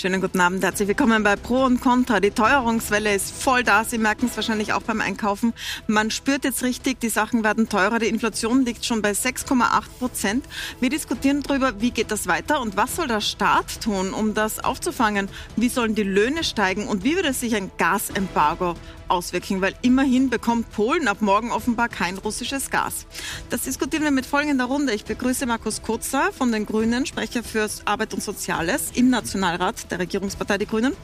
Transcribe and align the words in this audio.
Schönen 0.00 0.22
guten 0.22 0.40
Abend, 0.40 0.64
herzlich 0.64 0.88
willkommen 0.88 1.22
bei 1.22 1.36
Pro 1.36 1.66
und 1.66 1.82
Contra. 1.82 2.20
Die 2.20 2.30
Teuerungswelle 2.30 3.14
ist 3.14 3.34
voll 3.34 3.64
da. 3.64 3.84
Sie 3.84 3.98
merken 3.98 4.28
es 4.30 4.36
wahrscheinlich 4.36 4.72
auch 4.72 4.80
beim 4.80 5.02
Einkaufen. 5.02 5.52
Man 5.88 6.10
spürt 6.10 6.44
jetzt 6.44 6.62
richtig, 6.62 7.00
die 7.00 7.10
Sachen 7.10 7.44
werden 7.44 7.68
teurer. 7.68 7.98
Die 7.98 8.08
Inflation 8.08 8.64
liegt 8.64 8.86
schon 8.86 9.02
bei 9.02 9.10
6,8 9.10 9.82
Prozent. 9.98 10.46
Wir 10.80 10.88
diskutieren 10.88 11.42
darüber, 11.42 11.82
wie 11.82 11.90
geht 11.90 12.10
das 12.10 12.26
weiter 12.26 12.62
und 12.62 12.78
was 12.78 12.96
soll 12.96 13.08
der 13.08 13.20
Staat 13.20 13.82
tun, 13.82 14.14
um 14.14 14.32
das 14.32 14.58
aufzufangen? 14.64 15.28
Wie 15.56 15.68
sollen 15.68 15.94
die 15.94 16.02
Löhne 16.02 16.44
steigen 16.44 16.88
und 16.88 17.04
wie 17.04 17.16
würde 17.16 17.34
sich 17.34 17.54
ein 17.54 17.70
Gasembargo 17.76 18.76
auswirken, 19.10 19.60
weil 19.60 19.74
immerhin 19.82 20.30
bekommt 20.30 20.70
Polen 20.72 21.08
ab 21.08 21.18
morgen 21.20 21.50
offenbar 21.52 21.88
kein 21.88 22.18
russisches 22.18 22.70
Gas. 22.70 23.06
Das 23.50 23.62
diskutieren 23.62 24.04
wir 24.04 24.10
mit 24.10 24.26
folgender 24.26 24.66
Runde. 24.66 24.94
Ich 24.94 25.04
begrüße 25.04 25.46
Markus 25.46 25.82
Kurzer 25.82 26.30
von 26.32 26.52
den 26.52 26.66
Grünen, 26.66 27.06
Sprecher 27.06 27.42
für 27.42 27.68
Arbeit 27.84 28.14
und 28.14 28.22
Soziales 28.22 28.92
im 28.94 29.10
Nationalrat 29.10 29.90
der 29.90 29.98
Regierungspartei 29.98 30.58
Die 30.58 30.66
Grünen. 30.66 30.94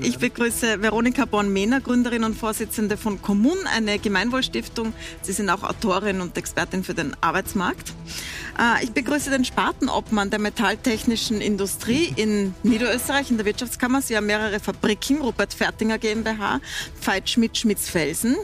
Ich 0.00 0.18
begrüße 0.18 0.82
Veronika 0.82 1.24
Born-Mehner, 1.24 1.80
Gründerin 1.80 2.24
und 2.24 2.34
Vorsitzende 2.34 2.96
von 2.96 3.20
Kommun, 3.20 3.58
eine 3.66 3.98
Gemeinwohlstiftung. 3.98 4.92
Sie 5.22 5.32
sind 5.32 5.50
auch 5.50 5.62
Autorin 5.62 6.20
und 6.20 6.36
Expertin 6.36 6.84
für 6.84 6.94
den 6.94 7.16
Arbeitsmarkt. 7.20 7.92
Äh, 8.58 8.84
ich 8.84 8.92
begrüße 8.92 9.30
den 9.30 9.44
Spartenobmann 9.44 10.30
der 10.30 10.40
metalltechnischen 10.40 11.40
Industrie 11.40 12.12
in 12.16 12.54
Niederösterreich 12.62 13.30
in 13.30 13.36
der 13.36 13.46
Wirtschaftskammer. 13.46 14.02
Sie 14.02 14.16
haben 14.16 14.26
mehrere 14.26 14.58
Fabriken, 14.60 15.20
Rupert 15.20 15.54
Fertinger 15.54 15.98
GmbH, 15.98 16.60
Veit 17.00 17.30
Schmidt 17.30 17.56
Schmitz-Felsen. 17.56 18.36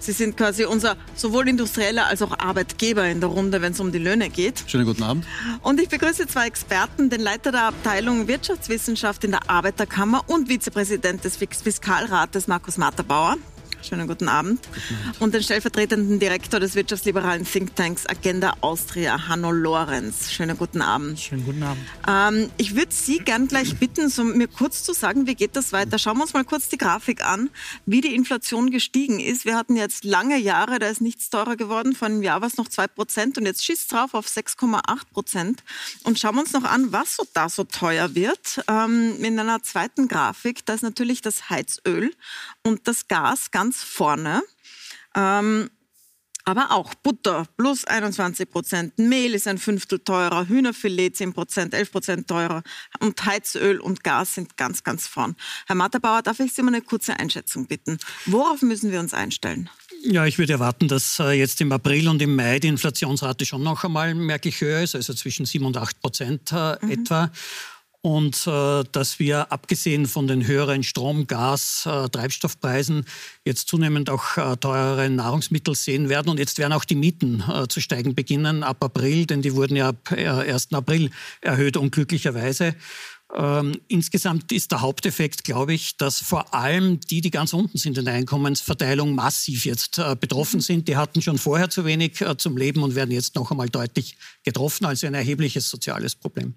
Sie 0.00 0.12
sind 0.12 0.36
quasi 0.36 0.64
unser 0.64 0.96
sowohl 1.14 1.48
industrieller 1.48 2.06
als 2.06 2.22
auch 2.22 2.38
Arbeitgeber 2.38 3.06
in 3.06 3.20
der 3.20 3.28
Runde, 3.28 3.60
wenn 3.60 3.72
es 3.72 3.80
um 3.80 3.92
die 3.92 3.98
Löhne 3.98 4.30
geht. 4.30 4.64
Schönen 4.66 4.86
guten 4.86 5.02
Abend. 5.02 5.26
Und 5.62 5.78
ich 5.78 5.88
begrüße 5.88 6.26
zwei 6.26 6.46
Experten, 6.46 7.10
den 7.10 7.20
Leiter 7.20 7.52
der 7.52 7.64
Abteilung 7.64 8.26
Wirtschaftswissenschaft 8.26 9.24
in 9.24 9.32
der 9.32 9.50
Arbeiterkammer 9.50 10.22
und 10.26 10.48
Vizepräsident 10.48 11.22
des 11.24 11.36
Fiskalrates, 11.36 12.48
Markus 12.48 12.78
Materbauer. 12.78 13.36
Schönen 13.82 14.06
guten 14.06 14.28
Abend. 14.28 14.60
guten 14.62 15.08
Abend. 15.08 15.20
Und 15.20 15.34
den 15.34 15.42
stellvertretenden 15.42 16.18
Direktor 16.18 16.60
des 16.60 16.74
wirtschaftsliberalen 16.74 17.44
Thinktanks 17.44 18.06
Agenda 18.06 18.54
Austria, 18.60 19.28
Hanno 19.28 19.50
Lorenz. 19.50 20.30
Schönen 20.30 20.56
guten 20.56 20.82
Abend. 20.82 21.18
Schönen 21.18 21.44
guten 21.44 21.62
Abend. 21.62 21.82
Ähm, 22.08 22.50
ich 22.56 22.74
würde 22.76 22.92
Sie 22.92 23.18
gern 23.18 23.48
gleich 23.48 23.76
bitten, 23.76 24.08
so 24.08 24.24
mir 24.24 24.48
kurz 24.48 24.82
zu 24.82 24.92
sagen, 24.92 25.26
wie 25.26 25.34
geht 25.34 25.56
das 25.56 25.72
weiter? 25.72 25.98
Schauen 25.98 26.18
wir 26.18 26.22
uns 26.22 26.34
mal 26.34 26.44
kurz 26.44 26.68
die 26.68 26.78
Grafik 26.78 27.24
an, 27.24 27.50
wie 27.86 28.00
die 28.00 28.14
Inflation 28.14 28.70
gestiegen 28.70 29.20
ist. 29.20 29.44
Wir 29.44 29.56
hatten 29.56 29.76
jetzt 29.76 30.04
lange 30.04 30.38
Jahre, 30.38 30.78
da 30.78 30.86
ist 30.88 31.00
nichts 31.00 31.30
teurer 31.30 31.56
geworden. 31.56 31.94
Vor 31.94 32.08
einem 32.08 32.22
Jahr 32.22 32.40
war 32.40 32.48
es 32.48 32.56
noch 32.56 32.68
2 32.68 32.86
Prozent 32.88 33.38
und 33.38 33.46
jetzt 33.46 33.64
schießt 33.64 33.92
drauf 33.92 34.14
auf 34.14 34.26
6,8 34.26 34.82
Prozent. 35.12 35.64
Und 36.04 36.18
schauen 36.18 36.34
wir 36.34 36.42
uns 36.42 36.52
noch 36.52 36.64
an, 36.64 36.92
was 36.92 37.16
so 37.16 37.24
da 37.32 37.48
so 37.48 37.64
teuer 37.64 38.14
wird. 38.14 38.62
Ähm, 38.68 39.22
in 39.22 39.38
einer 39.38 39.62
zweiten 39.62 40.08
Grafik, 40.08 40.64
da 40.66 40.74
ist 40.74 40.82
natürlich 40.82 41.22
das 41.22 41.50
Heizöl 41.50 42.12
und 42.66 42.86
das 42.86 43.08
Gas 43.08 43.50
ganz 43.50 43.82
vorne. 43.82 44.42
Ähm, 45.14 45.70
aber 46.44 46.72
auch 46.72 46.94
Butter 46.94 47.46
plus 47.56 47.84
21 47.84 48.50
Prozent, 48.50 48.98
Mehl 48.98 49.34
ist 49.34 49.46
ein 49.46 49.58
Fünftel 49.58 49.98
teurer, 49.98 50.48
Hühnerfilet 50.48 51.14
10 51.14 51.32
Prozent, 51.32 51.74
11 51.74 51.92
Prozent 51.92 52.28
teurer 52.28 52.62
und 53.00 53.24
Heizöl 53.24 53.78
und 53.78 54.02
Gas 54.02 54.34
sind 54.34 54.56
ganz, 54.56 54.82
ganz 54.82 55.06
vorn. 55.06 55.36
Herr 55.66 55.76
Matterbauer, 55.76 56.22
darf 56.22 56.40
ich 56.40 56.52
Sie 56.52 56.62
um 56.62 56.68
eine 56.68 56.80
kurze 56.80 57.18
Einschätzung 57.18 57.66
bitten? 57.66 57.98
Worauf 58.26 58.62
müssen 58.62 58.90
wir 58.90 59.00
uns 59.00 59.14
einstellen? 59.14 59.68
Ja, 60.02 60.24
ich 60.24 60.38
würde 60.38 60.54
erwarten, 60.54 60.88
dass 60.88 61.18
äh, 61.18 61.32
jetzt 61.32 61.60
im 61.60 61.72
April 61.72 62.08
und 62.08 62.22
im 62.22 62.34
Mai 62.34 62.58
die 62.58 62.68
Inflationsrate 62.68 63.44
schon 63.44 63.62
noch 63.62 63.84
einmal 63.84 64.14
merklich 64.14 64.60
höher 64.60 64.82
ist, 64.82 64.94
also 64.94 65.12
zwischen 65.12 65.44
7 65.44 65.64
und 65.64 65.76
8 65.76 66.00
Prozent 66.00 66.52
äh, 66.52 66.78
mhm. 66.80 66.90
etwa 66.90 67.30
und 68.02 68.46
äh, 68.46 68.84
dass 68.92 69.18
wir 69.18 69.52
abgesehen 69.52 70.06
von 70.06 70.26
den 70.26 70.46
höheren 70.46 70.82
Strom-, 70.82 71.26
Gas-, 71.26 71.86
äh, 71.86 72.08
Treibstoffpreisen 72.08 73.04
jetzt 73.44 73.68
zunehmend 73.68 74.08
auch 74.08 74.36
äh, 74.36 74.56
teurere 74.56 75.10
Nahrungsmittel 75.10 75.74
sehen 75.74 76.08
werden. 76.08 76.30
Und 76.30 76.38
jetzt 76.38 76.58
werden 76.58 76.72
auch 76.72 76.84
die 76.84 76.94
Mieten 76.94 77.44
äh, 77.46 77.68
zu 77.68 77.80
steigen 77.80 78.14
beginnen 78.14 78.62
ab 78.62 78.82
April, 78.82 79.26
denn 79.26 79.42
die 79.42 79.54
wurden 79.54 79.76
ja 79.76 79.90
ab 79.90 80.12
1. 80.12 80.68
Äh, 80.70 80.74
April 80.76 81.10
erhöht, 81.42 81.76
unglücklicherweise. 81.76 82.74
Ähm, 83.34 83.80
insgesamt 83.86 84.50
ist 84.50 84.72
der 84.72 84.80
Haupteffekt, 84.80 85.44
glaube 85.44 85.74
ich, 85.74 85.96
dass 85.96 86.18
vor 86.18 86.52
allem 86.54 87.00
die, 87.00 87.20
die 87.20 87.30
ganz 87.30 87.52
unten 87.52 87.78
sind 87.78 87.96
in 87.98 88.06
der 88.06 88.14
Einkommensverteilung, 88.14 89.14
massiv 89.14 89.66
jetzt 89.66 89.98
äh, 89.98 90.16
betroffen 90.18 90.60
sind. 90.60 90.88
Die 90.88 90.96
hatten 90.96 91.22
schon 91.22 91.38
vorher 91.38 91.70
zu 91.70 91.84
wenig 91.84 92.20
äh, 92.22 92.36
zum 92.36 92.56
Leben 92.56 92.82
und 92.82 92.94
werden 92.94 93.12
jetzt 93.12 93.36
noch 93.36 93.50
einmal 93.50 93.68
deutlich 93.68 94.16
getroffen, 94.42 94.86
also 94.86 95.06
ein 95.06 95.14
erhebliches 95.14 95.68
soziales 95.68 96.16
Problem. 96.16 96.54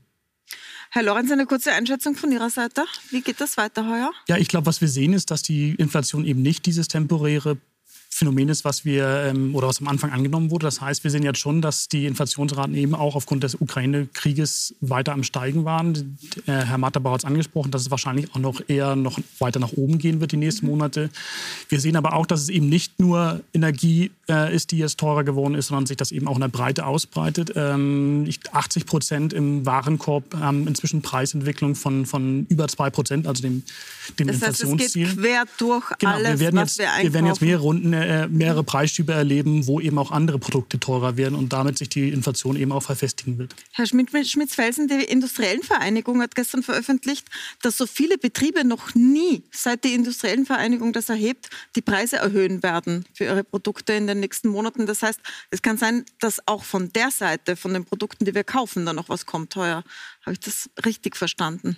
Herr 0.95 1.01
Lorenz, 1.01 1.31
eine 1.31 1.47
kurze 1.47 1.71
Einschätzung 1.71 2.13
von 2.13 2.31
Ihrer 2.31 2.51
Seite. 2.51 2.85
Wie 3.09 3.21
geht 3.21 3.41
das 3.41 3.57
weiter 3.57 3.89
heuer? 3.89 4.11
Ja, 4.27 4.37
ich 4.37 4.47
glaube, 4.47 4.67
was 4.67 4.79
wir 4.79 4.87
sehen, 4.87 5.13
ist, 5.13 5.31
dass 5.31 5.41
die 5.41 5.73
Inflation 5.73 6.23
eben 6.23 6.43
nicht 6.43 6.67
dieses 6.67 6.87
temporäre 6.87 7.57
Phänomen 8.13 8.50
ist, 8.50 8.66
was 8.66 8.85
wir 8.85 9.07
ähm, 9.28 9.56
oder 9.56 9.68
was 9.68 9.79
am 9.81 9.88
Anfang 9.88 10.12
angenommen 10.12 10.51
wurde. 10.51 10.66
Das 10.66 10.81
heißt, 10.81 11.03
wir 11.03 11.12
sehen 11.12 11.24
jetzt 11.24 11.40
schon, 11.40 11.62
dass 11.62 11.88
die 11.88 12.06
Inflationsraten 12.06 12.75
eben 12.75 12.96
auch 12.96 13.16
aufgrund 13.16 13.44
des 13.44 13.56
Ukraine-Krieges 13.56 14.75
weiter 14.81 15.13
am 15.13 15.24
Steigen 15.24 15.66
waren. 15.66 16.18
Äh, 16.46 16.51
Herr 16.51 16.78
Matterbauer 16.78 17.13
hat 17.13 17.22
es 17.22 17.25
angesprochen, 17.25 17.72
dass 17.72 17.81
es 17.81 17.91
wahrscheinlich 17.91 18.34
auch 18.34 18.40
noch 18.40 18.62
eher 18.68 18.96
noch 18.96 19.19
weiter 19.40 19.59
nach 19.59 19.74
oben 19.74 19.97
gehen 19.97 20.22
wird 20.22 20.31
die 20.31 20.38
nächsten 20.38 20.68
Monate. 20.68 21.09
Wir 21.69 21.79
sehen 21.79 21.96
aber 21.96 22.13
auch, 22.13 22.25
dass 22.25 22.41
es 22.41 22.50
eben 22.50 22.69
nicht 22.69 23.00
nur 23.00 23.41
Energie 23.53 24.12
äh, 24.30 24.53
ist, 24.53 24.72
die 24.72 24.78
jetzt 24.78 25.00
teurer 25.00 25.24
geworden 25.24 25.56
ist, 25.56 25.68
sondern 25.68 25.85
sich 25.85 25.97
das 25.97 26.12
eben 26.12 26.28
auch 26.28 26.35
in 26.35 26.41
der 26.41 26.47
Breite 26.47 26.85
ausbreitet. 26.85 27.53
Ähm, 27.56 28.30
80 28.51 28.85
Prozent 28.85 29.34
im 29.34 29.66
Warenkorb 29.66 30.35
haben 30.35 30.68
inzwischen 30.68 31.01
Preisentwicklung 31.01 31.75
von, 31.75 32.06
von 32.06 32.45
über 32.50 32.68
2 32.68 32.90
Prozent, 32.90 33.28
also 33.28 33.41
dem, 33.41 33.63
dem 34.19 34.28
das 34.28 34.38
heißt, 34.38 34.62
Inflationsziel. 34.62 35.07
Es 35.07 35.16
geht 35.16 35.24
quer 35.24 35.44
durch 35.57 35.90
genau, 35.97 36.13
alles, 36.13 36.31
wir 36.31 36.40
werden 36.40 36.59
was 36.59 36.78
jetzt, 36.78 36.97
wir. 36.97 37.03
Wir 37.03 37.13
werden 37.13 37.25
jetzt 37.25 37.41
mehrere 37.41 37.62
Runden 37.62 37.94
äh, 38.05 38.27
mehrere 38.27 38.63
Preisstübe 38.63 39.13
erleben, 39.13 39.67
wo 39.67 39.79
eben 39.79 39.97
auch 39.97 40.11
andere 40.11 40.39
Produkte 40.39 40.79
teurer 40.79 41.17
werden 41.17 41.35
und 41.35 41.53
damit 41.53 41.77
sich 41.77 41.89
die 41.89 42.09
Inflation 42.09 42.55
eben 42.55 42.71
auch 42.71 42.83
verfestigen 42.83 43.37
wird. 43.37 43.55
Herr 43.71 43.85
Schmitz-Felsen, 43.85 44.87
die 44.87 45.03
Industriellen 45.03 45.63
Vereinigung 45.63 46.21
hat 46.21 46.35
gestern 46.35 46.63
veröffentlicht, 46.63 47.27
dass 47.61 47.77
so 47.77 47.85
viele 47.87 48.17
Betriebe 48.17 48.63
noch 48.65 48.95
nie, 48.95 49.43
seit 49.51 49.83
die 49.83 49.93
Industriellen 49.93 50.45
Vereinigung 50.45 50.93
das 50.93 51.09
erhebt, 51.09 51.49
die 51.75 51.81
Preise 51.81 52.17
erhöhen 52.17 52.63
werden 52.63 53.05
für 53.13 53.25
ihre 53.25 53.43
Produkte 53.43 53.93
in 53.93 54.07
den 54.07 54.19
nächsten 54.19 54.49
Monaten. 54.49 54.85
Das 54.85 55.01
heißt, 55.01 55.19
es 55.51 55.61
kann 55.61 55.77
sein, 55.77 56.05
dass 56.19 56.47
auch 56.47 56.63
von 56.63 56.91
der 56.93 57.11
Seite, 57.11 57.55
von 57.55 57.73
den 57.73 57.85
Produkten, 57.85 58.25
die 58.25 58.35
wir 58.35 58.43
kaufen, 58.43 58.85
da 58.85 58.93
noch 58.93 59.09
was 59.09 59.25
kommt 59.25 59.51
teuer. 59.51 59.83
Habe 60.25 60.34
ich 60.34 60.39
das 60.39 60.69
richtig 60.85 61.17
verstanden? 61.17 61.75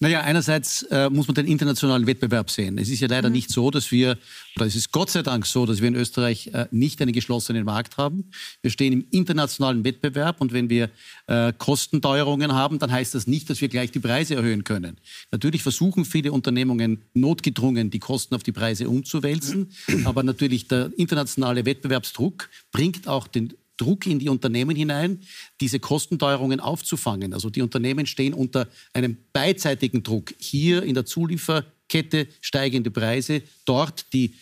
Naja, 0.00 0.22
einerseits 0.22 0.82
äh, 0.90 1.08
muss 1.08 1.28
man 1.28 1.36
den 1.36 1.46
internationalen 1.46 2.08
Wettbewerb 2.08 2.50
sehen. 2.50 2.76
Es 2.76 2.88
ist 2.88 2.98
ja 2.98 3.06
leider 3.06 3.28
mhm. 3.28 3.34
nicht 3.36 3.50
so, 3.50 3.70
dass 3.70 3.92
wir, 3.92 4.18
oder 4.56 4.66
es 4.66 4.74
ist 4.74 4.90
Gott 4.90 5.10
sei 5.10 5.22
Dank 5.22 5.46
so, 5.46 5.64
dass 5.64 5.80
wir 5.80 5.86
in 5.86 5.94
Österreich 5.94 6.48
äh, 6.48 6.66
nicht 6.72 7.00
einen 7.00 7.12
geschlossenen 7.12 7.64
Markt 7.64 7.96
haben. 7.96 8.30
Wir 8.62 8.72
stehen 8.72 8.92
im 8.92 9.06
internationalen 9.12 9.84
Wettbewerb 9.84 10.40
und 10.40 10.52
wenn 10.52 10.68
wir 10.68 10.90
äh, 11.28 11.52
Kostenteuerungen 11.56 12.52
haben, 12.52 12.80
dann 12.80 12.90
heißt 12.90 13.14
das 13.14 13.28
nicht, 13.28 13.48
dass 13.48 13.60
wir 13.60 13.68
gleich 13.68 13.92
die 13.92 14.00
Preise 14.00 14.34
erhöhen 14.34 14.64
können. 14.64 14.96
Natürlich 15.30 15.62
versuchen 15.62 16.04
viele 16.04 16.32
Unternehmungen 16.32 17.02
notgedrungen, 17.14 17.90
die 17.90 18.00
Kosten 18.00 18.34
auf 18.34 18.42
die 18.42 18.52
Preise 18.52 18.88
umzuwälzen, 18.88 19.70
aber 20.04 20.24
natürlich 20.24 20.66
der 20.66 20.90
internationale 20.96 21.64
Wettbewerbsdruck 21.64 22.50
bringt 22.72 23.06
auch 23.06 23.28
den 23.28 23.54
Druck 23.76 24.06
in 24.06 24.18
die 24.18 24.28
Unternehmen 24.28 24.76
hinein, 24.76 25.20
diese 25.60 25.80
Kostenteuerungen 25.80 26.60
aufzufangen. 26.60 27.32
Also 27.34 27.50
die 27.50 27.62
Unternehmen 27.62 28.06
stehen 28.06 28.34
unter 28.34 28.68
einem 28.92 29.16
beidseitigen 29.32 30.02
Druck. 30.02 30.34
Hier 30.38 30.82
in 30.82 30.94
der 30.94 31.06
Zulieferkette 31.06 32.28
steigende 32.40 32.90
Preise, 32.90 33.42
dort 33.64 34.12
die 34.12 34.34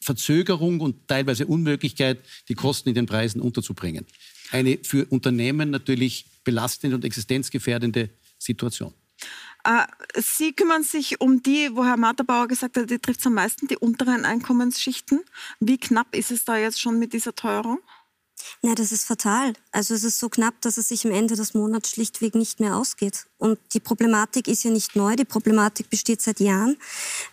Verzögerung 0.00 0.80
und 0.80 1.08
teilweise 1.08 1.46
Unmöglichkeit, 1.46 2.20
die 2.48 2.54
Kosten 2.54 2.90
in 2.90 2.94
den 2.94 3.06
Preisen 3.06 3.40
unterzubringen. 3.40 4.06
Eine 4.50 4.78
für 4.82 5.04
Unternehmen 5.06 5.70
natürlich 5.70 6.26
belastende 6.44 6.96
und 6.96 7.04
existenzgefährdende 7.04 8.10
Situation. 8.38 8.94
Äh, 9.64 9.86
Sie 10.16 10.52
kümmern 10.52 10.82
sich 10.82 11.20
um 11.20 11.42
die, 11.42 11.70
wo 11.74 11.84
Herr 11.84 11.96
Materbauer 11.96 12.48
gesagt 12.48 12.76
hat, 12.76 12.88
die 12.88 12.98
trifft 12.98 13.20
es 13.20 13.26
am 13.26 13.34
meisten, 13.34 13.66
die 13.68 13.76
unteren 13.76 14.24
Einkommensschichten. 14.24 15.20
Wie 15.60 15.78
knapp 15.78 16.14
ist 16.14 16.30
es 16.30 16.44
da 16.44 16.56
jetzt 16.56 16.80
schon 16.80 16.98
mit 16.98 17.12
dieser 17.12 17.34
Teuerung? 17.34 17.80
Ja, 18.62 18.74
das 18.74 18.92
ist 18.92 19.04
fatal. 19.04 19.52
Also 19.72 19.94
es 19.94 20.04
ist 20.04 20.18
so 20.18 20.28
knapp, 20.28 20.60
dass 20.60 20.76
es 20.76 20.88
sich 20.88 21.04
am 21.04 21.12
Ende 21.12 21.36
des 21.36 21.54
Monats 21.54 21.90
schlichtweg 21.90 22.34
nicht 22.34 22.60
mehr 22.60 22.76
ausgeht. 22.76 23.26
Und 23.38 23.58
die 23.72 23.80
Problematik 23.80 24.48
ist 24.48 24.64
ja 24.64 24.70
nicht 24.70 24.96
neu, 24.96 25.16
die 25.16 25.24
Problematik 25.24 25.90
besteht 25.90 26.22
seit 26.22 26.40
Jahren. 26.40 26.76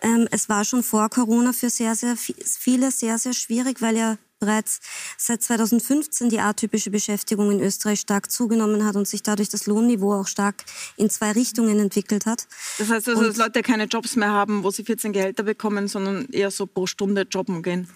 Ähm, 0.02 0.28
es 0.32 0.50
war 0.50 0.64
schon 0.64 0.84
vor 0.84 1.10
Corona 1.10 1.54
für 1.54 1.70
sehr, 1.70 1.96
sehr 1.96 2.16
viele 2.18 2.92
sehr, 2.92 3.18
sehr 3.18 3.34
schwierig, 3.34 3.82
weil 3.82 3.98
ja 3.98 4.18
bereits 4.40 4.80
seit 5.18 5.42
2015 5.42 6.30
die 6.30 6.40
atypische 6.40 6.92
Beschäftigung 6.92 7.52
in 7.52 7.62
Österreich 7.62 8.02
stark 8.02 8.32
zugenommen 8.32 8.86
hat 8.86 8.96
und 8.96 9.08
sich 9.08 9.24
dadurch 9.24 9.50
das 9.50 9.66
Lohnniveau 9.66 10.14
auch 10.14 10.28
stark 10.28 10.64
in 10.98 11.10
zwei 11.10 11.32
Richtungen 11.32 11.80
entwickelt 11.80 12.26
hat. 12.26 12.48
Das 12.78 12.90
heißt 12.90 13.10
also, 13.10 13.24
dass 13.24 13.38
Leute 13.38 13.62
keine 13.62 13.86
Jobs 13.86 14.16
mehr 14.16 14.32
haben, 14.32 14.64
wo 14.64 14.72
sie 14.72 14.84
14 14.84 15.14
Gehälter 15.14 15.44
bekommen, 15.44 15.88
sondern 15.88 16.26
eher 16.32 16.52
so 16.52 16.66
pro 16.66 16.86
Stunde 16.86 17.26
jobben 17.30 17.64
gehen? 17.64 17.88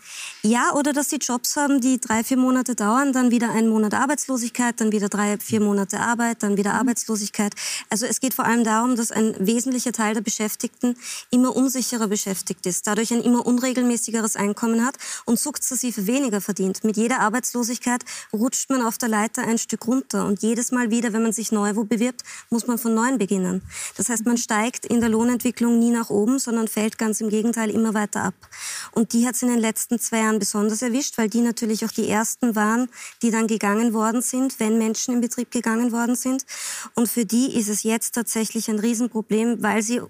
Ja, 0.41 0.73
oder 0.73 0.93
dass 0.93 1.09
sie 1.09 1.17
Jobs 1.17 1.55
haben, 1.55 1.81
die 1.81 1.99
drei, 1.99 2.23
vier 2.23 2.37
Monate 2.37 2.75
dauern, 2.75 3.13
dann 3.13 3.31
wieder 3.31 3.51
ein 3.51 3.67
Monat 3.67 3.93
Arbeitslosigkeit, 3.93 4.79
dann 4.79 4.91
wieder 4.91 5.09
drei, 5.09 5.37
vier 5.37 5.59
Monate 5.59 5.99
Arbeit, 5.99 6.43
dann 6.43 6.57
wieder 6.57 6.73
Arbeitslosigkeit. 6.73 7.53
Also 7.89 8.05
es 8.05 8.19
geht 8.19 8.33
vor 8.33 8.45
allem 8.45 8.63
darum, 8.63 8.95
dass 8.95 9.11
ein 9.11 9.35
wesentlicher 9.39 9.91
Teil 9.91 10.13
der 10.13 10.21
Beschäftigten 10.21 10.95
immer 11.31 11.55
unsicherer 11.55 12.07
beschäftigt 12.07 12.65
ist, 12.65 12.87
dadurch 12.87 13.11
ein 13.11 13.21
immer 13.21 13.45
unregelmäßigeres 13.45 14.35
Einkommen 14.35 14.85
hat 14.85 14.95
und 15.25 15.39
sukzessive 15.39 16.07
weniger 16.07 16.28
weniger 16.29 16.41
verdient. 16.41 16.83
Mit 16.83 16.97
jeder 16.97 17.19
Arbeitslosigkeit 17.21 18.03
rutscht 18.31 18.69
man 18.69 18.81
auf 18.81 18.97
der 18.97 19.09
Leiter 19.09 19.43
ein 19.43 19.57
Stück 19.57 19.87
runter. 19.87 20.25
Und 20.25 20.41
jedes 20.41 20.71
Mal 20.71 20.91
wieder, 20.91 21.13
wenn 21.13 21.23
man 21.23 21.33
sich 21.33 21.51
neu 21.51 21.75
wo 21.75 21.83
bewirbt, 21.83 22.23
muss 22.49 22.67
man 22.67 22.77
von 22.77 22.93
neuem 22.93 23.17
beginnen. 23.17 23.61
Das 23.97 24.09
heißt, 24.09 24.25
man 24.25 24.37
steigt 24.37 24.85
in 24.85 24.99
der 24.99 25.09
Lohnentwicklung 25.09 25.79
nie 25.79 25.91
nach 25.91 26.09
oben, 26.09 26.39
sondern 26.39 26.67
fällt 26.67 26.97
ganz 26.97 27.21
im 27.21 27.29
Gegenteil 27.29 27.69
immer 27.69 27.93
weiter 27.93 28.23
ab. 28.23 28.35
Und 28.91 29.13
die 29.13 29.25
hat 29.25 29.35
es 29.35 29.41
in 29.41 29.49
den 29.49 29.59
letzten 29.59 29.99
zwei 29.99 30.19
Jahren 30.19 30.39
besonders 30.39 30.81
erwischt, 30.81 31.17
weil 31.17 31.29
die 31.29 31.41
natürlich 31.41 31.85
auch 31.85 31.91
die 31.91 32.07
ersten 32.07 32.55
waren, 32.55 32.89
die 33.21 33.31
dann 33.31 33.47
gegangen 33.47 33.93
worden 33.93 34.21
sind, 34.21 34.59
wenn 34.59 34.77
Menschen 34.77 35.15
in 35.15 35.21
Betrieb 35.21 35.51
gegangen 35.51 35.91
worden 35.91 36.15
sind. 36.15 36.45
Und 36.95 37.09
für 37.09 37.25
die 37.25 37.57
ist 37.57 37.69
es 37.69 37.83
jetzt 37.83 38.13
tatsächlich 38.15 38.69
ein 38.69 38.79
Riesenproblem, 38.79 39.61
weil 39.63 39.81
sie 39.81 40.01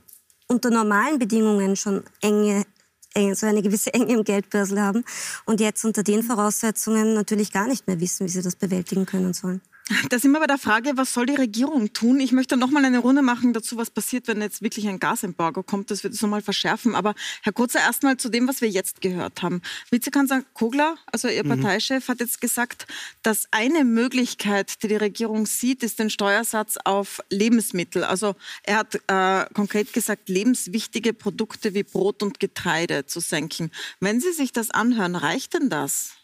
unter 0.47 0.69
normalen 0.71 1.19
Bedingungen 1.19 1.75
schon 1.75 2.03
enge 2.21 2.65
so 3.15 3.45
eine 3.45 3.61
gewisse 3.61 3.93
Enge 3.93 4.13
im 4.13 4.23
Geldbörsel 4.23 4.79
haben 4.81 5.03
und 5.45 5.59
jetzt 5.59 5.83
unter 5.83 6.03
den 6.03 6.23
Voraussetzungen 6.23 7.13
natürlich 7.13 7.51
gar 7.51 7.67
nicht 7.67 7.87
mehr 7.87 7.99
wissen, 7.99 8.25
wie 8.25 8.31
sie 8.31 8.41
das 8.41 8.55
bewältigen 8.55 9.05
können 9.05 9.33
sollen. 9.33 9.61
Da 10.09 10.19
sind 10.19 10.31
wir 10.31 10.39
bei 10.39 10.45
der 10.45 10.59
Frage, 10.59 10.91
was 10.95 11.13
soll 11.13 11.25
die 11.25 11.35
Regierung 11.35 11.93
tun? 11.93 12.19
Ich 12.19 12.31
möchte 12.31 12.57
noch 12.57 12.69
mal 12.69 12.85
eine 12.85 12.99
Runde 12.99 13.23
machen 13.23 13.53
dazu, 13.53 13.75
was 13.75 13.89
passiert, 13.89 14.27
wenn 14.27 14.39
jetzt 14.39 14.61
wirklich 14.61 14.87
ein 14.87 14.99
Gasembargo 14.99 15.63
kommt. 15.63 15.89
Das 15.89 16.03
wird 16.03 16.13
es 16.13 16.21
nochmal 16.21 16.43
verschärfen. 16.43 16.93
Aber 16.93 17.15
Herr 17.41 17.53
Kurzer, 17.53 17.79
erstmal 17.79 18.17
zu 18.17 18.29
dem, 18.29 18.47
was 18.47 18.61
wir 18.61 18.69
jetzt 18.69 19.01
gehört 19.01 19.41
haben. 19.41 19.61
Vizekanzler 19.89 20.43
Kogler, 20.53 20.95
also 21.11 21.27
Ihr 21.27 21.43
mhm. 21.43 21.61
Parteichef, 21.61 22.07
hat 22.07 22.19
jetzt 22.19 22.39
gesagt, 22.39 22.85
dass 23.23 23.47
eine 23.49 23.83
Möglichkeit, 23.83 24.83
die 24.83 24.89
die 24.89 24.95
Regierung 24.95 25.47
sieht, 25.47 25.81
ist 25.81 25.97
den 25.97 26.11
Steuersatz 26.11 26.77
auf 26.85 27.21
Lebensmittel. 27.31 28.03
Also 28.03 28.35
er 28.63 28.77
hat 28.77 28.95
äh, 29.07 29.51
konkret 29.53 29.91
gesagt, 29.93 30.29
lebenswichtige 30.29 31.13
Produkte 31.13 31.73
wie 31.73 31.83
Brot 31.83 32.21
und 32.21 32.39
Getreide 32.39 33.07
zu 33.07 33.19
senken. 33.19 33.71
Wenn 33.99 34.19
Sie 34.19 34.33
sich 34.33 34.51
das 34.51 34.69
anhören, 34.69 35.15
reicht 35.15 35.55
denn 35.55 35.69
das? 35.69 36.18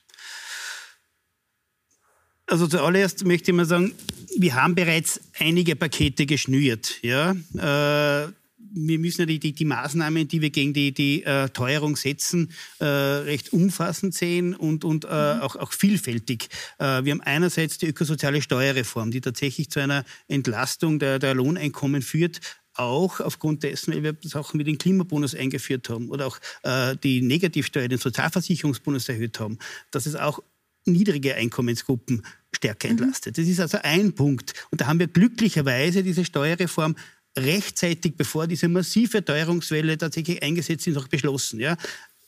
Also 2.48 2.68
zuallererst 2.68 3.26
möchte 3.26 3.52
ich 3.52 3.58
mal 3.58 3.66
sagen, 3.66 3.94
wir 4.38 4.56
haben 4.56 4.76
bereits 4.76 5.20
einige 5.40 5.76
Pakete 5.76 6.26
geschnürt. 6.26 7.00
Ja? 7.02 7.32
Äh, 7.32 8.32
wir 8.78 9.00
müssen 9.00 9.22
ja 9.22 9.26
die, 9.26 9.40
die, 9.40 9.54
die, 9.54 9.66
Maßnahmen, 9.66 10.28
die 10.28 10.42
wir 10.42 10.50
gegen 10.50 10.74
die, 10.74 10.94
die 10.94 11.24
äh, 11.24 11.50
Teuerung 11.50 11.96
setzen, 11.96 12.52
äh, 12.80 12.86
recht 12.86 13.54
umfassend 13.54 14.14
sehen 14.14 14.54
und, 14.54 14.84
und 14.84 15.06
äh, 15.06 15.08
mhm. 15.08 15.42
auch, 15.42 15.56
auch, 15.56 15.72
vielfältig. 15.72 16.50
Wir 16.78 17.12
haben 17.12 17.22
einerseits 17.22 17.78
die 17.78 17.88
ökosoziale 17.88 18.42
Steuerreform, 18.42 19.12
die 19.12 19.22
tatsächlich 19.22 19.70
zu 19.70 19.80
einer 19.80 20.04
Entlastung 20.28 21.00
der, 21.00 21.20
der 21.20 21.34
Lohneinkommen 21.34 22.02
führt, 22.02 22.42
auch 22.74 23.22
aufgrund 23.22 23.64
dessen, 23.64 23.94
weil 23.94 24.04
wir 24.04 24.18
Sachen 24.24 24.60
wie 24.60 24.64
den 24.64 24.78
Klimabonus 24.78 25.34
eingeführt 25.34 25.90
haben 25.90 26.10
oder 26.10 26.28
auch 26.28 26.40
äh, 26.64 26.96
die 26.98 27.22
Negativsteuer, 27.22 27.88
den 27.88 27.98
Sozialversicherungsbonus 27.98 29.08
erhöht 29.10 29.40
haben, 29.40 29.58
dass 29.92 30.06
es 30.06 30.16
auch 30.16 30.42
niedrige 30.86 31.36
Einkommensgruppen 31.36 32.26
stärker 32.56 32.88
mhm. 32.88 33.00
entlastet. 33.00 33.38
Das 33.38 33.48
ist 33.48 33.60
also 33.60 33.80
ein 33.82 34.14
Punkt. 34.14 34.54
Und 34.72 34.82
da 34.82 34.88
haben 34.88 35.00
wir 35.00 35.08
glücklicherweise 35.08 36.04
diese 36.04 36.26
Steuerreform 36.26 36.96
rechtzeitig, 37.38 38.16
bevor 38.16 38.48
diese 38.48 38.68
massive 38.68 39.24
Teuerungswelle 39.24 39.98
tatsächlich 39.98 40.42
eingesetzt 40.42 40.88
ist, 40.88 40.96
noch 40.96 41.08
beschlossen. 41.08 41.60
Ja. 41.60 41.78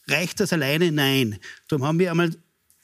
Reicht 0.07 0.39
das 0.39 0.53
alleine? 0.53 0.91
Nein. 0.91 1.37
Darum 1.67 1.85
haben 1.85 1.99
wir 1.99 2.11
einmal 2.11 2.31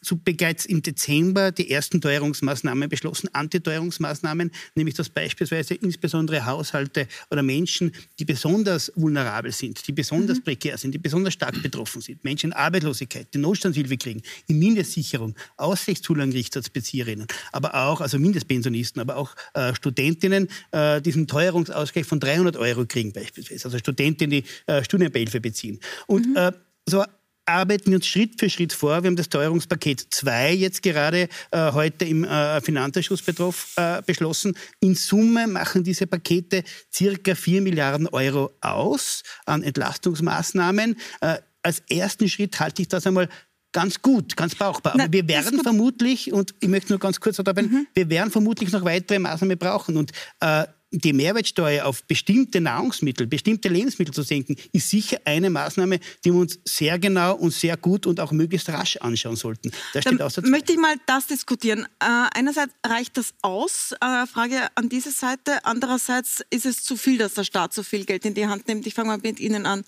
so 0.03 0.17
bereits 0.17 0.65
im 0.65 0.81
Dezember 0.81 1.51
die 1.51 1.71
ersten 1.71 2.01
Teuerungsmaßnahmen 2.01 2.89
beschlossen, 2.89 3.29
Antiteuerungsmaßnahmen, 3.33 4.51
nämlich 4.75 4.95
dass 4.95 5.09
beispielsweise 5.09 5.75
insbesondere 5.75 6.45
Haushalte 6.45 7.07
oder 7.31 7.43
Menschen, 7.43 7.91
die 8.19 8.25
besonders 8.25 8.91
vulnerabel 8.95 9.51
sind, 9.51 9.87
die 9.87 9.91
besonders 9.91 10.37
mhm. 10.39 10.43
prekär 10.43 10.77
sind, 10.77 10.93
die 10.93 10.97
besonders 10.97 11.33
stark 11.33 11.61
betroffen 11.61 12.01
sind, 12.01 12.23
Menschen 12.23 12.51
in 12.51 12.53
Arbeitslosigkeit, 12.53 13.27
die 13.33 13.37
Notstandshilfe 13.37 13.97
kriegen, 13.97 14.21
in 14.47 14.59
Mindestsicherung, 14.59 15.35
Aussichtszulagengerichtssatzbezieherinnen, 15.57 17.27
aber 17.51 17.75
auch, 17.75 18.01
also 18.01 18.19
Mindestpensionisten, 18.19 19.01
aber 19.01 19.17
auch 19.17 19.35
äh, 19.53 19.73
Studentinnen, 19.75 20.47
äh, 20.71 21.01
diesen 21.01 21.27
Teuerungsausgleich 21.27 22.05
von 22.05 22.19
300 22.19 22.57
Euro 22.57 22.85
kriegen 22.85 23.13
beispielsweise, 23.13 23.65
also 23.65 23.77
Studentinnen, 23.77 24.31
die 24.31 24.43
äh, 24.67 24.83
Studienbeihilfe 24.83 25.39
beziehen. 25.41 25.79
Und 26.07 26.27
mhm. 26.27 26.35
äh, 26.35 26.51
so 26.85 27.03
arbeiten 27.45 27.91
wir 27.91 27.97
uns 27.97 28.07
Schritt 28.07 28.39
für 28.39 28.49
Schritt 28.49 28.73
vor. 28.73 29.03
Wir 29.03 29.07
haben 29.07 29.15
das 29.15 29.29
Teuerungspaket 29.29 30.07
2 30.09 30.53
jetzt 30.53 30.81
gerade 30.81 31.27
äh, 31.51 31.71
heute 31.71 32.05
im 32.05 32.23
äh, 32.23 32.61
Finanzausschuss 32.61 33.21
betroff, 33.21 33.73
äh, 33.75 34.01
beschlossen. 34.05 34.55
In 34.79 34.95
Summe 34.95 35.47
machen 35.47 35.83
diese 35.83 36.07
Pakete 36.07 36.63
circa 36.91 37.35
4 37.35 37.61
Milliarden 37.61 38.07
Euro 38.07 38.51
aus 38.61 39.23
an 39.45 39.63
Entlastungsmaßnahmen. 39.63 40.97
Äh, 41.21 41.37
als 41.61 41.81
ersten 41.89 42.27
Schritt 42.29 42.59
halte 42.59 42.81
ich 42.81 42.87
das 42.87 43.07
einmal 43.07 43.29
ganz 43.71 44.01
gut, 44.01 44.37
ganz 44.37 44.55
brauchbar. 44.55 44.93
Aber 44.93 45.03
Na, 45.05 45.11
wir 45.11 45.27
werden 45.27 45.61
vermutlich, 45.61 46.31
und 46.31 46.53
ich 46.59 46.69
möchte 46.69 46.91
nur 46.91 46.99
ganz 46.99 47.19
kurz 47.19 47.37
darauf 47.37 47.61
mhm. 47.61 47.87
wir 47.93 48.09
werden 48.09 48.31
vermutlich 48.31 48.71
noch 48.71 48.85
weitere 48.85 49.19
Maßnahmen 49.19 49.57
brauchen. 49.57 49.97
Und 49.97 50.11
äh, 50.39 50.65
die 50.99 51.13
Mehrwertsteuer 51.13 51.85
auf 51.85 52.03
bestimmte 52.03 52.61
Nahrungsmittel, 52.61 53.27
bestimmte 53.27 53.69
Lebensmittel 53.69 54.13
zu 54.13 54.21
senken, 54.21 54.55
ist 54.71 54.89
sicher 54.89 55.17
eine 55.25 55.49
Maßnahme, 55.49 55.99
die 56.23 56.31
wir 56.31 56.39
uns 56.39 56.59
sehr 56.65 56.99
genau 56.99 57.35
und 57.35 57.51
sehr 57.51 57.77
gut 57.77 58.05
und 58.05 58.19
auch 58.19 58.31
möglichst 58.31 58.69
rasch 58.69 58.97
anschauen 58.97 59.35
sollten. 59.35 59.71
Da 59.93 60.01
steht 60.01 60.19
Dann 60.19 60.49
möchte 60.49 60.73
ich 60.73 60.79
mal 60.79 60.95
das 61.07 61.27
diskutieren. 61.27 61.87
Äh, 61.99 62.05
einerseits 62.33 62.73
reicht 62.85 63.17
das 63.17 63.33
aus, 63.41 63.93
äh, 63.99 64.27
Frage 64.27 64.67
an 64.75 64.89
diese 64.89 65.11
Seite. 65.11 65.65
Andererseits 65.65 66.43
ist 66.49 66.65
es 66.65 66.83
zu 66.83 66.95
viel, 66.95 67.17
dass 67.17 67.33
der 67.33 67.43
Staat 67.43 67.73
so 67.73 67.83
viel 67.83 68.05
Geld 68.05 68.25
in 68.25 68.33
die 68.33 68.45
Hand 68.45 68.67
nimmt. 68.67 68.85
Ich 68.85 68.93
fange 68.93 69.07
mal 69.09 69.19
mit 69.21 69.39
Ihnen 69.39 69.65
an. 69.65 69.83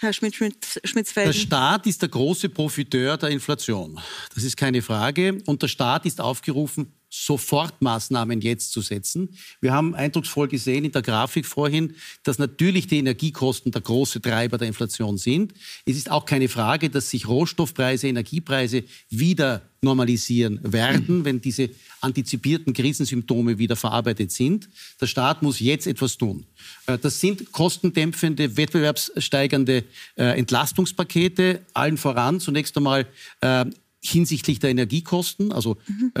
Herr 0.00 0.14
Schmidt, 0.14 0.34
Schmidt, 0.34 1.14
Der 1.14 1.32
Staat 1.34 1.86
ist 1.86 2.00
der 2.00 2.08
große 2.08 2.48
Profiteur 2.48 3.18
der 3.18 3.28
Inflation. 3.28 4.00
Das 4.34 4.44
ist 4.44 4.56
keine 4.56 4.80
Frage. 4.80 5.42
Und 5.44 5.60
der 5.60 5.68
Staat 5.68 6.06
ist 6.06 6.22
aufgerufen, 6.22 6.94
Sofortmaßnahmen 7.10 8.40
jetzt 8.40 8.70
zu 8.72 8.80
setzen. 8.80 9.30
Wir 9.60 9.72
haben 9.72 9.96
eindrucksvoll 9.96 10.46
gesehen 10.46 10.84
in 10.84 10.92
der 10.92 11.02
Grafik 11.02 11.44
vorhin, 11.44 11.94
dass 12.22 12.38
natürlich 12.38 12.86
die 12.86 12.98
Energiekosten 12.98 13.72
der 13.72 13.82
große 13.82 14.22
Treiber 14.22 14.58
der 14.58 14.68
Inflation 14.68 15.18
sind. 15.18 15.52
Es 15.84 15.96
ist 15.96 16.10
auch 16.10 16.24
keine 16.24 16.48
Frage, 16.48 16.88
dass 16.88 17.10
sich 17.10 17.26
Rohstoffpreise, 17.26 18.06
Energiepreise 18.06 18.84
wieder 19.10 19.62
normalisieren 19.82 20.60
werden, 20.62 21.24
wenn 21.24 21.40
diese 21.40 21.70
antizipierten 22.00 22.72
Krisensymptome 22.72 23.58
wieder 23.58 23.76
verarbeitet 23.76 24.30
sind. 24.30 24.68
Der 25.00 25.06
Staat 25.06 25.42
muss 25.42 25.58
jetzt 25.58 25.86
etwas 25.86 26.16
tun. 26.16 26.46
Äh, 26.86 26.98
das 26.98 27.18
sind 27.18 27.50
kostendämpfende, 27.50 28.56
wettbewerbssteigernde 28.56 29.84
äh, 30.16 30.38
Entlastungspakete, 30.38 31.62
allen 31.74 31.96
voran 31.96 32.38
zunächst 32.40 32.76
einmal 32.76 33.06
äh, 33.40 33.64
hinsichtlich 34.02 34.60
der 34.60 34.70
Energiekosten, 34.70 35.50
also 35.50 35.76
mhm 35.88 36.12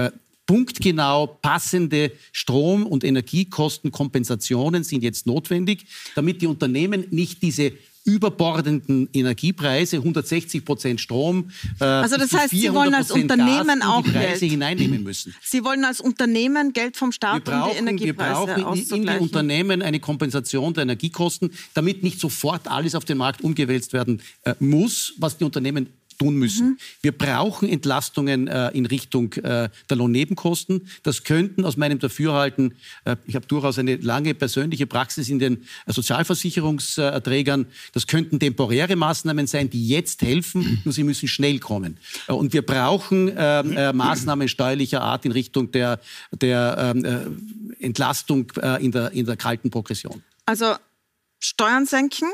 punktgenau 0.50 1.28
passende 1.28 2.10
Strom- 2.32 2.84
und 2.84 3.04
Energiekostenkompensationen 3.04 4.82
sind 4.82 5.04
jetzt 5.04 5.24
notwendig, 5.24 5.86
damit 6.16 6.42
die 6.42 6.48
Unternehmen 6.48 7.04
nicht 7.10 7.40
diese 7.40 7.70
überbordenden 8.04 9.08
Energiepreise, 9.12 9.98
160 9.98 10.64
Prozent 10.64 11.00
Strom. 11.00 11.52
Äh, 11.78 11.84
also 11.84 12.16
das 12.16 12.32
heißt, 12.32 12.50
Sie 12.50 12.74
wollen 12.74 12.94
als 12.94 13.12
Unternehmen 13.12 13.80
auch 13.82 14.02
Preise 14.02 14.40
Geld. 14.40 14.52
hineinnehmen 14.52 15.04
müssen. 15.04 15.36
Sie 15.40 15.62
wollen 15.62 15.84
als 15.84 16.00
Unternehmen 16.00 16.72
Geld 16.72 16.96
vom 16.96 17.12
Staat, 17.12 17.46
wir 17.46 17.52
brauchen, 17.52 17.68
um 17.68 17.74
die 17.74 17.78
Energiepreise 17.78 18.46
Wir 18.48 18.64
brauchen 18.64 18.86
in 18.90 19.06
den 19.06 19.18
Unternehmen 19.18 19.82
eine 19.82 20.00
Kompensation 20.00 20.74
der 20.74 20.82
Energiekosten, 20.82 21.52
damit 21.74 22.02
nicht 22.02 22.18
sofort 22.18 22.66
alles 22.66 22.96
auf 22.96 23.04
den 23.04 23.18
Markt 23.18 23.42
umgewälzt 23.42 23.92
werden 23.92 24.20
äh, 24.42 24.54
muss, 24.58 25.12
was 25.18 25.38
die 25.38 25.44
Unternehmen 25.44 25.90
tun 26.20 26.34
müssen. 26.34 26.68
Mhm. 26.68 26.78
Wir 27.00 27.12
brauchen 27.12 27.68
Entlastungen 27.68 28.46
äh, 28.46 28.68
in 28.70 28.84
Richtung 28.84 29.32
äh, 29.32 29.70
der 29.88 29.96
Lohnnebenkosten. 29.96 30.86
Das 31.02 31.24
könnten 31.24 31.64
aus 31.64 31.78
meinem 31.78 31.98
Dafürhalten, 31.98 32.74
äh, 33.06 33.16
ich 33.26 33.34
habe 33.34 33.46
durchaus 33.46 33.78
eine 33.78 33.96
lange 33.96 34.34
persönliche 34.34 34.86
Praxis 34.86 35.30
in 35.30 35.38
den 35.38 35.64
äh, 35.86 35.92
Sozialversicherungsträgern, 35.92 37.66
das 37.92 38.06
könnten 38.06 38.38
temporäre 38.38 38.96
Maßnahmen 38.96 39.46
sein, 39.46 39.70
die 39.70 39.88
jetzt 39.88 40.20
helfen, 40.20 40.82
nur 40.84 40.92
sie 40.92 41.04
müssen 41.04 41.26
schnell 41.26 41.58
kommen. 41.58 41.96
Äh, 42.28 42.32
und 42.32 42.52
wir 42.52 42.62
brauchen 42.62 43.28
äh, 43.28 43.92
Maßnahmen 43.92 44.48
steuerlicher 44.48 45.00
Art 45.00 45.24
in 45.24 45.32
Richtung 45.32 45.70
der, 45.72 46.00
der 46.32 46.94
ähm, 46.94 47.74
Entlastung 47.78 48.52
in, 48.80 48.92
der, 48.92 49.12
in 49.12 49.24
der 49.24 49.36
kalten 49.36 49.70
Progression. 49.70 50.22
Also 50.44 50.74
Steuern 51.40 51.86
senken, 51.86 52.28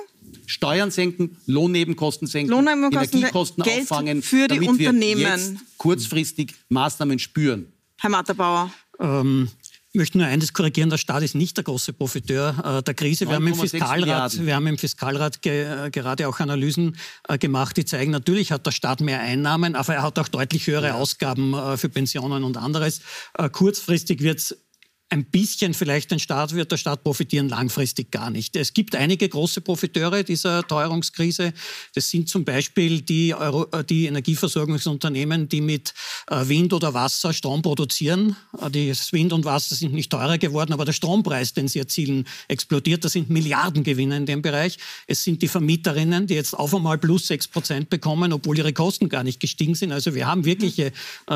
Steuern 0.47 0.91
senken, 0.91 1.37
Lohnnebenkosten 1.47 2.27
senken, 2.27 2.51
Lohnnebenkosten, 2.51 3.19
Energiekosten 3.19 3.63
Geld 3.63 3.83
auffangen, 3.83 4.23
für 4.23 4.49
die 4.49 4.57
damit 4.57 4.69
Unternehmen. 4.69 5.21
wir 5.21 5.37
jetzt 5.37 5.55
kurzfristig 5.79 6.55
Maßnahmen 6.69 7.19
spüren. 7.19 7.73
Herr 7.99 8.11
Matterbauer. 8.11 8.71
Ähm, 8.99 9.49
ich 9.97 9.99
möchte 9.99 10.19
nur 10.19 10.27
eines 10.27 10.53
korrigieren, 10.53 10.91
der 10.91 10.99
Staat 10.99 11.23
ist 11.23 11.35
nicht 11.35 11.57
der 11.57 11.65
große 11.65 11.95
Profiteur 11.95 12.81
äh, 12.81 12.83
der 12.83 12.93
Krise. 12.93 13.27
Wir 13.27 13.37
haben, 13.37 13.47
im 13.47 13.55
9,6 13.55 13.71
Fiskalrat, 13.71 14.45
wir 14.45 14.55
haben 14.55 14.67
im 14.67 14.77
Fiskalrat 14.77 15.41
ge, 15.41 15.87
äh, 15.87 15.91
gerade 15.91 16.29
auch 16.29 16.39
Analysen 16.39 16.99
äh, 17.29 17.39
gemacht, 17.39 17.79
die 17.79 17.87
zeigen, 17.87 18.11
natürlich 18.11 18.53
hat 18.53 18.67
der 18.67 18.73
Staat 18.73 19.01
mehr 19.01 19.21
Einnahmen, 19.21 19.75
aber 19.75 19.95
er 19.95 20.03
hat 20.03 20.19
auch 20.19 20.29
deutlich 20.29 20.67
höhere 20.67 20.95
Ausgaben 20.95 21.55
äh, 21.55 21.79
für 21.79 21.89
Pensionen 21.89 22.45
und 22.45 22.59
anderes. 22.59 23.01
Äh, 23.39 23.49
kurzfristig 23.49 24.21
wird 24.21 24.41
es 24.41 24.66
ein 25.09 25.25
bisschen 25.25 25.73
vielleicht 25.73 26.11
den 26.11 26.19
Staat 26.19 26.53
wird 26.55 26.73
der 26.73 26.79
Staat 26.79 27.05
profitieren, 27.05 27.49
langfristig 27.49 28.11
gar 28.11 28.31
nicht. 28.31 28.57
Es 28.57 28.75
gibt 28.75 28.97
einige 28.97 29.29
große 29.29 29.61
Profiteure 29.61 30.25
dieser 30.25 30.67
Teuerungskrise. 30.67 31.53
Das 31.95 32.11
sind 32.11 32.29
zum 32.29 32.45
Beispiel 32.45 33.03
die, 33.03 33.33
Euro, 33.33 33.69
äh, 33.71 33.85
die 33.85 34.07
Energieversorgungsunternehmen, 34.07 35.49
die 35.49 35.61
mit 35.61 35.95
äh, 36.29 36.49
Wind 36.49 36.73
oder 36.73 36.93
Wasser 36.93 37.33
Strom 37.33 37.63
produzieren. 37.63 38.35
Äh, 38.61 38.89
Das 38.89 39.13
Wind 39.13 39.33
und 39.33 39.45
Wasser 39.45 39.77
sind 39.77 39.95
nicht 39.95 40.11
teurer 40.11 40.39
geworden, 40.39 40.73
aber 40.73 40.85
der 40.85 40.93
Strompreis, 40.93 41.55
den 41.55 41.69
sie 41.69 41.79
erzielen, 41.79 42.27
explodiert. 42.49 43.05
Das 43.05 43.13
sind 43.13 43.31
Milliardengewinne 43.31 44.17
in 44.17 44.27
dem 44.27 44.43
Bereich. 44.43 44.77
Es 45.07 45.23
sind 45.23 45.41
die 45.41 45.49
Vermieterinnen, 45.49 46.27
die 46.27 46.35
jetzt 46.35 46.55
auf 46.55 46.75
einmal 46.75 46.99
plus 46.99 47.29
sechs 47.29 47.47
Prozent 47.47 47.91
bekommen, 47.91 48.33
obwohl 48.33 48.59
ihre 48.59 48.73
Kosten 48.73 49.09
gar 49.09 49.23
nicht 49.23 49.39
gestiegen 49.39 49.77
sind. 49.77 49.93
Also 49.93 50.17
wir 50.17 50.27
haben 50.27 50.45
wirkliche 50.45 50.93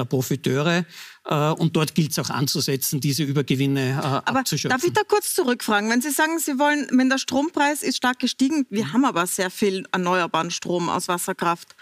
Profiteure. 0.08 0.84
Äh, 1.26 1.50
Und 1.50 1.76
dort 1.76 1.94
gilt 1.94 2.12
es 2.12 2.18
auch 2.18 2.30
anzusetzen, 2.30 3.00
diese 3.00 3.22
Übergewinne 3.24 3.90
äh, 3.90 3.92
Aber 4.28 4.40
abzuschöpfen. 4.40 4.70
darf 4.78 4.86
ich 4.86 4.92
da 4.94 5.02
kurz 5.06 5.34
zurückfragen? 5.34 5.90
Wenn 5.90 6.00
Sie 6.00 6.10
sagen, 6.10 6.38
Sie 6.38 6.58
wollen, 6.58 6.88
wenn 6.92 7.10
der 7.10 7.18
Strompreis 7.18 7.82
ist 7.82 7.96
stark 7.98 8.18
gestiegen, 8.18 8.66
wir 8.70 8.92
haben 8.92 9.04
aber 9.04 9.26
sehr 9.26 9.50
viel 9.50 9.86
erneuerbaren 9.92 10.50
Strom 10.50 10.88
aus 10.88 11.08
Wasserkraft. 11.08 11.76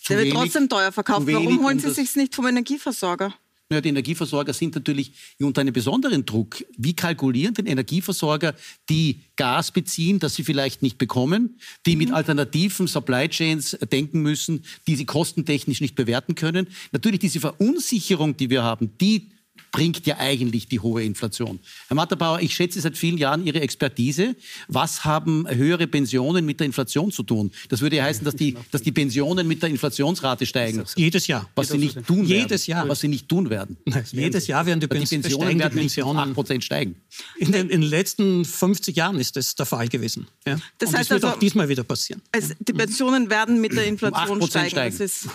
Zu 0.00 0.08
Der 0.08 0.18
wird 0.18 0.26
wenig- 0.28 0.38
trotzdem 0.40 0.68
teuer 0.68 0.92
verkauft. 0.92 1.26
Warum 1.26 1.62
holen 1.64 1.78
Sie 1.78 1.90
sich 1.90 2.14
nicht 2.16 2.34
vom 2.34 2.46
Energieversorger? 2.46 3.32
Ja, 3.72 3.80
die 3.80 3.88
Energieversorger 3.88 4.52
sind 4.52 4.74
natürlich 4.74 5.12
unter 5.40 5.62
einem 5.62 5.72
besonderen 5.72 6.26
Druck. 6.26 6.64
Wie 6.76 6.94
kalkulieren 6.94 7.54
denn 7.54 7.66
Energieversorger, 7.66 8.54
die 8.90 9.20
Gas 9.36 9.70
beziehen, 9.70 10.18
das 10.18 10.34
sie 10.34 10.44
vielleicht 10.44 10.82
nicht 10.82 10.98
bekommen, 10.98 11.58
die 11.86 11.96
mit 11.96 12.12
alternativen 12.12 12.86
Supply 12.86 13.28
Chains 13.28 13.78
denken 13.90 14.20
müssen, 14.20 14.64
die 14.86 14.96
sie 14.96 15.06
kostentechnisch 15.06 15.80
nicht 15.80 15.94
bewerten 15.94 16.34
können? 16.34 16.68
Natürlich 16.92 17.20
diese 17.20 17.40
Verunsicherung, 17.40 18.36
die 18.36 18.50
wir 18.50 18.62
haben, 18.62 18.90
die 19.00 19.30
bringt 19.70 20.04
ja 20.06 20.18
eigentlich 20.18 20.66
die 20.68 20.80
hohe 20.80 21.02
Inflation. 21.04 21.60
Herr 21.88 21.94
Matterbauer, 21.94 22.40
ich 22.40 22.54
schätze 22.54 22.80
seit 22.80 22.96
vielen 22.98 23.18
Jahren 23.18 23.46
Ihre 23.46 23.60
Expertise. 23.60 24.34
Was 24.68 25.04
haben 25.04 25.46
höhere 25.48 25.86
Pensionen 25.86 26.44
mit 26.44 26.60
der 26.60 26.66
Inflation 26.66 27.12
zu 27.12 27.22
tun? 27.22 27.50
Das 27.68 27.80
würde 27.80 27.96
ja 27.96 28.04
heißen, 28.04 28.24
dass 28.24 28.34
die, 28.36 28.56
dass 28.70 28.82
die 28.82 28.92
Pensionen 28.92 29.46
mit 29.46 29.62
der 29.62 29.70
Inflationsrate 29.70 30.46
steigen. 30.46 30.84
Jedes 30.96 31.26
Jahr. 31.26 31.48
Was 31.54 31.68
sie 31.68 31.78
nicht 31.78 31.94
tun 32.06 32.16
werden. 32.28 32.40
Jedes 32.40 32.66
Jahr. 32.66 32.88
Was 32.88 33.00
sie 33.00 33.08
nicht 33.08 33.28
tun 33.28 33.50
werden. 33.50 33.76
Jedes 34.10 34.46
Jahr 34.46 34.66
werden 34.66 34.80
die, 34.80 34.90
Weil 34.90 34.98
die 35.00 35.06
Pens- 35.06 35.22
Pensionen 35.22 35.50
die 35.54 35.58
werden 35.60 35.78
nicht 35.78 35.98
um 36.02 36.16
Pensionen. 36.16 36.34
8% 36.34 36.60
steigen. 36.62 36.96
In 37.38 37.52
den, 37.52 37.70
in 37.70 37.80
den 37.82 37.90
letzten 37.90 38.44
50 38.44 38.96
Jahren 38.96 39.18
ist 39.18 39.36
das 39.36 39.54
der 39.54 39.66
Fall 39.66 39.88
gewesen. 39.88 40.26
Ja. 40.46 40.58
Das 40.78 40.90
Und 40.90 40.96
heißt 40.98 41.10
das 41.10 41.16
wird 41.16 41.24
also- 41.24 41.36
auch 41.36 41.40
diesmal 41.40 41.68
wieder 41.68 41.84
passieren. 41.84 42.22
Es, 42.32 42.50
die 42.58 42.72
Pensionen 42.72 43.30
werden 43.30 43.60
mit 43.60 43.72
der 43.72 43.86
Inflation 43.86 44.40
8% 44.40 44.46
steigen. 44.48 44.70
steigen. 44.70 44.98
Das 44.98 45.06
ist, 45.06 45.28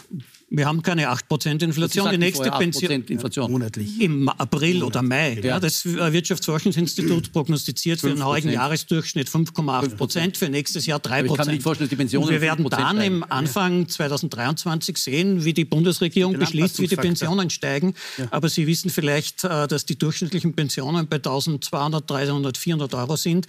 Wir 0.50 0.66
haben 0.66 0.82
keine 0.82 1.12
8% 1.12 1.62
Inflation. 1.62 2.10
Die 2.10 2.18
nächste 2.18 2.46
vorher 2.46 2.54
8% 2.54 2.58
Pension 2.60 2.92
Inflation. 2.92 3.52
monatlich. 3.52 4.00
im 4.00 4.30
April 4.30 4.82
oder 4.84 5.02
Mai. 5.02 5.40
Ja. 5.44 5.60
das 5.60 5.84
Wirtschaftsforschungsinstitut 5.86 7.32
prognostiziert 7.34 8.00
für 8.00 8.08
den 8.08 8.20
5%. 8.20 8.24
heurigen 8.24 8.52
Jahresdurchschnitt 8.52 9.28
5,8 9.30 9.96
Prozent, 9.98 10.38
für 10.38 10.48
nächstes 10.48 10.86
Jahr 10.86 11.00
3 11.00 11.10
Aber 11.12 11.20
ich 11.20 11.28
kann 11.28 11.36
Prozent. 11.38 11.52
nicht 11.54 11.64
vorstellen, 11.64 11.90
die 11.90 11.96
Pensionen 11.98 12.28
Und 12.28 12.32
wir 12.32 12.40
werden 12.42 12.66
5% 12.66 12.70
dann 12.70 12.96
steigen. 12.98 13.02
im 13.16 13.24
Anfang 13.30 13.90
2023 13.90 14.98
sehen, 14.98 15.44
wie 15.44 15.54
die 15.54 15.66
Bundesregierung 15.66 16.34
Den 16.34 16.40
beschließt, 16.40 16.80
wie 16.80 16.88
die. 16.88 16.96
Pensionen 16.96 17.50
steigen. 17.50 17.94
Aber 18.32 18.48
Sie 18.50 18.68
wissen 18.68 18.90
vielleicht, 18.90 19.44
äh, 19.44 19.68
dass 19.68 19.86
die 19.86 19.98
durchschnittlichen 19.98 20.54
Pensionen 20.54 21.08
bei 21.08 21.18
1200, 21.18 22.10
300, 22.10 22.58
400 22.58 22.94
Euro 22.96 23.16
sind. 23.18 23.48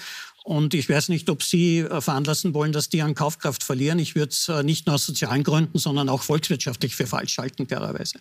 Und 0.48 0.72
ich 0.72 0.88
weiß 0.88 1.10
nicht, 1.10 1.28
ob 1.28 1.42
Sie 1.42 1.80
äh, 1.80 2.00
veranlassen 2.00 2.54
wollen, 2.54 2.72
dass 2.72 2.88
die 2.88 3.02
an 3.02 3.14
Kaufkraft 3.14 3.62
verlieren. 3.62 3.98
Ich 3.98 4.14
würde 4.14 4.30
es 4.30 4.48
äh, 4.48 4.62
nicht 4.62 4.86
nur 4.86 4.94
aus 4.94 5.04
sozialen 5.04 5.44
Gründen, 5.44 5.78
sondern 5.78 6.08
auch 6.08 6.22
volkswirtschaftlich 6.22 6.96
für 6.96 7.06
falsch 7.06 7.36
halten, 7.36 7.66
klarerweise. 7.66 8.20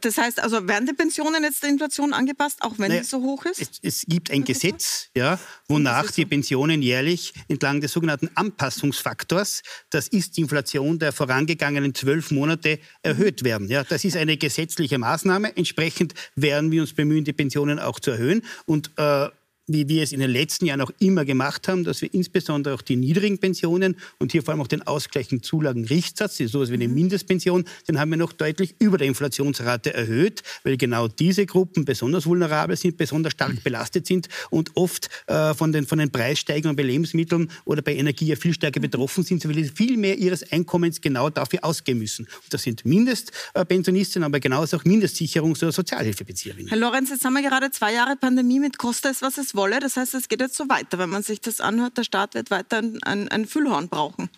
das 0.00 0.16
heißt 0.16 0.40
also, 0.42 0.66
werden 0.66 0.86
die 0.86 0.94
Pensionen 0.94 1.42
jetzt 1.42 1.62
der 1.62 1.68
Inflation 1.68 2.14
angepasst, 2.14 2.62
auch 2.62 2.78
wenn 2.78 2.88
Naja, 2.88 3.02
die 3.02 3.06
so 3.06 3.20
hoch 3.20 3.44
ist? 3.44 3.60
Es, 3.60 3.68
es 3.82 4.06
gibt 4.08 4.30
ein 4.30 4.44
Gesetz, 4.44 5.10
ja, 5.14 5.38
wonach 5.68 6.10
die 6.12 6.24
Pensionen 6.24 6.80
jährlich 6.80 7.34
entlang 7.48 7.82
des 7.82 7.92
sogenannten 7.92 8.30
Anpassungsfaktors, 8.34 9.60
das 9.90 10.08
ist 10.08 10.38
die 10.38 10.40
Inflation 10.40 10.98
der 10.98 11.12
vorangegangenen 11.12 11.94
zwölf 11.94 12.30
Monate, 12.30 12.78
erhöht 13.02 13.44
werden. 13.44 13.68
Ja, 13.68 13.84
das 13.84 14.06
ist 14.06 14.16
eine 14.16 14.38
gesetzliche 14.38 14.96
Maßnahme. 14.96 15.54
Entsprechend 15.58 16.14
werden 16.36 16.70
wir 16.70 16.80
uns 16.80 16.94
bemühen, 16.94 17.24
die 17.24 17.34
Pensionen 17.34 17.78
auch 17.78 18.00
zu 18.00 18.12
erhöhen. 18.12 18.40
Und 18.64 18.92
äh, 18.96 19.28
wie 19.66 19.88
wir 19.88 20.02
es 20.02 20.12
in 20.12 20.20
den 20.20 20.30
letzten 20.30 20.66
Jahren 20.66 20.80
auch 20.80 20.90
immer 20.98 21.24
gemacht 21.24 21.68
haben, 21.68 21.84
dass 21.84 22.02
wir 22.02 22.12
insbesondere 22.12 22.74
auch 22.74 22.82
die 22.82 22.96
niedrigen 22.96 23.38
Pensionen 23.38 23.96
und 24.18 24.32
hier 24.32 24.42
vor 24.42 24.52
allem 24.52 24.60
auch 24.60 24.68
den 24.68 24.82
ausgleichenden 24.82 25.42
Zulagenrichtsatz, 25.42 26.36
so 26.36 26.44
etwas 26.44 26.70
wie 26.70 26.74
eine 26.74 26.88
Mindestpension, 26.88 27.64
den 27.88 27.98
haben 27.98 28.10
wir 28.10 28.18
noch 28.18 28.32
deutlich 28.32 28.74
über 28.78 28.98
der 28.98 29.06
Inflationsrate 29.06 29.94
erhöht, 29.94 30.42
weil 30.64 30.76
genau 30.76 31.08
diese 31.08 31.46
Gruppen 31.46 31.84
besonders 31.84 32.26
vulnerabel 32.26 32.76
sind, 32.76 32.96
besonders 32.96 33.32
stark 33.32 33.64
belastet 33.64 34.06
sind 34.06 34.28
und 34.50 34.72
oft 34.74 35.08
äh, 35.26 35.54
von, 35.54 35.72
den, 35.72 35.86
von 35.86 35.98
den 35.98 36.10
Preissteigerungen 36.10 36.76
bei 36.76 36.82
Lebensmitteln 36.82 37.50
oder 37.64 37.80
bei 37.80 37.94
Energie 37.94 38.26
ja 38.26 38.36
viel 38.36 38.52
stärker 38.52 38.80
betroffen 38.80 39.24
sind, 39.24 39.46
weil 39.46 39.54
sie 39.54 39.70
viel 39.70 39.96
mehr 39.96 40.18
ihres 40.18 40.52
Einkommens 40.52 41.00
genau 41.00 41.30
dafür 41.30 41.64
ausgeben 41.64 42.00
müssen. 42.00 42.26
Und 42.26 42.52
das 42.52 42.62
sind 42.62 42.84
Mindestpensionistinnen, 42.84 44.26
aber 44.26 44.40
genauso 44.40 44.76
auch 44.76 44.84
Mindestsicherungs- 44.84 45.62
oder 45.62 45.72
Sozialhilfebezieherinnen. 45.72 46.68
Herr 46.68 46.78
Lorenz, 46.78 47.10
jetzt 47.10 47.24
haben 47.24 47.34
wir 47.34 47.42
gerade 47.42 47.70
zwei 47.70 47.94
Jahre 47.94 48.16
Pandemie 48.16 48.60
mit 48.60 48.78
Koste 48.78 49.14
es, 49.14 49.22
was 49.22 49.38
es 49.38 49.53
wolle. 49.54 49.80
Das 49.80 49.96
heißt, 49.96 50.14
es 50.14 50.28
geht 50.28 50.40
jetzt 50.40 50.56
so 50.56 50.68
weiter. 50.68 50.98
Wenn 50.98 51.10
man 51.10 51.22
sich 51.22 51.40
das 51.40 51.60
anhört, 51.60 51.96
der 51.96 52.04
Staat 52.04 52.34
wird 52.34 52.50
weiter 52.50 52.78
ein, 52.78 53.02
ein, 53.02 53.28
ein 53.28 53.46
Füllhorn 53.46 53.88
brauchen. 53.88 54.28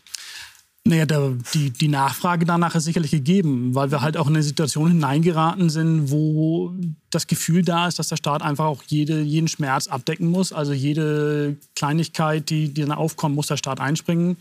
Naja, 0.86 1.04
der, 1.04 1.36
die, 1.52 1.70
die 1.70 1.88
Nachfrage 1.88 2.46
danach 2.46 2.76
ist 2.76 2.84
sicherlich 2.84 3.10
gegeben, 3.10 3.74
weil 3.74 3.90
wir 3.90 4.02
halt 4.02 4.16
auch 4.16 4.28
in 4.28 4.34
eine 4.34 4.44
Situation 4.44 4.88
hineingeraten 4.88 5.68
sind, 5.68 6.12
wo 6.12 6.74
das 7.10 7.26
Gefühl 7.26 7.62
da 7.62 7.88
ist, 7.88 7.98
dass 7.98 8.08
der 8.08 8.16
Staat 8.16 8.42
einfach 8.42 8.66
auch 8.66 8.84
jede, 8.86 9.20
jeden 9.20 9.48
Schmerz 9.48 9.88
abdecken 9.88 10.30
muss. 10.30 10.52
Also 10.52 10.72
jede 10.72 11.56
Kleinigkeit, 11.74 12.50
die, 12.50 12.72
die 12.72 12.82
dann 12.82 12.92
aufkommt, 12.92 13.34
muss 13.34 13.48
der 13.48 13.56
Staat 13.56 13.80
einspringen 13.80 14.36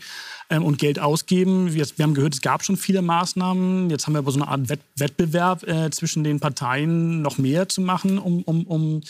ähm, 0.50 0.64
und 0.64 0.78
Geld 0.78 0.98
ausgeben. 0.98 1.72
Wir, 1.74 1.86
wir 1.96 2.02
haben 2.02 2.14
gehört, 2.14 2.34
es 2.34 2.40
gab 2.40 2.64
schon 2.64 2.76
viele 2.76 3.02
Maßnahmen. 3.02 3.90
Jetzt 3.90 4.06
haben 4.06 4.14
wir 4.14 4.18
aber 4.18 4.32
so 4.32 4.40
eine 4.40 4.48
Art 4.48 4.68
Wett, 4.68 4.80
Wettbewerb 4.96 5.66
äh, 5.66 5.90
zwischen 5.90 6.24
den 6.24 6.40
Parteien, 6.40 7.22
noch 7.22 7.38
mehr 7.38 7.68
zu 7.68 7.80
machen, 7.80 8.18
um, 8.18 8.42
um, 8.42 8.66
um 8.66 9.00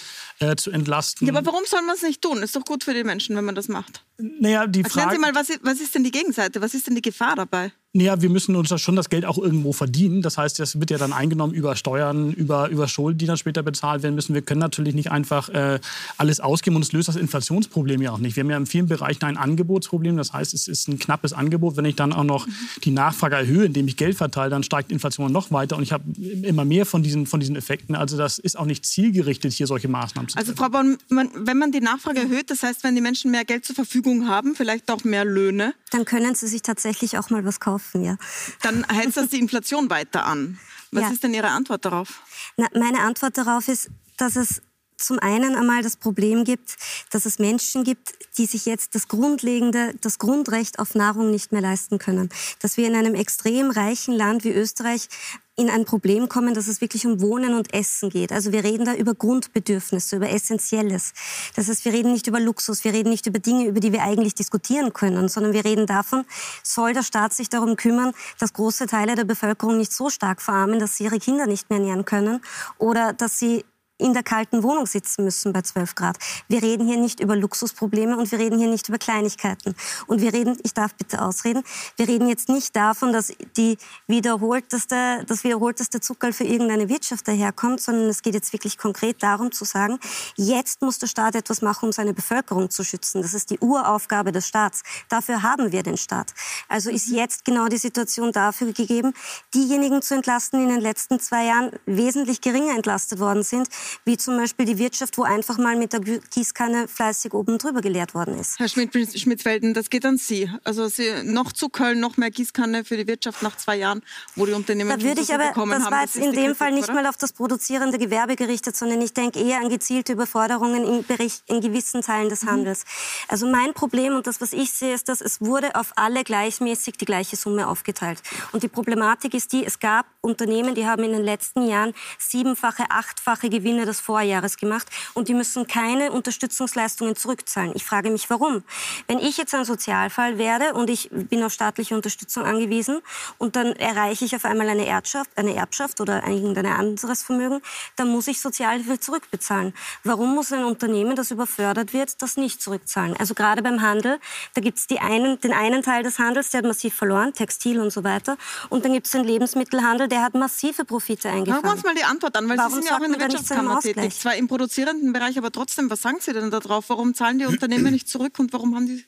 äh, 0.40 0.56
zu 0.56 0.70
entlasten. 0.70 1.26
Ja, 1.26 1.34
aber 1.34 1.46
warum 1.46 1.64
soll 1.66 1.82
man 1.82 1.96
es 1.96 2.02
nicht 2.02 2.22
tun? 2.22 2.38
Ist 2.38 2.56
doch 2.56 2.64
gut 2.64 2.84
für 2.84 2.94
die 2.94 3.04
Menschen, 3.04 3.36
wenn 3.36 3.44
man 3.44 3.54
das 3.54 3.68
macht. 3.68 4.04
naja, 4.18 4.66
die 4.66 4.82
Erklären 4.82 5.08
Frage, 5.08 5.16
Sie 5.16 5.20
mal, 5.20 5.34
was 5.34 5.50
ist, 5.50 5.60
was 5.62 5.80
ist 5.80 5.94
denn 5.94 6.04
die 6.04 6.10
Gegenseite? 6.10 6.60
Was 6.60 6.74
ist 6.74 6.86
denn 6.86 6.94
die 6.94 7.02
Gefahr 7.02 7.36
dabei? 7.36 7.72
Naja, 7.96 8.20
wir 8.20 8.28
müssen 8.28 8.56
uns 8.56 8.68
das 8.68 8.82
schon 8.82 8.94
das 8.94 9.08
Geld 9.08 9.24
auch 9.24 9.38
irgendwo 9.38 9.72
verdienen. 9.72 10.20
Das 10.20 10.36
heißt, 10.36 10.58
das 10.58 10.78
wird 10.78 10.90
ja 10.90 10.98
dann 10.98 11.14
eingenommen 11.14 11.54
über 11.54 11.76
Steuern, 11.76 12.32
über, 12.32 12.68
über 12.68 12.88
Schulden, 12.88 13.18
die 13.18 13.26
dann 13.26 13.38
später 13.38 13.62
bezahlt 13.62 14.02
werden 14.02 14.14
müssen. 14.14 14.34
Wir 14.34 14.42
können 14.42 14.60
natürlich 14.60 14.94
nicht 14.94 15.10
einfach 15.10 15.48
äh, 15.48 15.80
alles 16.18 16.40
ausgeben 16.40 16.76
und 16.76 16.82
es 16.82 16.92
löst 16.92 17.08
das 17.08 17.16
Inflationsproblem 17.16 18.02
ja 18.02 18.12
auch 18.12 18.18
nicht. 18.18 18.36
Wir 18.36 18.42
haben 18.42 18.50
ja 18.50 18.58
in 18.58 18.66
vielen 18.66 18.86
Bereichen 18.86 19.24
ein 19.24 19.38
Angebotsproblem. 19.38 20.16
Das 20.18 20.34
heißt, 20.34 20.52
es 20.52 20.68
ist 20.68 20.88
ein 20.88 20.98
knappes 20.98 21.32
Angebot. 21.32 21.76
Wenn 21.78 21.86
ich 21.86 21.96
dann 21.96 22.12
auch 22.12 22.24
noch 22.24 22.46
die 22.84 22.90
Nachfrage 22.90 23.36
erhöhe, 23.36 23.64
indem 23.64 23.88
ich 23.88 23.96
Geld 23.96 24.16
verteile, 24.16 24.50
dann 24.50 24.62
steigt 24.62 24.92
Inflation 24.92 25.32
noch 25.32 25.50
weiter 25.50 25.76
und 25.76 25.82
ich 25.82 25.92
habe 25.92 26.04
immer 26.42 26.66
mehr 26.66 26.84
von 26.84 27.02
diesen, 27.02 27.26
von 27.26 27.40
diesen 27.40 27.56
Effekten. 27.56 27.94
Also 27.94 28.18
das 28.18 28.38
ist 28.38 28.58
auch 28.58 28.66
nicht 28.66 28.84
zielgerichtet, 28.84 29.54
hier 29.54 29.66
solche 29.66 29.88
Maßnahmen 29.88 30.28
zu 30.28 30.36
Also 30.36 30.52
treffen. 30.52 30.58
Frau 30.58 30.70
Born, 30.70 30.98
man, 31.08 31.30
wenn 31.34 31.56
man 31.56 31.72
die 31.72 31.80
Nachfrage 31.80 32.20
erhöht, 32.20 32.50
das 32.50 32.62
heißt, 32.62 32.84
wenn 32.84 32.94
die 32.94 33.00
Menschen 33.00 33.30
mehr 33.30 33.46
Geld 33.46 33.64
zur 33.64 33.74
Verfügung 33.74 34.28
haben, 34.28 34.54
vielleicht 34.54 34.90
auch 34.90 35.04
mehr 35.04 35.24
Löhne, 35.24 35.74
Dann 35.92 36.04
können 36.04 36.34
sie 36.34 36.48
sich 36.48 36.62
tatsächlich 36.62 37.16
auch 37.16 37.30
mal 37.30 37.44
was 37.44 37.60
kaufen, 37.60 37.85
ja. 37.94 38.16
dann 38.62 38.86
heizt 38.88 39.16
das 39.16 39.28
die 39.28 39.38
Inflation 39.38 39.90
weiter 39.90 40.24
an. 40.26 40.58
Was 40.92 41.02
Ja. 41.04 41.10
ist 41.10 41.22
denn 41.24 41.34
Ihre 41.34 41.48
Antwort 41.48 41.84
darauf? 41.84 42.20
Na, 42.56 42.66
meine 42.74 43.00
Antwort 43.00 43.36
darauf 43.36 43.68
ist, 43.68 43.88
dass 44.16 44.36
es 44.36 44.62
zum 44.96 45.18
einen 45.18 45.54
einmal 45.56 45.82
das 45.82 45.96
Problem 45.96 46.44
gibt, 46.44 46.76
dass 47.10 47.26
es 47.26 47.38
Menschen 47.38 47.84
gibt, 47.84 48.14
die 48.38 48.46
sich 48.46 48.64
jetzt 48.64 48.94
das 48.94 49.08
Grundlegende, 49.08 49.94
das 50.00 50.18
Grundrecht 50.18 50.78
auf 50.78 50.94
Nahrung 50.94 51.30
nicht 51.30 51.52
mehr 51.52 51.60
leisten 51.60 51.98
können. 51.98 52.30
Dass 52.60 52.76
wir 52.78 52.86
in 52.86 52.94
einem 52.94 53.14
extrem 53.14 53.70
reichen 53.70 54.14
Land 54.14 54.44
wie 54.44 54.52
Österreich 54.52 55.08
in 55.56 55.70
ein 55.70 55.86
Problem 55.86 56.28
kommen, 56.28 56.52
dass 56.52 56.68
es 56.68 56.82
wirklich 56.82 57.06
um 57.06 57.22
Wohnen 57.22 57.54
und 57.54 57.72
Essen 57.72 58.10
geht. 58.10 58.30
Also 58.30 58.52
wir 58.52 58.62
reden 58.62 58.84
da 58.84 58.94
über 58.94 59.14
Grundbedürfnisse, 59.14 60.16
über 60.16 60.28
Essentielles. 60.28 61.14
Das 61.54 61.68
heißt, 61.68 61.84
wir 61.86 61.94
reden 61.94 62.12
nicht 62.12 62.26
über 62.26 62.38
Luxus, 62.38 62.84
wir 62.84 62.92
reden 62.92 63.08
nicht 63.08 63.26
über 63.26 63.38
Dinge, 63.38 63.66
über 63.66 63.80
die 63.80 63.92
wir 63.92 64.02
eigentlich 64.02 64.34
diskutieren 64.34 64.92
können, 64.92 65.28
sondern 65.28 65.54
wir 65.54 65.64
reden 65.64 65.86
davon, 65.86 66.26
soll 66.62 66.92
der 66.92 67.02
Staat 67.02 67.32
sich 67.32 67.48
darum 67.48 67.76
kümmern, 67.76 68.12
dass 68.38 68.52
große 68.52 68.86
Teile 68.86 69.14
der 69.14 69.24
Bevölkerung 69.24 69.78
nicht 69.78 69.92
so 69.92 70.10
stark 70.10 70.42
verarmen, 70.42 70.78
dass 70.78 70.96
sie 70.96 71.04
ihre 71.04 71.18
Kinder 71.18 71.46
nicht 71.46 71.70
mehr 71.70 71.78
ernähren 71.78 72.04
können 72.04 72.42
oder 72.78 73.14
dass 73.14 73.38
sie 73.38 73.64
in 73.98 74.12
der 74.12 74.22
kalten 74.22 74.62
Wohnung 74.62 74.86
sitzen 74.86 75.24
müssen 75.24 75.52
bei 75.52 75.62
12 75.62 75.94
Grad. 75.94 76.18
Wir 76.48 76.62
reden 76.62 76.86
hier 76.86 76.98
nicht 76.98 77.20
über 77.20 77.36
Luxusprobleme 77.36 78.16
und 78.16 78.30
wir 78.30 78.38
reden 78.38 78.58
hier 78.58 78.68
nicht 78.68 78.88
über 78.88 78.98
Kleinigkeiten. 78.98 79.74
Und 80.06 80.20
wir 80.20 80.32
reden, 80.32 80.58
ich 80.62 80.74
darf 80.74 80.94
bitte 80.94 81.22
ausreden, 81.22 81.62
wir 81.96 82.08
reden 82.08 82.28
jetzt 82.28 82.48
nicht 82.48 82.76
davon, 82.76 83.12
dass 83.12 83.32
die 83.56 83.78
wiederholteste, 84.06 85.24
das 85.26 85.44
wiederholteste 85.44 86.00
Zuckerl 86.00 86.32
für 86.32 86.44
irgendeine 86.44 86.88
Wirtschaft 86.88 87.26
daherkommt, 87.26 87.80
sondern 87.80 88.08
es 88.08 88.22
geht 88.22 88.34
jetzt 88.34 88.52
wirklich 88.52 88.78
konkret 88.78 89.22
darum 89.22 89.52
zu 89.52 89.64
sagen, 89.64 89.98
jetzt 90.36 90.82
muss 90.82 90.98
der 90.98 91.06
Staat 91.06 91.34
etwas 91.34 91.62
machen, 91.62 91.86
um 91.86 91.92
seine 91.92 92.12
Bevölkerung 92.12 92.70
zu 92.70 92.84
schützen. 92.84 93.22
Das 93.22 93.34
ist 93.34 93.50
die 93.50 93.58
Uraufgabe 93.60 94.32
des 94.32 94.46
Staats. 94.46 94.82
Dafür 95.08 95.42
haben 95.42 95.72
wir 95.72 95.82
den 95.82 95.96
Staat. 95.96 96.34
Also 96.68 96.90
ist 96.90 97.08
jetzt 97.08 97.44
genau 97.44 97.68
die 97.68 97.78
Situation 97.78 98.32
dafür 98.32 98.72
gegeben, 98.72 99.14
diejenigen 99.54 100.02
zu 100.02 100.14
entlasten, 100.14 100.58
die 100.58 100.64
in 100.64 100.70
den 100.70 100.80
letzten 100.80 101.18
zwei 101.20 101.46
Jahren 101.46 101.70
wesentlich 101.86 102.40
geringer 102.40 102.74
entlastet 102.74 103.20
worden 103.20 103.42
sind, 103.42 103.68
wie 104.04 104.16
zum 104.16 104.36
Beispiel 104.36 104.66
die 104.66 104.78
Wirtschaft, 104.78 105.18
wo 105.18 105.22
einfach 105.22 105.58
mal 105.58 105.76
mit 105.76 105.92
der 105.92 106.00
Gießkanne 106.00 106.88
fleißig 106.88 107.34
oben 107.34 107.58
drüber 107.58 107.80
geleert 107.80 108.14
worden 108.14 108.38
ist. 108.38 108.58
Herr 108.58 108.68
Schmidt-Schmidtfelden, 108.68 109.74
das 109.74 109.90
geht 109.90 110.04
an 110.04 110.18
Sie. 110.18 110.50
Also 110.64 110.88
Sie 110.88 111.10
noch 111.24 111.52
zu 111.52 111.68
Köln, 111.68 112.00
noch 112.00 112.16
mehr 112.16 112.30
Gießkanne 112.30 112.84
für 112.84 112.96
die 112.96 113.06
Wirtschaft 113.06 113.42
nach 113.42 113.56
zwei 113.56 113.76
Jahren, 113.76 114.02
wo 114.34 114.46
die 114.46 114.52
Unternehmen 114.52 114.90
da 114.90 115.00
würde 115.00 115.20
ich 115.20 115.32
aber, 115.32 115.48
bekommen 115.48 115.80
das 115.80 115.90
war 115.90 116.02
jetzt 116.02 116.16
in 116.16 116.32
dem 116.32 116.54
Fall 116.54 116.72
nicht 116.72 116.84
oder? 116.84 117.02
mal 117.02 117.06
auf 117.06 117.16
das 117.16 117.32
produzierende 117.32 117.98
Gewerbe 117.98 118.36
gerichtet, 118.36 118.76
sondern 118.76 119.00
ich 119.00 119.12
denke 119.12 119.40
eher 119.40 119.58
an 119.58 119.68
gezielte 119.68 120.12
Überforderungen 120.12 120.84
in, 120.84 121.04
Bericht, 121.04 121.42
in 121.46 121.60
gewissen 121.60 122.02
Teilen 122.02 122.28
des 122.28 122.42
mhm. 122.42 122.50
Handels. 122.50 122.84
Also 123.28 123.46
mein 123.46 123.74
Problem 123.74 124.14
und 124.14 124.26
das, 124.26 124.40
was 124.40 124.52
ich 124.52 124.72
sehe, 124.72 124.94
ist, 124.94 125.08
dass 125.08 125.20
es 125.20 125.40
wurde 125.40 125.74
auf 125.74 125.92
alle 125.96 126.24
gleichmäßig 126.24 126.96
die 126.96 127.04
gleiche 127.04 127.36
Summe 127.36 127.68
aufgeteilt. 127.68 128.22
Und 128.52 128.62
die 128.62 128.68
Problematik 128.68 129.34
ist 129.34 129.52
die, 129.52 129.64
es 129.64 129.78
gab 129.78 130.06
Unternehmen, 130.20 130.74
die 130.74 130.86
haben 130.86 131.04
in 131.04 131.12
den 131.12 131.22
letzten 131.22 131.66
Jahren 131.66 131.94
siebenfache, 132.18 132.84
achtfache 132.88 133.48
Gewinne 133.48 133.75
des 133.84 134.00
Vorjahres 134.00 134.56
gemacht 134.56 134.86
und 135.14 135.28
die 135.28 135.34
müssen 135.34 135.66
keine 135.66 136.12
Unterstützungsleistungen 136.12 137.16
zurückzahlen. 137.16 137.72
Ich 137.74 137.84
frage 137.84 138.10
mich, 138.10 138.30
warum? 138.30 138.62
Wenn 139.06 139.18
ich 139.18 139.36
jetzt 139.36 139.54
ein 139.54 139.64
Sozialfall 139.64 140.38
werde 140.38 140.74
und 140.74 140.88
ich 140.90 141.10
bin 141.10 141.42
auf 141.42 141.52
staatliche 141.52 141.94
Unterstützung 141.94 142.44
angewiesen 142.44 143.00
und 143.38 143.56
dann 143.56 143.72
erreiche 143.74 144.24
ich 144.24 144.34
auf 144.34 144.44
einmal 144.44 144.68
eine 144.68 144.86
Erbschaft, 144.86 145.30
eine 145.36 145.54
Erbschaft 145.54 146.00
oder 146.00 146.26
irgendein 146.26 146.66
anderes 146.66 147.22
Vermögen, 147.22 147.60
dann 147.96 148.08
muss 148.08 148.28
ich 148.28 148.40
Sozialhilfe 148.40 149.00
zurückbezahlen. 149.00 149.74
Warum 150.04 150.34
muss 150.34 150.52
ein 150.52 150.64
Unternehmen, 150.64 151.16
das 151.16 151.30
überfördert 151.30 151.92
wird, 151.92 152.22
das 152.22 152.36
nicht 152.36 152.62
zurückzahlen? 152.62 153.16
Also 153.18 153.34
gerade 153.34 153.62
beim 153.62 153.82
Handel, 153.82 154.18
da 154.54 154.60
gibt 154.60 154.78
es 154.78 154.86
einen, 154.98 155.40
den 155.40 155.52
einen 155.52 155.82
Teil 155.82 156.02
des 156.02 156.18
Handels, 156.18 156.50
der 156.50 156.58
hat 156.58 156.66
massiv 156.66 156.94
verloren, 156.94 157.32
Textil 157.32 157.80
und 157.80 157.90
so 157.90 158.04
weiter. 158.04 158.36
Und 158.68 158.84
dann 158.84 158.92
gibt 158.92 159.06
es 159.06 159.12
den 159.12 159.24
Lebensmittelhandel, 159.24 160.08
der 160.08 160.22
hat 160.22 160.34
massive 160.34 160.84
Profite 160.84 161.28
eingefahren. 161.28 161.62
Schauen 161.62 161.70
wir 161.70 161.74
uns 161.74 161.84
mal 161.84 161.94
die 161.94 162.04
Antwort 162.04 162.36
an, 162.36 162.48
weil 162.48 162.58
Warum 162.58 162.70
Sie 162.70 162.76
sind 162.76 162.90
ja 162.90 162.98
auch 162.98 163.02
in 163.02 163.12
der 163.12 163.28
Wirtschaftskammer 163.66 164.08
tätig. 164.08 164.20
Zwar 164.20 164.36
im 164.36 164.48
produzierenden 164.48 165.12
Bereich, 165.12 165.38
aber 165.38 165.52
trotzdem, 165.52 165.90
was 165.90 166.02
sagen 166.02 166.18
Sie 166.20 166.32
denn 166.32 166.50
darauf? 166.50 166.88
Warum 166.88 167.14
zahlen 167.14 167.38
die 167.38 167.46
Unternehmen 167.46 167.92
nicht 167.92 168.08
zurück 168.08 168.38
und 168.38 168.52
warum 168.52 168.74
haben 168.74 168.86
die 168.86 169.04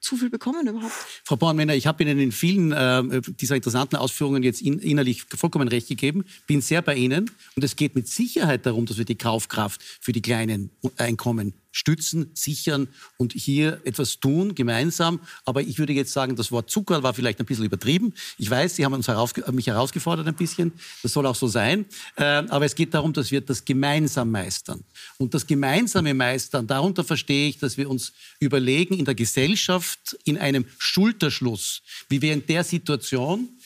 zu 0.00 0.16
viel 0.16 0.30
bekommen 0.30 0.66
überhaupt? 0.66 0.94
Frau 1.24 1.36
Bornmänner, 1.36 1.74
ich 1.74 1.86
habe 1.86 2.02
Ihnen 2.02 2.18
in 2.18 2.32
vielen 2.32 2.72
äh, 2.72 3.20
dieser 3.22 3.56
interessanten 3.56 3.96
Ausführungen 3.96 4.42
jetzt 4.42 4.62
in, 4.62 4.78
innerlich 4.78 5.24
vollkommen 5.24 5.68
recht 5.68 5.88
gegeben, 5.88 6.24
bin 6.46 6.60
sehr 6.60 6.82
bei 6.82 6.96
Ihnen 6.96 7.30
und 7.54 7.64
es 7.64 7.76
geht 7.76 7.94
mit 7.94 8.08
Sicherheit 8.08 8.66
darum, 8.66 8.86
dass 8.86 8.98
wir 8.98 9.04
die 9.04 9.16
Kaufkraft 9.16 9.82
für 10.00 10.12
die 10.12 10.22
kleinen 10.22 10.70
Einkommen 10.96 11.54
stützen, 11.72 12.30
sichern 12.34 12.88
und 13.16 13.32
hier 13.32 13.80
etwas 13.84 14.20
tun, 14.20 14.54
gemeinsam. 14.54 15.20
Aber 15.44 15.62
ich 15.62 15.78
würde 15.78 15.92
jetzt 15.92 16.12
sagen, 16.12 16.36
das 16.36 16.50
Wort 16.50 16.70
Zucker 16.70 17.02
war 17.02 17.14
vielleicht 17.14 17.40
ein 17.40 17.46
bisschen 17.46 17.64
übertrieben. 17.64 18.12
Ich 18.38 18.50
weiß, 18.50 18.76
Sie 18.76 18.84
haben 18.84 18.92
uns 18.92 19.08
heraus, 19.08 19.32
mich 19.52 19.66
herausgefordert 19.66 20.26
ein 20.26 20.34
bisschen. 20.34 20.72
Das 21.02 21.12
soll 21.12 21.26
auch 21.26 21.34
so 21.34 21.46
sein. 21.46 21.86
Äh, 22.16 22.24
aber 22.24 22.64
es 22.64 22.74
geht 22.74 22.94
darum, 22.94 23.12
dass 23.12 23.30
wir 23.30 23.40
das 23.40 23.64
gemeinsam 23.64 24.30
meistern. 24.30 24.82
Und 25.18 25.34
das 25.34 25.46
gemeinsame 25.46 26.14
Meistern, 26.14 26.66
darunter 26.66 27.04
verstehe 27.04 27.48
ich, 27.48 27.58
dass 27.58 27.76
wir 27.76 27.88
uns 27.88 28.12
überlegen, 28.40 28.94
in 28.94 29.04
der 29.04 29.14
Gesellschaft, 29.14 30.18
in 30.24 30.38
einem 30.38 30.64
Schulterschluss, 30.78 31.82
wie 32.08 32.20
wir 32.22 32.32
in 32.32 32.46
der 32.46 32.64
Situation, 32.64 33.48
äh, 33.48 33.59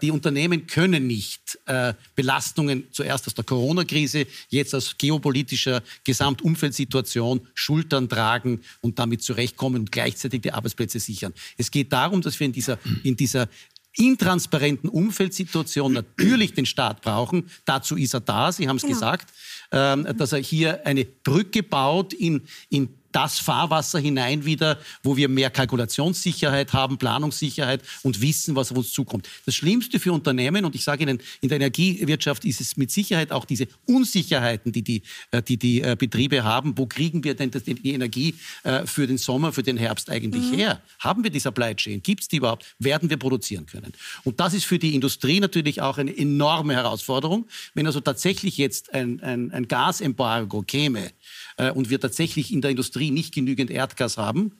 die 0.00 0.10
Unternehmen 0.10 0.66
können 0.66 1.06
nicht 1.06 1.58
äh, 1.66 1.94
Belastungen 2.14 2.84
zuerst 2.92 3.26
aus 3.26 3.34
der 3.34 3.44
Corona-Krise, 3.44 4.26
jetzt 4.48 4.74
aus 4.74 4.96
geopolitischer 4.98 5.82
Gesamtumfeldsituation 6.04 7.46
schultern, 7.54 8.08
tragen 8.08 8.60
und 8.82 8.98
damit 8.98 9.22
zurechtkommen 9.22 9.80
und 9.80 9.92
gleichzeitig 9.92 10.42
die 10.42 10.52
Arbeitsplätze 10.52 11.00
sichern. 11.00 11.32
Es 11.56 11.70
geht 11.70 11.92
darum, 11.92 12.22
dass 12.22 12.38
wir 12.38 12.46
in 12.46 12.52
dieser, 12.52 12.78
in 13.02 13.16
dieser 13.16 13.48
intransparenten 13.96 14.88
Umfeldsituation 14.90 15.92
natürlich 15.92 16.52
den 16.52 16.66
Staat 16.66 17.02
brauchen. 17.02 17.48
Dazu 17.64 17.96
ist 17.96 18.14
er 18.14 18.20
da, 18.20 18.52
Sie 18.52 18.68
haben 18.68 18.76
es 18.76 18.82
genau. 18.82 18.94
gesagt, 18.94 19.32
ähm, 19.72 20.06
dass 20.16 20.32
er 20.32 20.40
hier 20.40 20.86
eine 20.86 21.04
Brücke 21.04 21.62
baut 21.62 22.12
in, 22.12 22.42
in 22.70 22.88
das 23.14 23.38
Fahrwasser 23.38 24.00
hinein 24.00 24.44
wieder, 24.44 24.76
wo 25.04 25.16
wir 25.16 25.28
mehr 25.28 25.48
Kalkulationssicherheit 25.48 26.72
haben, 26.72 26.98
Planungssicherheit 26.98 27.80
und 28.02 28.20
wissen, 28.20 28.56
was 28.56 28.72
auf 28.72 28.78
uns 28.78 28.92
zukommt. 28.92 29.28
Das 29.46 29.54
Schlimmste 29.54 30.00
für 30.00 30.12
Unternehmen, 30.12 30.64
und 30.64 30.74
ich 30.74 30.82
sage 30.82 31.04
Ihnen, 31.04 31.20
in 31.40 31.48
der 31.48 31.56
Energiewirtschaft 31.56 32.44
ist 32.44 32.60
es 32.60 32.76
mit 32.76 32.90
Sicherheit 32.90 33.30
auch 33.30 33.44
diese 33.44 33.68
Unsicherheiten, 33.86 34.72
die 34.72 34.82
die, 34.82 35.02
äh, 35.30 35.42
die, 35.42 35.56
die 35.56 35.80
äh, 35.80 35.94
Betriebe 35.96 36.42
haben. 36.42 36.76
Wo 36.76 36.86
kriegen 36.86 37.22
wir 37.22 37.34
denn 37.34 37.52
die 37.52 37.92
Energie 37.92 38.34
äh, 38.64 38.84
für 38.84 39.06
den 39.06 39.18
Sommer, 39.18 39.52
für 39.52 39.62
den 39.62 39.76
Herbst 39.76 40.10
eigentlich 40.10 40.50
mhm. 40.50 40.56
her? 40.56 40.82
Haben 40.98 41.22
wir 41.22 41.30
die 41.30 41.40
Supply 41.40 41.76
Chain? 41.76 42.02
Gibt 42.02 42.22
es 42.22 42.28
die 42.28 42.38
überhaupt? 42.38 42.74
Werden 42.80 43.10
wir 43.10 43.16
produzieren 43.16 43.66
können? 43.66 43.92
Und 44.24 44.40
das 44.40 44.54
ist 44.54 44.64
für 44.64 44.80
die 44.80 44.92
Industrie 44.92 45.38
natürlich 45.38 45.80
auch 45.80 45.98
eine 45.98 46.16
enorme 46.16 46.74
Herausforderung. 46.74 47.46
Wenn 47.74 47.86
also 47.86 48.00
tatsächlich 48.00 48.56
jetzt 48.58 48.92
ein, 48.92 49.20
ein, 49.20 49.52
ein 49.52 49.68
Gasembargo 49.68 50.62
käme, 50.62 51.12
äh, 51.56 51.70
und 51.70 51.90
wir 51.90 52.00
tatsächlich 52.00 52.52
in 52.52 52.60
der 52.60 52.70
Industrie 52.70 53.10
nicht 53.10 53.34
genügend 53.34 53.70
Erdgas 53.70 54.16
haben, 54.16 54.52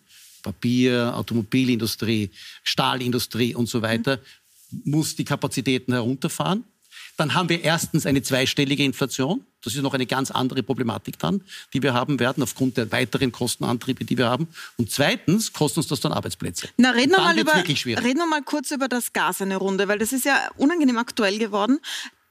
Papier, 0.42 1.16
Automobilindustrie, 1.16 2.30
Stahlindustrie 2.62 3.54
und 3.54 3.68
so 3.68 3.82
weiter, 3.82 4.20
muss 4.84 5.16
die 5.16 5.24
Kapazitäten 5.24 5.92
herunterfahren. 5.92 6.64
Dann 7.16 7.34
haben 7.34 7.48
wir 7.48 7.62
erstens 7.62 8.06
eine 8.06 8.22
zweistellige 8.22 8.84
Inflation. 8.84 9.44
Das 9.62 9.74
ist 9.74 9.82
noch 9.82 9.94
eine 9.94 10.06
ganz 10.06 10.30
andere 10.30 10.62
Problematik 10.62 11.18
dann, 11.18 11.42
die 11.72 11.82
wir 11.82 11.94
haben 11.94 12.18
werden, 12.18 12.42
aufgrund 12.42 12.76
der 12.76 12.90
weiteren 12.90 13.30
Kostenantriebe, 13.30 14.04
die 14.04 14.18
wir 14.18 14.28
haben. 14.28 14.48
Und 14.76 14.90
zweitens 14.90 15.52
kostet 15.52 15.78
uns 15.78 15.88
das 15.88 16.00
dann 16.00 16.12
Arbeitsplätze. 16.12 16.68
Na, 16.76 16.90
reden 16.90 17.12
wir, 17.12 17.18
mal 17.18 17.38
über, 17.38 17.54
reden 17.54 18.18
wir 18.18 18.26
mal 18.26 18.42
kurz 18.42 18.72
über 18.72 18.88
das 18.88 19.12
Gas 19.12 19.40
eine 19.40 19.56
Runde, 19.56 19.86
weil 19.86 19.98
das 19.98 20.12
ist 20.12 20.24
ja 20.24 20.50
unangenehm 20.56 20.98
aktuell 20.98 21.38
geworden 21.38 21.78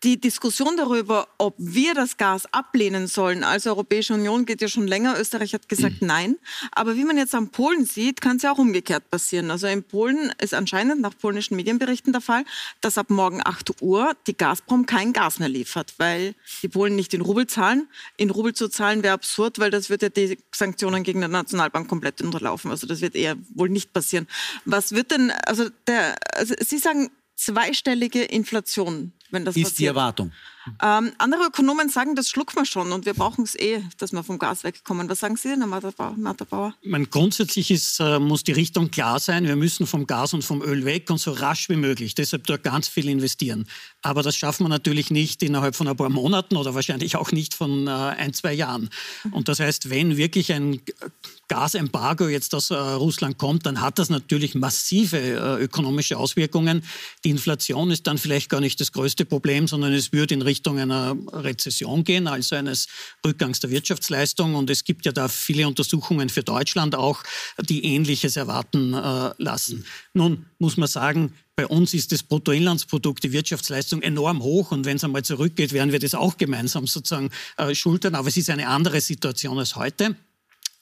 die 0.04 0.20
Diskussion 0.20 0.76
darüber, 0.76 1.30
ob 1.38 1.56
wir 1.58 1.94
das 1.94 2.18
Gas 2.18 2.46
ablehnen 2.52 3.08
sollen 3.08 3.44
als 3.44 3.66
Europäische 3.66 4.14
Union, 4.14 4.46
geht 4.46 4.62
ja 4.62 4.68
schon 4.68 4.86
länger. 4.86 5.20
Österreich 5.20 5.54
hat 5.54 5.70
gesagt 5.70 6.02
mhm. 6.02 6.08
nein. 6.08 6.38
Aber 6.72 6.96
wie 6.96 7.06
man 7.06 7.18
jetzt 7.18 7.34
am 7.34 7.50
Polen 7.50 7.86
sieht, 7.86 8.20
kann 8.20 8.38
es 8.38 8.44
ja 8.44 8.52
auch 8.52 8.58
umgekehrt 8.58 9.10
passieren. 9.10 9.50
Also 9.50 9.68
in 9.68 9.84
Polen 9.84 10.34
ist 10.42 10.54
anscheinend 10.54 11.02
nach 11.02 11.18
polnischen 11.18 11.56
Medienberichten 11.56 12.12
der 12.12 12.22
Fall, 12.22 12.44
dass 12.82 12.98
ab 12.98 13.10
morgen 13.10 13.42
8 13.44 13.82
Uhr 13.82 14.14
die 14.28 14.36
Gazprom 14.36 14.86
kein 14.86 15.14
Gas 15.14 15.40
mehr 15.40 15.50
liefert, 15.50 15.94
weil 15.98 16.36
die 16.62 16.68
Polen 16.68 16.96
nicht 16.96 17.14
in 17.14 17.22
Rubel 17.22 17.48
zahlen. 17.48 17.88
In 18.18 18.30
Rubel 18.30 18.54
zu 18.54 18.68
zahlen 18.68 19.04
wäre 19.04 19.14
absurd, 19.14 19.60
weil 19.60 19.72
das 19.72 19.90
würde 19.90 20.08
ja 20.08 20.10
die 20.10 20.38
Sanktionen 20.54 21.04
gegen 21.04 21.22
die 21.22 21.28
Nationalbank 21.28 21.88
komplett 21.88 22.22
unterlaufen. 22.22 22.72
Also 22.72 22.88
das 22.88 23.00
wird 23.00 23.16
eher 23.16 23.38
wohl 23.54 23.70
nicht 23.70 23.94
passieren. 23.94 24.28
Was 24.66 24.92
wird 24.92 25.12
denn, 25.12 25.32
also, 25.46 25.70
der, 25.88 26.16
also 26.36 26.54
Sie 26.60 26.78
sagen 26.78 27.10
zweistellige 27.36 28.24
Inflation 28.24 29.14
wenn 29.34 29.46
das 29.46 29.56
ist 29.56 29.64
passiert. 29.64 29.80
die 29.80 29.86
Erwartung. 29.88 30.32
Ähm, 30.82 31.12
andere 31.18 31.48
Ökonomen 31.48 31.90
sagen, 31.90 32.16
das 32.16 32.30
schluckt 32.30 32.56
man 32.56 32.66
schon 32.66 32.92
und 32.94 33.06
wir 33.06 33.14
brauchen 33.14 33.44
es 33.44 33.56
eh, 33.56 33.82
dass 33.98 34.14
wir 34.14 34.24
vom 34.24 34.40
Gas 34.40 34.64
wegkommen. 34.64 35.10
Was 35.10 35.20
sagen 35.20 35.36
Sie 35.36 35.50
denn, 35.50 35.60
Herr 35.60 35.68
Martha 35.68 36.46
Bauer? 36.46 36.74
Meine, 36.84 37.06
grundsätzlich 37.08 37.70
ist, 37.70 38.00
äh, 38.00 38.20
muss 38.20 38.44
die 38.44 38.54
Richtung 38.54 38.90
klar 38.90 39.20
sein. 39.20 39.46
Wir 39.46 39.58
müssen 39.58 39.86
vom 39.88 40.08
Gas 40.08 40.34
und 40.34 40.44
vom 40.44 40.62
Öl 40.62 40.86
weg 40.86 41.10
und 41.10 41.18
so 41.18 41.32
rasch 41.32 41.68
wie 41.68 41.76
möglich. 41.76 42.16
Deshalb 42.16 42.48
dort 42.48 42.64
ganz 42.64 42.88
viel 42.88 43.10
investieren. 43.10 43.68
Aber 44.04 44.22
das 44.22 44.36
schaffen 44.36 44.66
wir 44.66 44.70
natürlich 44.70 45.10
nicht 45.12 45.42
innerhalb 45.42 45.76
von 45.76 45.88
ein 45.88 45.96
paar 45.96 46.10
Monaten 46.10 46.58
oder 46.58 46.76
wahrscheinlich 46.76 47.16
auch 47.16 47.32
nicht 47.32 47.54
von 47.54 47.88
äh, 47.88 47.90
ein, 47.90 48.34
zwei 48.34 48.54
Jahren. 48.54 48.90
Und 49.32 49.48
das 49.48 49.60
heißt, 49.60 49.90
wenn 49.90 50.18
wirklich 50.18 50.52
ein 50.52 50.82
Gasembargo 51.48 52.28
jetzt 52.28 52.54
aus 52.54 52.70
äh, 52.70 52.76
Russland 52.76 53.38
kommt, 53.38 53.66
dann 53.66 53.80
hat 53.80 54.00
das 54.00 54.10
natürlich 54.10 54.56
massive 54.56 55.18
äh, 55.18 55.64
ökonomische 55.64 56.18
Auswirkungen. 56.18 56.84
Die 57.24 57.30
Inflation 57.30 57.92
ist 57.92 58.06
dann 58.06 58.18
vielleicht 58.18 58.50
gar 58.50 58.60
nicht 58.60 58.82
das 58.82 58.92
größte 58.92 59.24
Problem, 59.24 59.68
sondern 59.68 59.94
es 59.94 60.12
wird 60.12 60.34
in 60.34 60.42
Richtung 60.42 60.80
einer 60.80 61.16
Rezession 61.32 62.04
gehen, 62.04 62.28
also 62.28 62.56
eines 62.56 62.88
Rückgangs 63.26 63.62
der 63.62 63.70
Wirtschaftsleistung. 63.70 64.56
Und 64.56 64.70
es 64.70 64.84
gibt 64.84 65.06
ja 65.06 65.14
da 65.14 65.30
viele 65.30 65.66
Untersuchungen 65.68 66.28
für 66.28 66.44
Deutschland 66.44 66.96
auch, 66.96 67.24
die 67.58 67.86
Ähnliches 67.86 68.36
erwarten 68.36 68.94
äh, 68.94 69.32
lassen. 69.38 69.86
Nun 70.14 70.46
muss 70.60 70.76
man 70.76 70.90
sagen, 70.90 71.34
bei 71.56 71.68
uns 71.68 71.94
ist 71.94 72.12
das 72.12 72.24
Bruttoinlandsprodukt, 72.24 73.24
die 73.24 73.32
Wirtschaftsleistung 73.32 74.02
enorm 74.02 74.42
hoch 74.42 74.72
und 74.72 74.86
wenn 74.86 74.98
es 74.98 75.04
einmal 75.04 75.24
zurückgeht, 75.24 75.72
werden 75.72 75.92
wir 75.92 76.00
das 76.00 76.16
auch 76.16 76.38
gemeinsam 76.38 76.88
sozusagen 76.88 77.30
äh, 77.58 77.76
schultern. 77.76 78.16
Aber 78.16 78.28
es 78.28 78.38
ist 78.38 78.50
eine 78.50 78.68
andere 78.68 79.02
Situation 79.02 79.60
als 79.60 79.76
heute. 79.76 80.16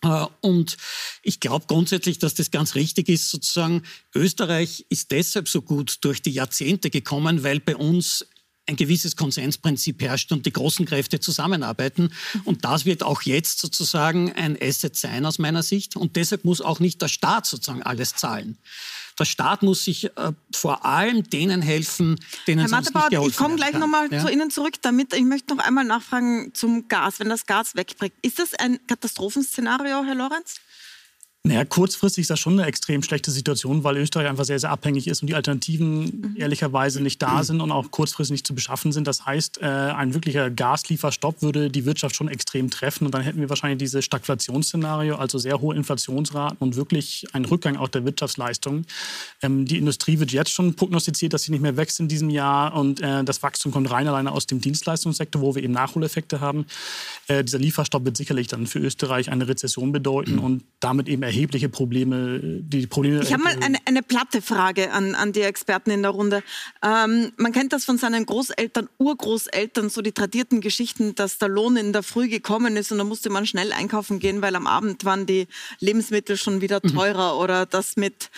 Äh, 0.01 0.25
und 0.39 0.77
ich 1.23 1.41
glaube 1.41 1.65
grundsätzlich, 1.67 2.19
dass 2.19 2.36
das 2.36 2.51
ganz 2.51 2.75
richtig 2.75 3.10
ist, 3.10 3.29
sozusagen. 3.29 3.84
Österreich 4.15 4.86
ist 4.89 5.12
deshalb 5.12 5.49
so 5.49 5.62
gut 5.62 5.97
durch 6.01 6.21
die 6.21 6.31
Jahrzehnte 6.31 6.89
gekommen, 6.89 7.43
weil 7.43 7.60
bei 7.60 7.75
uns 7.75 8.25
ein 8.67 8.75
gewisses 8.77 9.15
Konsensprinzip 9.15 10.01
herrscht 10.01 10.31
und 10.31 10.45
die 10.45 10.53
großen 10.53 10.86
Kräfte 10.86 11.19
zusammenarbeiten. 11.19 12.13
Und 12.45 12.63
das 12.63 12.86
wird 12.86 13.03
auch 13.03 13.23
jetzt 13.23 13.60
sozusagen 13.60 14.31
ein 14.34 14.57
Asset 14.62 14.95
sein 14.95 15.25
aus 15.25 15.39
meiner 15.39 15.63
Sicht. 15.63 15.97
Und 15.97 16.15
deshalb 16.15 16.45
muss 16.45 16.62
auch 16.62 16.79
nicht 16.79 17.01
der 17.01 17.10
Staat 17.10 17.45
sozusagen 17.45 17.84
alles 17.84 18.15
zahlen. 18.15 18.57
Der 19.21 19.25
Staat 19.25 19.62
muss 19.62 19.84
sich 19.84 20.05
äh, 20.05 20.31
vor 20.51 20.84
allem 20.84 21.21
denen 21.29 21.62
helfen, 21.62 22.19
denen 22.47 22.62
Herr 22.62 22.69
sonst 22.69 22.86
Mattebaut, 22.86 23.03
nicht 23.03 23.12
geholfen 23.12 23.29
ich 23.29 23.38
komme 23.38 23.55
gleich 23.55 23.73
nochmal 23.73 24.12
ja? 24.12 24.19
zu 24.19 24.31
Ihnen 24.31 24.49
zurück, 24.49 24.81
damit 24.81 25.13
ich 25.13 25.21
möchte 25.21 25.55
noch 25.55 25.63
einmal 25.63 25.84
nachfragen 25.84 26.55
zum 26.55 26.88
Gas, 26.88 27.19
wenn 27.19 27.29
das 27.29 27.45
Gas 27.45 27.75
wegbricht. 27.75 28.15
Ist 28.23 28.39
das 28.39 28.55
ein 28.55 28.79
Katastrophenszenario, 28.88 30.03
Herr 30.03 30.15
Lorenz? 30.15 30.55
Naja, 31.43 31.65
kurzfristig 31.65 32.21
ist 32.21 32.30
das 32.30 32.39
schon 32.39 32.54
eine 32.54 32.67
extrem 32.67 33.01
schlechte 33.01 33.32
Situation, 33.32 33.84
weil 33.84 33.97
Österreich 33.97 34.27
einfach 34.27 34.45
sehr, 34.45 34.60
sehr 34.60 34.69
abhängig 34.69 35.08
ist 35.08 35.23
und 35.23 35.27
die 35.27 35.34
Alternativen 35.34 36.36
ehrlicherweise 36.38 37.01
nicht 37.01 37.19
da 37.19 37.43
sind 37.43 37.62
und 37.62 37.71
auch 37.71 37.89
kurzfristig 37.89 38.34
nicht 38.34 38.47
zu 38.47 38.54
beschaffen 38.54 38.91
sind. 38.91 39.08
Das 39.08 39.25
heißt, 39.25 39.60
äh, 39.60 39.65
ein 39.65 40.13
wirklicher 40.13 40.51
Gaslieferstopp 40.51 41.41
würde 41.41 41.71
die 41.71 41.86
Wirtschaft 41.86 42.15
schon 42.15 42.27
extrem 42.27 42.69
treffen 42.69 43.08
und 43.08 43.15
dann 43.15 43.23
hätten 43.23 43.39
wir 43.39 43.49
wahrscheinlich 43.49 43.80
dieses 43.80 44.06
Stagflationsszenario, 44.06 45.15
also 45.15 45.39
sehr 45.39 45.60
hohe 45.62 45.75
Inflationsraten 45.75 46.58
und 46.60 46.75
wirklich 46.75 47.25
einen 47.34 47.45
Rückgang 47.45 47.75
auch 47.75 47.88
der 47.88 48.06
Wirtschaftsleistung. 48.06 48.86
Ähm, 49.41 49.65
die 49.65 49.80
Industrie 49.80 50.19
wird 50.19 50.32
jetzt 50.32 50.51
schon 50.51 50.75
prognostiziert, 50.75 51.34
dass 51.34 51.41
sie 51.41 51.51
nicht 51.51 51.62
mehr 51.62 51.75
wächst 51.75 51.99
in 51.99 52.08
diesem 52.08 52.30
Jahr 52.30 52.75
und 52.75 53.01
äh, 53.01 53.23
das 53.23 53.41
Wachstum 53.41 53.71
kommt 53.71 53.89
rein 53.89 54.08
alleine 54.08 54.32
aus 54.32 54.45
dem 54.45 54.62
Dienstleistungssektor, 54.62 55.41
wo 55.41 55.56
wir 55.56 55.63
eben 55.63 55.73
Nachholeffekte 55.73 56.39
haben. 56.39 56.67
Äh, 57.27 57.43
dieser 57.43 57.58
Lieferstopp 57.58 58.06
wird 58.06 58.15
sicherlich 58.15 58.45
dann 58.45 58.67
für 58.67 58.77
Österreich 58.77 59.32
eine 59.32 59.47
Rezession 59.47 59.91
bedeuten 59.91 60.38
und 60.38 60.63
damit 60.80 61.10
eben 61.10 61.31
erhebliche 61.32 61.70
Probleme. 61.70 62.39
Die 62.41 62.88
Probleme 62.88 63.22
ich 63.22 63.32
habe 63.32 63.44
mal 63.44 63.56
eine, 63.62 63.78
eine 63.86 64.04
platte 64.04 64.41
Frage 64.41 64.91
an, 64.91 65.15
an 65.15 65.32
die 65.32 65.41
Experten 65.41 65.89
in 65.89 66.02
der 66.02 66.12
Runde. 66.12 66.44
Ähm, 66.84 67.32
man 67.38 67.54
kennt 67.54 67.72
das 67.72 67.86
von 67.86 67.98
seinen 67.98 68.26
Großeltern, 68.26 68.89
Urgroßeltern, 68.98 69.89
so 69.89 70.02
die 70.02 70.12
tradierten 70.12 70.60
Geschichten, 70.60 71.15
dass 71.15 71.38
der 71.38 71.48
Lohn 71.48 71.78
in 71.78 71.94
der 71.94 72.04
Früh 72.04 72.28
gekommen 72.28 72.76
ist 72.76 72.91
und 72.91 72.98
da 72.98 73.06
musste 73.06 73.30
man 73.30 73.46
schnell 73.46 73.72
einkaufen 73.72 74.20
gehen, 74.20 74.41
weil 74.41 74.56
am 74.56 74.67
Abend 74.67 75.06
waren 75.06 75.26
die 75.26 75.48
Lebensmittel 75.80 76.36
schon 76.36 76.60
wieder 76.60 76.82
mhm. 76.84 76.89
teurer 76.89 77.34
mhm. 77.34 77.39
oder 77.39 77.65
dass 77.65 77.96
mit 77.96 78.30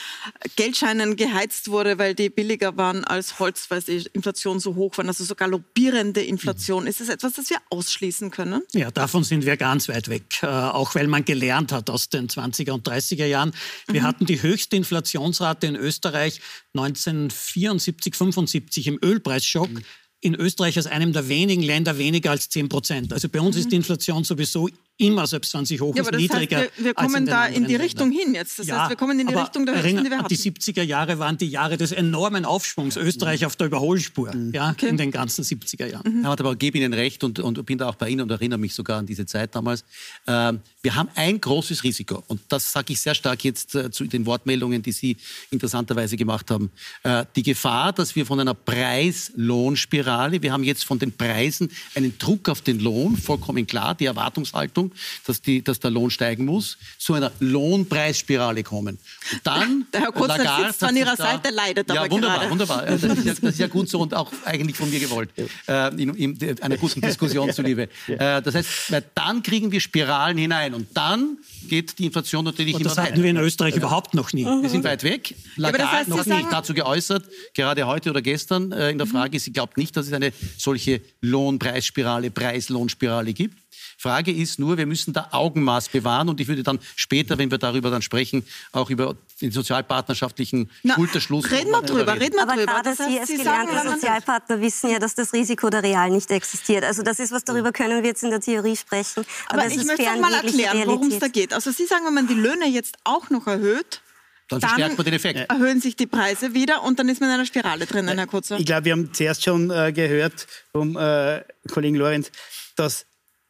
Geldscheinen 0.56 1.16
geheizt 1.16 1.70
wurde, 1.70 1.98
weil 1.98 2.14
die 2.14 2.30
billiger 2.30 2.78
waren 2.78 3.04
als 3.04 3.40
Holz, 3.40 3.66
weil 3.70 3.82
die 3.82 4.08
Inflation 4.14 4.60
so 4.60 4.76
hoch 4.76 4.98
war. 4.98 5.08
Also 5.08 5.24
so 5.24 5.36
galoppierende 5.36 6.22
Inflation. 6.22 6.84
Mhm. 6.84 6.90
Ist 6.90 7.02
das 7.02 7.10
etwas, 7.10 7.34
das 7.34 7.50
wir 7.50 7.58
ausschließen 7.72 8.30
können? 8.30 8.62
Ja, 8.74 8.92
davon 8.92 9.24
sind 9.24 9.46
wir 9.46 9.58
ganz 9.58 9.90
weit 9.90 10.10
weg. 10.10 10.44
Äh, 10.44 10.48
auch 10.48 10.94
weil 10.94 11.08
man 11.08 11.26
gelernt 11.26 11.72
hat 11.72 11.90
aus 11.90 12.10
den 12.10 12.28
20er 12.28 12.72
und 12.72 12.83
30er 12.84 13.26
Jahren. 13.26 13.54
Wir 13.88 14.02
mhm. 14.02 14.06
hatten 14.06 14.26
die 14.26 14.42
höchste 14.42 14.76
Inflationsrate 14.76 15.68
in 15.68 15.76
Österreich 15.76 16.42
1974, 16.74 18.16
75 18.16 18.88
im 18.88 19.00
Ölpreisschock. 19.02 19.72
Mhm 19.72 19.84
in 20.24 20.36
Österreich 20.36 20.78
als 20.78 20.88
einem 20.88 21.12
der 21.12 21.28
wenigen 21.28 21.62
Länder 21.62 21.98
weniger 21.98 22.32
als 22.32 22.48
10 22.48 22.70
Prozent. 22.70 23.12
Also 23.12 23.28
bei 23.28 23.42
uns 23.42 23.58
mhm. 23.58 23.62
ist 23.62 23.72
die 23.74 23.76
Inflation 23.76 24.24
sowieso 24.24 24.70
immer, 24.98 25.26
selbst 25.28 25.54
wenn 25.54 25.66
sie 25.66 25.80
hoch 25.80 25.96
ja, 25.96 26.04
ist, 26.04 26.12
niedriger. 26.12 26.58
Heißt, 26.58 26.72
wir, 26.78 26.86
wir 26.86 26.94
kommen 26.94 27.26
da 27.26 27.46
in 27.46 27.66
die 27.66 27.76
Richtung 27.76 28.10
Ländern. 28.10 28.26
hin 28.26 28.36
jetzt. 28.36 28.60
Das 28.60 28.68
ja, 28.68 28.82
heißt, 28.82 28.90
wir 28.90 28.96
kommen 28.96 29.20
in 29.20 29.28
die 29.28 29.34
Richtung 29.34 29.66
der 29.66 29.76
Höchsten, 29.76 30.04
die 30.04 30.10
wir 30.10 30.18
hatten. 30.20 30.28
Die 30.28 30.38
70er 30.38 30.84
Jahre 30.84 31.20
waren 31.20 31.38
die 31.38 31.48
Jahre 31.48 31.78
des 31.78 31.92
enormen 31.92 32.46
Aufschwungs. 32.46 32.96
Österreich 32.96 33.46
auf 33.46 33.56
der 33.56 33.68
Überholspur 33.68 34.34
mhm. 34.34 34.54
ja, 34.54 34.72
okay. 34.72 34.88
in 34.88 34.98
den 34.98 35.12
ganzen 35.12 35.44
70er 35.44 35.88
Jahren. 35.88 36.20
Mhm. 36.20 36.26
aber 36.26 36.54
ich 36.54 36.60
gebe 36.60 36.78
Ihnen 36.78 36.94
recht 36.94 37.24
und, 37.24 37.40
und, 37.40 37.66
bin 37.66 37.78
da 37.78 37.90
auch 37.90 37.96
bei 37.96 38.10
Ihnen 38.10 38.22
und 38.22 38.32
erinnere 38.32 38.60
mich 38.60 38.74
sogar 38.74 39.00
an 39.00 39.06
diese 39.06 39.26
Zeit 39.26 39.56
damals. 39.56 39.84
Ähm, 40.28 40.60
wir 40.82 40.96
haben 40.96 41.10
ein 41.16 41.40
großes 41.40 41.84
Risiko 41.84 42.24
und 42.28 42.42
das 42.50 42.72
sage 42.72 42.94
ich 42.94 43.02
sehr 43.02 43.16
stark 43.16 43.44
jetzt 43.44 43.76
äh, 43.76 43.92
zu 43.92 44.06
den 44.06 44.26
Wortmeldungen, 44.26 44.82
die 44.82 44.92
Sie 44.92 45.18
interessanterweise 45.50 46.18
gemacht 46.18 46.52
haben. 46.52 46.72
Äh, 47.04 47.26
die 47.36 47.44
Gefahr, 47.44 47.94
dass 47.94 48.16
wir 48.16 48.26
von 48.26 48.40
einer 48.40 48.54
Preis-Lohn-Spirale, 48.54 50.42
wir 50.42 50.52
haben 50.52 50.64
jetzt 50.64 50.86
von 50.86 51.00
den 51.00 51.12
Preisen 51.12 51.72
einen 51.96 52.18
Druck 52.18 52.50
auf 52.50 52.62
den 52.62 52.80
Lohn, 52.80 53.18
vollkommen 53.18 53.66
klar, 53.68 53.96
die 53.96 54.06
Erwartungshaltung, 54.06 54.92
dass 55.26 55.42
die 55.42 55.64
dass 55.64 55.80
der 55.80 55.92
Lohn 55.92 56.10
steigen 56.10 56.46
muss, 56.46 56.78
zu 56.98 57.14
einer 57.14 57.32
Lohnpreisspirale 57.40 58.64
kommen. 58.64 58.98
Und 59.32 59.42
dann, 59.44 59.88
der 59.94 60.02
Herr 60.02 60.12
Kurzner 60.12 60.66
sitzt 60.68 60.84
an 60.84 60.96
Ihrer 60.96 61.16
Seite, 61.16 61.50
leidet 61.52 61.90
ja, 61.90 62.02
aber 62.02 62.12
wunderbar, 62.12 62.38
gerade. 62.38 62.52
wunderbar. 62.52 62.86
Das 62.86 63.04
ist, 63.04 63.26
ja, 63.26 63.34
das 63.34 63.54
ist 63.54 63.60
ja 63.60 63.68
gut 63.68 63.90
so 63.90 64.00
und 64.00 64.14
auch 64.14 64.32
eigentlich 64.46 64.78
von 64.78 64.90
mir 64.90 65.00
gewollt, 65.00 65.30
äh, 65.68 66.02
in, 66.02 66.16
in, 66.16 66.62
einer 66.62 66.78
guten 66.78 67.02
Diskussion 67.02 67.52
zuliebe. 67.54 67.90
Äh, 68.08 68.42
das 68.42 68.56
heißt, 68.56 68.92
weil 68.92 69.04
dann 69.16 69.44
kriegen 69.44 69.72
wir 69.72 69.80
Spiralen 69.80 70.38
hinein 70.38 70.74
und 70.74 70.88
dann 70.94 71.38
geht 71.68 72.00
die 72.00 72.06
Inflation 72.06 72.46
natürlich 72.46 72.76
und 72.76 72.86
das 72.86 72.94
immer 72.94 73.04
weiter. 73.04 73.12
Das 73.12 73.12
hatten 73.14 73.24
wir 73.24 73.30
in 73.30 73.38
Österreich 73.38 73.74
ja. 73.74 73.80
überhaupt 73.80 74.14
noch 74.14 74.34
nie. 74.34 74.46
Wir 74.46 74.70
sind 74.70 74.84
weit 74.84 75.04
weg. 75.04 75.36
Lagarde 75.56 75.84
ja, 75.84 75.90
das 75.90 76.00
heißt, 76.00 76.10
noch 76.10 76.38
nicht 76.38 76.52
dazu 76.52 76.74
geäußert, 76.74 77.26
gerade 77.54 77.86
heute 77.86 78.10
oder 78.10 78.22
gestern 78.22 78.72
äh, 78.72 78.92
in 78.92 78.98
der 78.98 79.08
mhm. 79.08 79.12
Frage, 79.12 79.40
sie 79.40 79.52
glaubt 79.52 79.78
nicht, 79.78 79.96
dass 79.96 80.08
es 80.08 80.14
eine 80.14 80.34
solche 80.58 81.02
Lohnpreisspirale, 81.22 82.32
Preislohnspirale 82.32 83.34
gibt. 83.34 83.58
Frage 83.98 84.32
ist 84.32 84.60
nur, 84.60 84.73
wir 84.78 84.86
müssen 84.86 85.14
da 85.14 85.30
Augenmaß 85.32 85.90
bewahren 85.90 86.30
und 86.30 86.40
ich 86.40 86.48
würde 86.48 86.64
dann 86.64 86.80
später, 86.96 87.38
wenn 87.38 87.52
wir 87.52 87.58
darüber 87.58 87.90
dann 87.90 88.02
sprechen, 88.02 88.46
auch 88.72 88.90
über 88.90 89.16
den 89.42 89.52
sozialpartnerschaftlichen 89.52 90.70
Na, 90.84 90.96
Schulterschluss. 90.96 91.52
Reden 91.52 91.72
wir 91.72 91.82
drüber, 91.82 92.20
reden 92.20 92.36
wir 92.36 92.44
Aber 92.44 92.56
drüber. 92.56 92.72
Aber 92.72 92.84
gerade 92.84 92.96
Sie 92.96 93.20
als 93.20 93.30
gelernte 93.30 93.90
Sozialpartner 93.90 94.62
wissen 94.62 94.90
ja, 94.90 95.00
dass 95.00 95.16
das 95.16 95.34
Risiko 95.34 95.70
der 95.70 95.84
Real 95.84 96.10
nicht 96.10 96.32
existiert. 96.32 96.84
Also 96.84 97.04
das 97.04 97.20
ist 97.20 97.32
was, 97.32 97.44
darüber 97.44 97.72
können 97.72 98.04
wir 98.04 98.10
jetzt 98.10 98.24
in 98.24 98.30
der 98.30 98.42
Theorie 98.42 98.76
sprechen. 98.76 99.26
Aber, 99.48 99.64
Aber 99.64 99.72
ich 99.72 99.84
möchte 99.84 100.10
auch 100.10 100.20
mal 100.20 100.34
erklären, 100.34 100.84
worum 100.86 101.10
es 101.10 101.20
da 101.20 101.28
geht. 101.28 101.54
Also 101.54 101.72
Sie 101.72 101.86
sagen, 101.86 102.06
wenn 102.06 102.14
man 102.14 102.28
die 102.28 102.34
Löhne 102.34 102.68
jetzt 102.68 102.98
auch 103.04 103.30
noch 103.30 103.48
erhöht, 103.48 104.02
dann, 104.50 104.60
dann 104.60 104.70
verstärkt 104.70 104.98
man 104.98 105.06
den 105.06 105.14
Effekt. 105.14 105.50
Erhöhen 105.50 105.82
sich 105.82 105.96
die 105.96 106.08
Preise 106.08 106.54
wieder 106.54 106.84
und 106.84 107.00
dann 107.00 107.10
ist 107.10 107.22
man 107.22 107.30
in 107.30 107.36
einer 107.36 107.46
Spirale 107.46 107.86
drinnen, 107.86 108.18
Herr 108.18 108.28
Kurzer. 108.28 108.60
Ich 108.60 108.66
glaube, 108.66 108.86
wir 108.86 108.92
haben 108.94 109.14
zuerst 109.14 109.44
schon 109.44 109.72
äh, 109.72 109.92
gehört 109.92 110.48
vom 110.72 110.98
äh, 110.98 111.42
Kollegen 111.72 111.96
Lorenz, 111.96 112.32
dass 112.76 113.06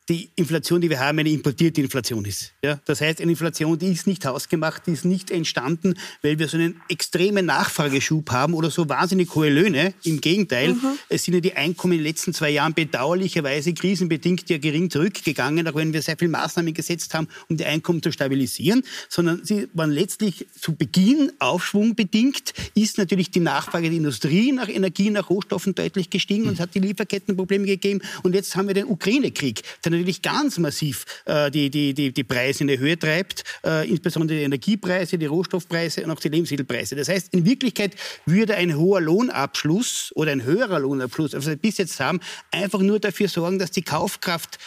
die 0.09 0.31
Inflation, 0.35 0.81
die 0.81 0.89
wir 0.89 0.99
haben, 0.99 1.19
eine 1.19 1.29
importierte 1.29 1.79
Inflation 1.79 2.25
ist. 2.25 2.51
Ja? 2.63 2.79
Das 2.85 2.99
heißt, 2.99 3.21
eine 3.21 3.31
Inflation, 3.31 3.79
die 3.79 3.91
ist 3.91 4.05
nicht 4.05 4.25
hausgemacht, 4.25 4.85
die 4.85 4.91
ist 4.91 5.05
nicht 5.05 5.31
entstanden, 5.31 5.93
weil 6.21 6.39
wir 6.39 6.47
so 6.49 6.57
einen 6.57 6.81
extremen 6.89 7.45
Nachfrageschub 7.45 8.29
haben 8.31 8.53
oder 8.53 8.69
so 8.69 8.89
wahnsinnig 8.89 9.33
hohe 9.33 9.49
Löhne. 9.49 9.93
Im 10.03 10.19
Gegenteil, 10.19 10.73
mhm. 10.73 10.97
es 11.07 11.23
sind 11.23 11.35
ja 11.35 11.39
die 11.39 11.53
Einkommen 11.53 11.93
in 11.93 11.99
den 11.99 12.07
letzten 12.07 12.33
zwei 12.33 12.49
Jahren 12.49 12.73
bedauerlicherweise 12.73 13.73
krisenbedingt 13.73 14.49
ja 14.49 14.57
gering 14.57 14.89
zurückgegangen, 14.89 15.67
auch 15.67 15.75
wenn 15.75 15.93
wir 15.93 16.01
sehr 16.01 16.17
viele 16.17 16.31
Maßnahmen 16.31 16.73
gesetzt 16.73 17.13
haben, 17.13 17.29
um 17.47 17.55
die 17.55 17.65
Einkommen 17.65 18.03
zu 18.03 18.11
stabilisieren, 18.11 18.83
sondern 19.07 19.45
sie 19.45 19.69
waren 19.73 19.91
letztlich 19.91 20.47
zu 20.59 20.75
Beginn 20.75 21.31
aufschwungbedingt, 21.39 22.53
ist 22.75 22.97
natürlich 22.97 23.31
die 23.31 23.39
Nachfrage 23.39 23.89
der 23.89 23.97
Industrie 23.97 24.51
nach 24.51 24.67
Energie, 24.67 25.09
nach 25.09 25.29
Rohstoffen 25.29 25.75
deutlich 25.75 26.09
gestiegen 26.09 26.47
und 26.47 26.55
es 26.55 26.59
hat 26.59 26.75
die 26.75 26.79
Lieferkettenprobleme 26.79 27.65
gegeben. 27.65 28.01
Und 28.23 28.35
jetzt 28.35 28.55
haben 28.55 28.67
wir 28.67 28.73
den 28.73 28.85
Ukraine-Krieg, 28.85 29.61
natürlich 29.93 30.21
ganz 30.21 30.57
massiv 30.57 31.05
äh, 31.25 31.49
die, 31.51 31.69
die, 31.69 31.93
die, 31.93 32.13
die 32.13 32.23
Preise 32.23 32.61
in 32.61 32.67
die 32.67 32.79
Höhe 32.79 32.97
treibt, 32.97 33.43
äh, 33.65 33.89
insbesondere 33.89 34.37
die 34.37 34.43
Energiepreise, 34.43 35.17
die 35.17 35.25
Rohstoffpreise 35.25 36.03
und 36.03 36.11
auch 36.11 36.19
die 36.19 36.29
Lebensmittelpreise. 36.29 36.95
Das 36.95 37.09
heißt, 37.09 37.33
in 37.33 37.45
Wirklichkeit 37.45 37.95
würde 38.25 38.55
ein 38.55 38.77
hoher 38.77 39.01
Lohnabschluss 39.01 40.11
oder 40.15 40.31
ein 40.31 40.43
höherer 40.43 40.79
Lohnabschluss, 40.79 41.33
als 41.35 41.47
wir 41.47 41.55
bis 41.55 41.77
jetzt 41.77 41.99
haben, 41.99 42.19
einfach 42.51 42.79
nur 42.79 42.99
dafür 42.99 43.27
sorgen, 43.27 43.59
dass 43.59 43.71
die 43.71 43.83
Kaufkraft 43.83 44.59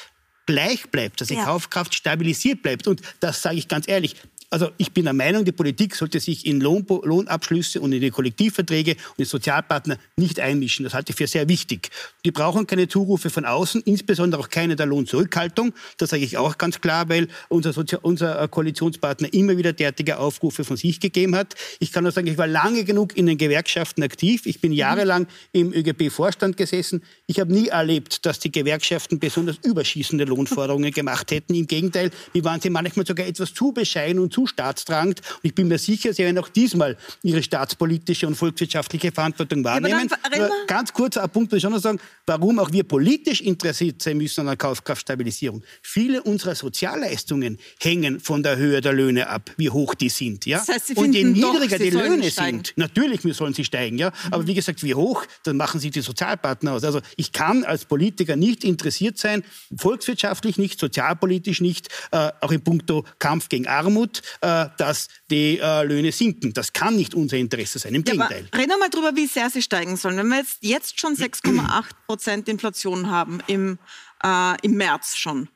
gleich 0.46 0.88
bleibt, 0.90 1.20
dass 1.20 1.28
die 1.28 1.34
ja. 1.34 1.44
Kaufkraft 1.44 1.94
stabilisiert 1.94 2.62
bleibt. 2.62 2.86
Und 2.86 3.02
das 3.20 3.42
sage 3.42 3.56
ich 3.56 3.68
ganz 3.68 3.88
ehrlich, 3.88 4.16
also 4.50 4.70
ich 4.78 4.92
bin 4.92 5.04
der 5.04 5.12
Meinung, 5.12 5.44
die 5.44 5.52
Politik 5.52 5.94
sollte 5.94 6.20
sich 6.20 6.46
in 6.46 6.60
Lohn, 6.60 6.86
Lohnabschlüsse 6.88 7.80
und 7.80 7.92
in 7.92 8.00
die 8.00 8.10
Kollektivverträge 8.10 8.92
und 8.92 9.18
die 9.18 9.24
Sozialpartner 9.24 9.98
nicht 10.16 10.38
einmischen. 10.38 10.84
Das 10.84 10.94
halte 10.94 11.10
ich 11.10 11.16
für 11.16 11.26
sehr 11.26 11.48
wichtig. 11.48 11.90
Die 12.24 12.30
brauchen 12.30 12.66
keine 12.66 12.86
Zurufe 12.86 13.30
von 13.30 13.44
außen, 13.44 13.82
insbesondere 13.84 14.40
auch 14.40 14.48
keine 14.48 14.76
der 14.76 14.86
Lohnzurückhaltung. 14.86 15.72
Das 15.98 16.10
sage 16.10 16.22
ich 16.22 16.36
auch 16.36 16.58
ganz 16.58 16.80
klar, 16.80 17.08
weil 17.08 17.28
unser, 17.48 17.72
Sozi 17.72 17.96
unser 18.02 18.46
Koalitionspartner 18.48 19.32
immer 19.32 19.56
wieder 19.56 19.72
derartige 19.72 20.18
Aufrufe 20.18 20.64
von 20.64 20.76
sich 20.76 21.00
gegeben 21.00 21.34
hat. 21.34 21.54
Ich 21.80 21.90
kann 21.92 22.04
nur 22.04 22.12
sagen, 22.12 22.28
ich 22.28 22.38
war 22.38 22.46
lange 22.46 22.84
genug 22.84 23.16
in 23.16 23.26
den 23.26 23.38
Gewerkschaften 23.38 24.02
aktiv. 24.02 24.46
Ich 24.46 24.60
bin 24.60 24.72
jahrelang 24.72 25.26
im 25.52 25.72
ÖGB-Vorstand 25.72 26.56
gesessen. 26.56 27.02
Ich 27.26 27.40
habe 27.40 27.52
nie 27.52 27.68
erlebt, 27.68 28.24
dass 28.26 28.38
die 28.38 28.52
Gewerkschaften 28.52 29.18
besonders 29.18 29.56
überschießende 29.64 30.24
Lohnforderungen 30.24 30.92
gemacht 30.92 31.32
hätten. 31.32 31.54
Im 31.54 31.66
Gegenteil, 31.66 32.10
wie 32.32 32.44
waren 32.44 32.60
sie 32.60 32.70
manchmal 32.70 33.06
sogar 33.06 33.26
etwas 33.26 33.52
zu 33.52 33.72
bescheiden 33.72 34.20
und 34.20 34.35
zu 34.36 34.46
staatstragend. 34.46 35.20
Und 35.20 35.44
ich 35.44 35.54
bin 35.54 35.66
mir 35.66 35.78
sicher, 35.78 36.12
Sie 36.12 36.22
werden 36.22 36.36
auch 36.36 36.50
diesmal 36.50 36.98
Ihre 37.22 37.42
staatspolitische 37.42 38.26
und 38.26 38.34
volkswirtschaftliche 38.34 39.10
Verantwortung 39.10 39.64
wahrnehmen. 39.64 40.10
Ja, 40.36 40.50
ganz 40.66 40.92
kurz 40.92 41.16
ein 41.16 41.30
Punkt, 41.30 41.52
will 41.52 41.56
ich 41.56 41.62
schon 41.62 41.72
noch 41.72 41.80
sagen, 41.80 41.98
warum 42.26 42.58
auch 42.58 42.70
wir 42.70 42.84
politisch 42.84 43.40
interessiert 43.40 44.02
sein 44.02 44.18
müssen 44.18 44.40
an 44.40 44.48
der 44.48 44.56
Kaufkraftstabilisierung. 44.56 45.62
Viele 45.80 46.22
unserer 46.22 46.54
Sozialleistungen 46.54 47.58
hängen 47.80 48.20
von 48.20 48.42
der 48.42 48.58
Höhe 48.58 48.82
der 48.82 48.92
Löhne 48.92 49.28
ab, 49.28 49.50
wie 49.56 49.70
hoch 49.70 49.94
die 49.94 50.10
sind. 50.10 50.44
Ja? 50.44 50.58
Das 50.58 50.68
heißt, 50.68 50.96
und 50.98 51.14
je 51.14 51.24
niedriger 51.24 51.78
doch, 51.78 51.84
die 51.84 51.90
Löhne 51.90 52.30
steigen. 52.30 52.58
sind, 52.58 52.74
natürlich 52.76 53.22
sollen 53.34 53.54
sie 53.54 53.64
steigen, 53.64 53.96
ja? 53.96 54.12
aber 54.30 54.42
mhm. 54.42 54.48
wie 54.48 54.54
gesagt, 54.54 54.82
wie 54.82 54.94
hoch, 54.94 55.24
dann 55.44 55.56
machen 55.56 55.80
sie 55.80 55.90
die 55.90 56.02
Sozialpartner 56.02 56.74
aus. 56.74 56.84
Also 56.84 57.00
ich 57.16 57.32
kann 57.32 57.64
als 57.64 57.86
Politiker 57.86 58.36
nicht 58.36 58.64
interessiert 58.64 59.16
sein, 59.16 59.44
volkswirtschaftlich 59.74 60.58
nicht, 60.58 60.78
sozialpolitisch 60.78 61.62
nicht, 61.62 61.88
äh, 62.10 62.32
auch 62.42 62.52
in 62.52 62.60
puncto 62.60 63.04
Kampf 63.18 63.48
gegen 63.48 63.66
Armut, 63.66 64.20
äh, 64.40 64.66
dass 64.76 65.08
die 65.30 65.58
äh, 65.58 65.84
Löhne 65.84 66.12
sinken. 66.12 66.52
Das 66.52 66.72
kann 66.72 66.96
nicht 66.96 67.14
unser 67.14 67.36
Interesse 67.36 67.78
sein. 67.78 67.94
Im 67.94 68.04
ja, 68.04 68.12
Gegenteil. 68.12 68.48
reden 68.54 68.70
wir 68.70 68.78
mal 68.78 68.90
darüber, 68.90 69.14
wie 69.16 69.26
sehr 69.26 69.50
sie 69.50 69.62
steigen 69.62 69.96
sollen. 69.96 70.16
Wenn 70.16 70.28
wir 70.28 70.38
jetzt, 70.38 70.58
jetzt 70.60 71.00
schon 71.00 71.14
6,8 71.14 71.84
Prozent 72.06 72.48
Inflation 72.48 73.10
haben 73.10 73.40
im, 73.46 73.78
äh, 74.24 74.56
im 74.62 74.72
März 74.72 75.16
schon. 75.16 75.48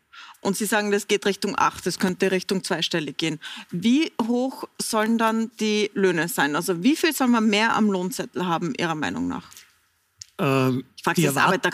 Und 0.42 0.56
Sie 0.56 0.64
sagen, 0.64 0.90
das 0.90 1.06
geht 1.06 1.26
Richtung 1.26 1.58
8, 1.58 1.84
das 1.84 1.98
könnte 1.98 2.30
Richtung 2.30 2.64
zweistellig 2.64 3.18
gehen. 3.18 3.38
Wie 3.70 4.10
hoch 4.26 4.64
sollen 4.80 5.18
dann 5.18 5.50
die 5.60 5.90
Löhne 5.92 6.28
sein? 6.28 6.56
Also 6.56 6.82
wie 6.82 6.96
viel 6.96 7.14
soll 7.14 7.28
man 7.28 7.46
mehr 7.46 7.76
am 7.76 7.90
Lohnzettel 7.90 8.46
haben, 8.46 8.72
Ihrer 8.78 8.94
Meinung 8.94 9.28
nach? 9.28 9.50
Ähm, 10.40 10.84
ich 10.96 11.02
frage 11.02 11.20
die, 11.20 11.26
Erwart 11.26 11.66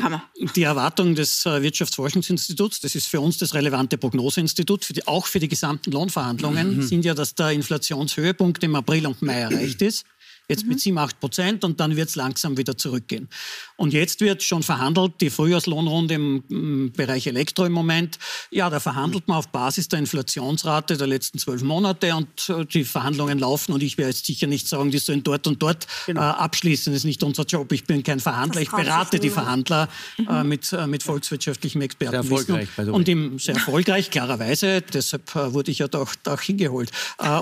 die 0.57 0.63
Erwartung 0.65 1.15
des 1.15 1.47
äh, 1.47 1.63
Wirtschaftsforschungsinstituts, 1.63 2.81
das 2.81 2.97
ist 2.97 3.07
für 3.07 3.21
uns 3.21 3.39
das 3.39 3.55
relevante 3.55 3.97
Prognoseinstitut, 3.97 4.85
für 4.85 4.93
die, 4.93 5.07
auch 5.07 5.27
für 5.27 5.39
die 5.39 5.49
gesamten 5.49 5.93
Lohnverhandlungen, 5.93 6.79
mhm. 6.79 6.83
sind 6.83 7.05
ja, 7.05 7.15
dass 7.15 7.35
der 7.35 7.51
Inflationshöhepunkt 7.51 8.63
im 8.65 8.75
April 8.75 9.07
und 9.07 9.23
Mai 9.23 9.39
erreicht 9.39 9.83
ist 9.83 10.05
jetzt 10.49 10.65
mhm. 10.65 10.71
mit 10.71 10.81
7, 10.81 10.99
8 10.99 11.21
Prozent 11.21 11.65
und 11.65 11.81
dann 11.81 11.97
wird 11.97 12.09
es 12.09 12.17
langsam 12.17 12.57
wieder 12.57 12.77
zurückgehen. 12.77 13.29
Und 13.77 13.93
jetzt 13.93 14.21
wird 14.21 14.43
schon 14.43 14.63
verhandelt, 14.63 15.21
die 15.21 15.31
Frühjahrslohnrunde 15.31 16.15
im, 16.15 16.43
im, 16.49 16.93
Bereich 16.93 17.27
Elektro 17.27 17.65
im 17.65 17.73
Moment, 17.73 18.19
ja, 18.51 18.71
da 18.71 18.81
verhandelt 18.81 19.29
man 19.29 19.39
auf 19.39 19.49
Basis 19.49 19.89
der 19.89 19.99
Inflationsrate 19.99 20.97
der 20.97 21.07
letzten 21.07 21.39
zwölf 21.39 21.63
Monate 21.63 22.15
und 22.15 22.49
äh, 22.49 22.65
die 22.65 22.85
Verhandlungen 22.85 23.39
laufen 23.39 23.73
und 23.73 23.83
ich 23.83 23.99
werde 23.99 24.11
jetzt 24.11 24.25
sicher 24.27 24.47
nicht 24.47 24.69
sagen, 24.69 24.91
die 24.91 24.99
sollen 24.99 25.23
dort 25.23 25.47
und 25.47 25.63
dort 25.63 25.87
genau. 26.07 26.23
äh, 26.23 26.25
abschließen, 26.25 26.93
das 26.93 27.01
ist 27.01 27.05
nicht 27.05 27.23
unser 27.23 27.45
Job, 27.45 27.71
ich 27.73 27.85
bin 27.85 28.03
kein 28.03 28.21
Verhandler, 28.21 28.63
ich 28.63 28.71
berate 28.71 29.19
die 29.19 29.31
Verhandler 29.31 29.89
mhm. 30.17 30.29
äh, 30.29 30.45
mit, 30.45 30.73
äh, 30.73 30.87
mit 30.87 31.03
volkswirtschaftlichem 31.03 31.83
Experten. 31.83 32.23
Sehr 32.23 32.39
erfolgreich, 32.39 32.69
und 32.79 33.09
im, 33.09 33.39
sehr 33.39 33.57
erfolgreich, 33.57 34.11
klarerweise, 34.11 34.81
deshalb 34.81 35.35
wurde 35.35 35.71
ich 35.71 35.79
ja 35.79 35.89
doch, 35.89 36.15
doch 36.23 36.41
hingeholt. 36.41 36.91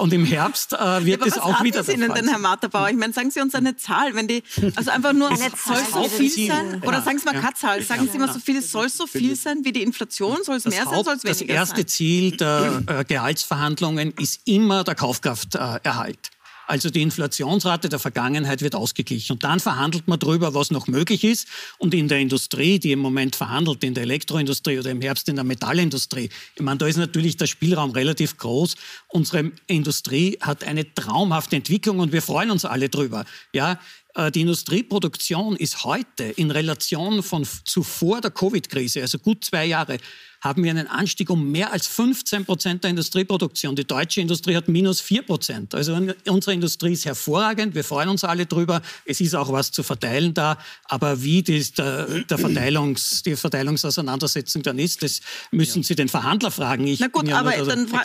Und 0.01 0.12
im 0.12 0.25
Herbst 0.25 0.73
wird 0.73 1.27
es 1.27 1.38
auch 1.38 1.62
wieder 1.62 1.83
der 1.83 1.85
Fall 1.85 1.94
Ihnen 1.94 2.14
denn, 2.14 2.29
Herr 2.29 2.38
Matterbauer? 2.38 2.90
Ich 2.90 2.97
meine, 2.97 3.12
sagen 3.12 3.31
Sie 3.31 3.40
uns 3.40 3.55
eine 3.55 3.77
Zahl, 3.77 4.14
wenn 4.14 4.29
die, 4.29 4.42
also 4.75 4.90
einfach 4.90 5.12
nur, 5.12 5.29
eine 5.29 5.38
so 5.38 6.09
viel 6.31 6.49
sein? 6.49 6.83
Oder 6.83 7.03
sagen 7.03 7.19
Sie 7.19 7.25
mal 7.25 7.55
Zahl, 7.55 7.83
sagen 7.83 8.09
Sie 8.11 8.19
mal 8.19 8.33
so 8.33 8.39
viel, 8.39 8.63
soll 8.63 8.89
so 8.89 9.07
viel 9.07 9.37
sein 9.37 9.65
wie 9.65 9.73
die 9.73 9.83
Inflation? 9.83 10.39
Soll 10.43 10.57
es 10.57 10.65
mehr 10.65 10.85
sein, 10.85 11.05
soll 11.05 11.15
es 11.15 11.25
weniger 11.25 11.37
sein? 11.37 11.47
Das 11.49 11.57
erste 11.57 11.77
sein? 11.77 11.87
Ziel 11.89 12.37
der 12.37 12.83
äh, 12.87 13.05
Gehaltsverhandlungen 13.05 14.13
ist 14.19 14.41
immer 14.45 14.85
der 14.85 14.95
Kaufkrafterhalt. 14.95 16.31
Also 16.66 16.90
die 16.90 17.03
Inflationsrate 17.03 17.88
der 17.88 17.98
Vergangenheit 17.98 18.62
wird 18.62 18.74
ausgeglichen. 18.74 19.35
Und 19.35 19.44
dann 19.44 19.61
verhandelt 19.61 20.09
man 20.09 20.18
darüber, 20.18 20.55
was 20.55 20.70
noch 20.70 20.87
möglich 20.87 21.24
ist. 21.24 21.46
Und 21.79 21.94
in 21.94 22.09
der 22.09 22.18
Industrie, 22.18 22.79
die 22.79 22.92
im 22.92 23.00
Moment 23.00 23.37
verhandelt, 23.37 23.85
in 23.85 23.94
der 23.94 24.05
Elektroindustrie 24.05 24.79
oder 24.79 24.90
im 24.90 25.00
Herbst 25.00 25.29
in 25.29 25.37
der 25.37 25.44
Metallindustrie, 25.44 26.31
ich 26.55 26.62
meine, 26.62 26.79
da 26.79 26.87
ist 26.87 26.96
natürlich 26.96 27.37
der 27.37 27.46
Spielraum 27.46 27.90
relativ 27.90 28.37
groß. 28.37 28.77
Unsere 29.09 29.53
Industrie 29.66 30.38
hat 30.40 30.64
eine 30.64 30.92
traumhafte 30.94 31.57
Entwicklung 31.57 31.98
und 31.98 32.12
wir 32.12 32.22
freuen 32.22 32.50
uns 32.50 32.64
alle 32.64 32.88
drüber. 32.88 33.24
Ja, 33.53 33.79
äh, 34.14 34.31
die 34.31 34.42
Industrieproduktion 34.42 35.57
ist 35.57 35.85
heute 35.85 36.24
in 36.24 36.50
Relation 36.50 37.22
von 37.22 37.46
zuvor 37.64 38.20
der 38.20 38.31
Covid-Krise, 38.31 39.03
also 39.03 39.18
gut 39.18 39.44
zwei 39.44 39.66
Jahre, 39.66 39.98
haben 40.44 40.62
wir 40.62 40.70
einen 40.70 40.87
Anstieg 40.87 41.30
um 41.30 41.50
mehr 41.50 41.72
als 41.72 41.87
15 41.87 42.44
Prozent 42.44 42.85
der 42.85 42.90
Industrieproduktion. 42.90 43.74
Die 43.76 43.87
deutsche 43.87 44.20
Industrie 44.20 44.54
hat 44.54 44.68
minus 44.68 45.00
4 45.00 45.22
Prozent. 45.22 45.74
Also 45.74 45.98
unsere 46.28 46.52
Industrie 46.52 46.92
ist 46.92 47.07
hervorragend. 47.07 47.74
Wir 47.74 47.83
freuen 47.83 48.11
uns 48.11 48.24
alle 48.24 48.44
drüber. 48.44 48.83
Es 49.07 49.22
ist 49.22 49.35
auch 49.35 49.50
was 49.50 49.72
zu 49.72 49.83
verteilen 49.83 50.35
da. 50.35 50.59
Aber 50.85 51.22
wie 51.22 51.42
die, 51.42 51.64
der, 51.72 52.07
der 52.28 52.37
Verteilungs, 52.38 53.22
die 53.22 53.37
Verteilungsauseinandersetzung 53.37 54.62
dann 54.62 54.78
ist, 54.78 55.02
das 55.02 55.20
müssen 55.50 55.83
Sie 55.83 55.94
den 55.94 56.11
Verhandler 56.11 56.50
fragen. 56.50 56.87
Ich 56.87 57.00
Na 57.00 57.07
gut, 57.07 57.26
ja 57.26 57.38
aber 57.38 57.52
dann 57.52 57.88
fra 57.88 58.02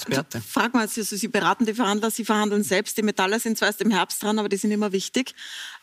frag 0.48 0.74
mal, 0.74 0.82
also 0.82 1.04
Sie 1.04 1.28
beraten 1.28 1.66
die 1.66 1.74
Verhandler, 1.74 2.10
Sie 2.10 2.24
verhandeln 2.24 2.64
selbst. 2.64 2.98
Die 2.98 3.04
Metaller 3.04 3.42
sind 3.42 3.58
zwar 3.58 3.68
erst 3.68 3.82
im 3.82 3.92
Herbst 3.92 4.24
dran, 4.24 4.40
aber 4.40 4.48
die 4.48 4.58
sind 4.58 4.72
immer 4.72 4.94
wichtig. 4.94 5.36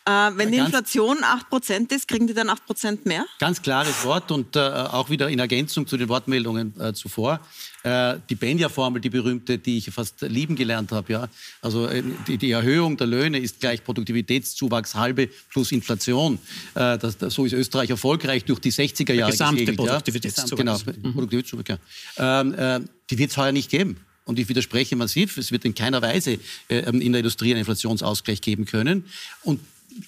Äh, 0.06 0.30
wenn 0.36 0.52
die 0.52 0.58
Inflation 0.58 1.18
8% 1.18 1.92
ist, 1.92 2.06
kriegen 2.06 2.28
die 2.28 2.34
dann 2.34 2.48
8% 2.48 3.00
mehr? 3.08 3.26
Ganz 3.40 3.60
klares 3.60 4.04
Wort 4.04 4.30
und 4.30 4.54
äh, 4.54 4.60
auch 4.60 5.10
wieder 5.10 5.28
in 5.28 5.40
Ergänzung 5.40 5.88
zu 5.88 5.96
den 5.96 6.08
Wortmeldungen 6.08 6.78
äh, 6.80 6.94
zuvor. 6.94 7.40
Äh, 7.82 8.18
die 8.30 8.36
Benja-Formel, 8.36 9.00
die 9.00 9.10
berühmte, 9.10 9.58
die 9.58 9.78
ich 9.78 9.90
fast 9.90 10.20
lieben 10.20 10.54
gelernt 10.54 10.92
habe. 10.92 11.12
Ja? 11.12 11.28
Also 11.60 11.88
äh, 11.88 12.04
die, 12.28 12.38
die, 12.38 12.52
Erhöhung 12.52 12.96
der 12.96 13.08
Löhne 13.08 13.40
ist 13.40 13.58
gleich 13.58 13.82
Produktivitätszuwachs 13.82 14.94
halbe 14.94 15.28
plus 15.50 15.72
Inflation. 15.72 16.38
Äh, 16.76 16.98
das, 16.98 17.18
das, 17.18 17.34
so 17.34 17.44
ist 17.44 17.52
Österreich 17.52 17.90
erfolgreich 17.90 18.44
durch 18.44 18.60
die 18.60 18.70
60er 18.70 19.12
Jahre 19.12 19.32
Gesamte 19.32 19.64
gesegelt. 19.64 19.76
Produktivitätszuwachs. 19.78 20.50
Ja? 20.50 20.92
Genau, 20.92 21.08
mhm. 21.08 21.14
Produktivitätszuwachs. 21.14 21.80
Ja. 22.16 22.42
Ähm, 22.42 22.88
die 23.10 23.18
wird 23.18 23.32
es 23.32 23.36
heuer 23.36 23.50
nicht 23.50 23.70
geben. 23.70 23.96
Und 24.24 24.38
ich 24.38 24.48
widerspreche 24.48 24.94
massiv, 24.94 25.36
es 25.36 25.52
wird 25.52 25.64
in 25.64 25.74
keiner 25.74 26.02
Weise 26.02 26.40
in 26.68 27.12
der 27.12 27.20
Industrie 27.20 27.50
einen 27.50 27.60
Inflationsausgleich 27.60 28.40
geben 28.40 28.64
können. 28.64 29.04
Und 29.44 29.60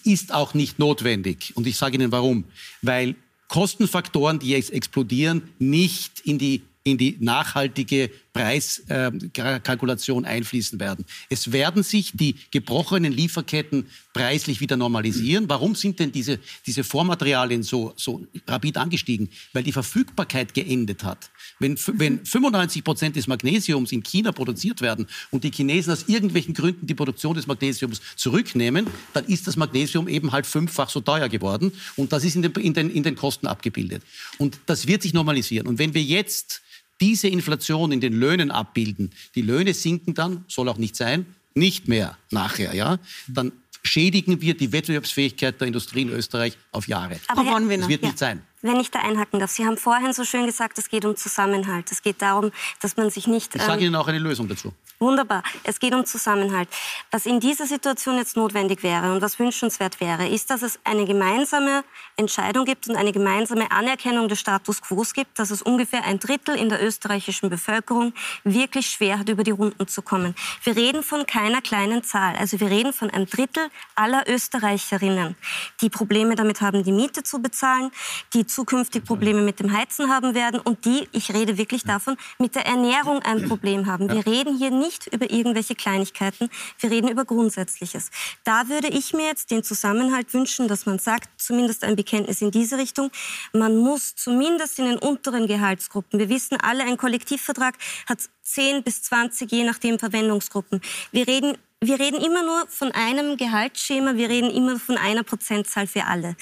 ist 0.05 0.33
auch 0.33 0.55
nicht 0.55 0.79
notwendig. 0.79 1.53
Und 1.57 1.66
ich 1.66 1.77
sage 1.77 1.96
Ihnen 1.96 2.12
warum. 2.12 2.44
Weil 2.83 3.14
Kostenfaktoren, 3.48 4.38
die 4.38 4.51
jetzt 4.51 4.72
explodieren, 4.72 5.51
nicht 5.59 6.20
in 6.20 6.38
die 6.38 6.62
in 6.85 6.98
die 6.98 7.16
nachhaltige 7.20 8.11
Preiskalkulation 8.33 10.25
einfließen 10.25 10.79
werden. 10.79 11.05
Es 11.29 11.53
werden 11.53 11.83
sich 11.83 12.12
die 12.14 12.37
gebrochenen 12.51 13.12
Lieferketten 13.12 13.87
preislich 14.12 14.61
wieder 14.61 14.77
normalisieren. 14.77 15.49
Warum 15.49 15.75
sind 15.75 15.99
denn 15.99 16.12
diese, 16.12 16.38
diese 16.67 16.85
Vormaterialien 16.85 17.62
so, 17.62 17.93
so 17.97 18.27
rapid 18.47 18.77
angestiegen? 18.77 19.29
Weil 19.53 19.62
die 19.62 19.73
Verfügbarkeit 19.73 20.55
geendet 20.55 21.05
hat. 21.05 21.31
Wenn, 21.59 21.79
wenn 21.95 22.25
95 22.25 22.85
Prozent 22.85 23.17
des 23.17 23.27
Magnesiums 23.27 23.93
in 23.93 24.03
China 24.03 24.33
produziert 24.33 24.81
werden 24.81 25.07
und 25.31 25.45
die 25.45 25.51
Chinesen 25.51 25.93
aus 25.93 26.05
irgendwelchen 26.09 26.55
Gründen 26.55 26.87
die 26.87 26.95
Produktion 26.95 27.35
des 27.35 27.47
Magnesiums 27.47 28.01
zurücknehmen, 28.17 28.87
dann 29.14 29.25
ist 29.25 29.47
das 29.47 29.57
Magnesium 29.57 30.09
eben 30.09 30.33
halt 30.33 30.47
fünffach 30.47 30.91
so 30.91 31.01
teuer 31.01 31.29
geworden 31.29 31.73
und 31.97 32.12
das 32.12 32.25
ist 32.25 32.37
in 32.37 32.43
den, 32.43 32.53
in 32.53 32.75
den, 32.75 32.91
in 32.91 33.03
den 33.03 33.17
Kosten 33.17 33.47
abgebildet. 33.47 34.03
Und 34.38 34.59
das 34.67 34.87
wird 34.87 35.03
sich 35.03 35.14
normalisieren. 35.14 35.67
Und 35.67 35.79
wenn 35.79 35.95
wir 35.95 36.03
jetzt 36.03 36.62
diese 37.00 37.28
Inflation 37.28 37.92
in 37.92 38.00
den 38.00 38.12
Löhnen 38.12 38.50
abbilden, 38.50 39.11
die 39.34 39.42
Löhne 39.42 39.74
sinken 39.74 40.14
dann, 40.14 40.44
soll 40.48 40.68
auch 40.68 40.78
nicht 40.78 40.96
sein, 40.96 41.26
nicht 41.54 41.88
mehr 41.88 42.16
nachher, 42.30 42.74
ja, 42.74 42.98
dann 43.26 43.52
schädigen 43.82 44.40
wir 44.40 44.56
die 44.56 44.72
Wettbewerbsfähigkeit 44.72 45.61
der 45.61 45.68
Industrie 45.68 46.02
in 46.02 46.11
Österreich 46.11 46.58
auf 46.72 46.88
Jahre. 46.88 47.18
Aber 47.28 47.44
Herr, 47.44 47.61
das 47.61 47.88
wird 47.88 48.02
ja. 48.02 48.08
nicht 48.08 48.18
sein 48.18 48.42
wenn 48.62 48.81
ich 48.81 48.90
da 48.90 49.01
einhaken 49.01 49.40
darf. 49.40 49.51
Sie 49.51 49.64
haben 49.64 49.77
vorhin 49.77 50.12
so 50.12 50.25
schön 50.25 50.47
gesagt, 50.47 50.79
es 50.79 50.88
geht 50.88 51.05
um 51.05 51.16
Zusammenhalt. 51.16 51.90
Es 51.92 52.03
geht 52.03 52.23
darum, 52.23 52.51
dass 52.81 52.97
man 52.97 53.11
sich 53.11 53.27
nicht... 53.27 53.55
Ich 53.55 53.62
sage 53.62 53.81
ähm, 53.81 53.87
Ihnen 53.87 53.97
auch 53.97 54.09
eine 54.09 54.18
Lösung 54.18 54.49
dazu. 54.49 54.73
Wunderbar. 55.01 55.44
Es 55.62 55.79
geht 55.79 55.94
um 55.94 56.05
Zusammenhalt. 56.05 56.68
Was 57.12 57.25
in 57.25 57.38
dieser 57.38 57.66
Situation 57.66 58.16
jetzt 58.16 58.37
notwendig 58.37 58.83
wäre 58.83 59.12
und 59.12 59.23
was 59.23 59.38
wünschenswert 59.38 60.01
wäre, 60.01 60.27
ist, 60.27 60.51
dass 60.51 60.62
es 60.62 60.81
eine 60.83 61.05
gemeinsame 61.05 61.85
Entscheidung 62.16 62.64
gibt 62.64 62.88
und 62.88 62.97
eine 62.97 63.12
gemeinsame 63.12 63.71
Anerkennung 63.71 64.29
des 64.29 64.40
Status 64.40 64.83
quo 64.83 64.99
gibt, 65.14 65.38
dass 65.38 65.53
es 65.53 65.62
ungefähr 65.62 66.05
ein 66.05 66.18
Drittel 66.18 66.57
in 66.57 66.68
der 66.68 66.85
österreichischen 66.85 67.49
Bevölkerung 67.49 68.12
wirklich 68.42 68.90
schwer 68.90 69.21
hat, 69.21 69.29
über 69.29 69.44
die 69.44 69.53
Runden 69.53 69.87
zu 69.87 70.03
kommen. 70.03 70.35
Wir 70.64 70.75
reden 70.75 71.05
von 71.05 71.25
keiner 71.25 71.62
kleinen 71.62 72.03
Zahl. 72.03 72.35
Also 72.35 72.59
wir 72.59 72.68
reden 72.68 72.92
von 72.92 73.11
einem 73.11 73.27
Drittel 73.27 73.71
aller 73.94 74.29
Österreicherinnen, 74.29 75.37
die 75.81 75.90
Probleme 75.90 76.35
damit 76.35 76.61
haben, 76.61 76.83
die 76.83 76.90
Miete 76.90 77.23
zu 77.23 77.40
bezahlen, 77.40 77.92
die 78.35 78.47
zukünftig 78.48 79.04
Probleme 79.04 79.42
mit 79.42 79.61
dem 79.61 79.72
Heizen 79.72 80.08
haben 80.08 80.34
werden 80.34 80.61
und 80.61 80.84
die, 80.84 81.08
ich 81.12 81.32
rede 81.32 81.58
wirklich 81.58 81.84
davon, 81.84 82.16
mit 82.38 82.54
der 82.54 82.66
Ernährung 82.66 83.20
ein 83.22 83.48
Problem 83.48 83.87
haben. 83.87 84.11
Wir 84.11 84.26
reden 84.26 84.56
hier 84.56 84.70
nicht 84.70 85.06
über 85.06 85.30
irgendwelche 85.30 85.74
Kleinigkeiten, 85.74 86.50
wir 86.80 86.90
reden 86.90 87.08
über 87.08 87.24
Grundsätzliches. 87.24 88.11
Da 88.44 88.68
würde 88.68 88.88
ich 88.88 89.12
mir 89.12 89.26
jetzt 89.26 89.50
den 89.50 89.62
Zusammenhalt 89.62 90.32
wünschen, 90.34 90.68
dass 90.68 90.87
man 90.87 90.98
sagt, 90.98 91.28
zumindest 91.40 91.84
ein 91.84 91.96
Bekenntnis 91.96 92.42
in 92.42 92.50
diese 92.50 92.78
Richtung, 92.78 93.11
man 93.52 93.76
muss 93.76 94.14
zumindest 94.14 94.78
in 94.78 94.87
den 94.87 94.98
unteren 94.98 95.46
Gehaltsgruppen, 95.46 96.18
wir 96.18 96.28
wissen 96.28 96.58
alle, 96.61 96.84
ein 96.84 96.96
Kollektivvertrag 96.96 97.74
hat 98.08 98.18
10 98.42 98.82
bis 98.82 99.02
20, 99.02 99.50
je 99.50 99.64
nachdem 99.64 99.98
Verwendungsgruppen. 99.98 100.80
Wir 101.12 101.26
reden 101.26 101.58
wir 101.80 102.00
reden 102.00 102.20
immer 102.20 102.42
nur 102.42 102.66
von 102.66 102.90
einem 102.90 103.37
Gehaltsschema, 103.37 104.16
wir 104.16 104.28
reden 104.28 104.50
immer 104.50 104.80
von 104.80 104.96
einer 104.98 105.22
Prozentzahl 105.22 105.87
für 105.87 106.06
alle. 106.06 106.34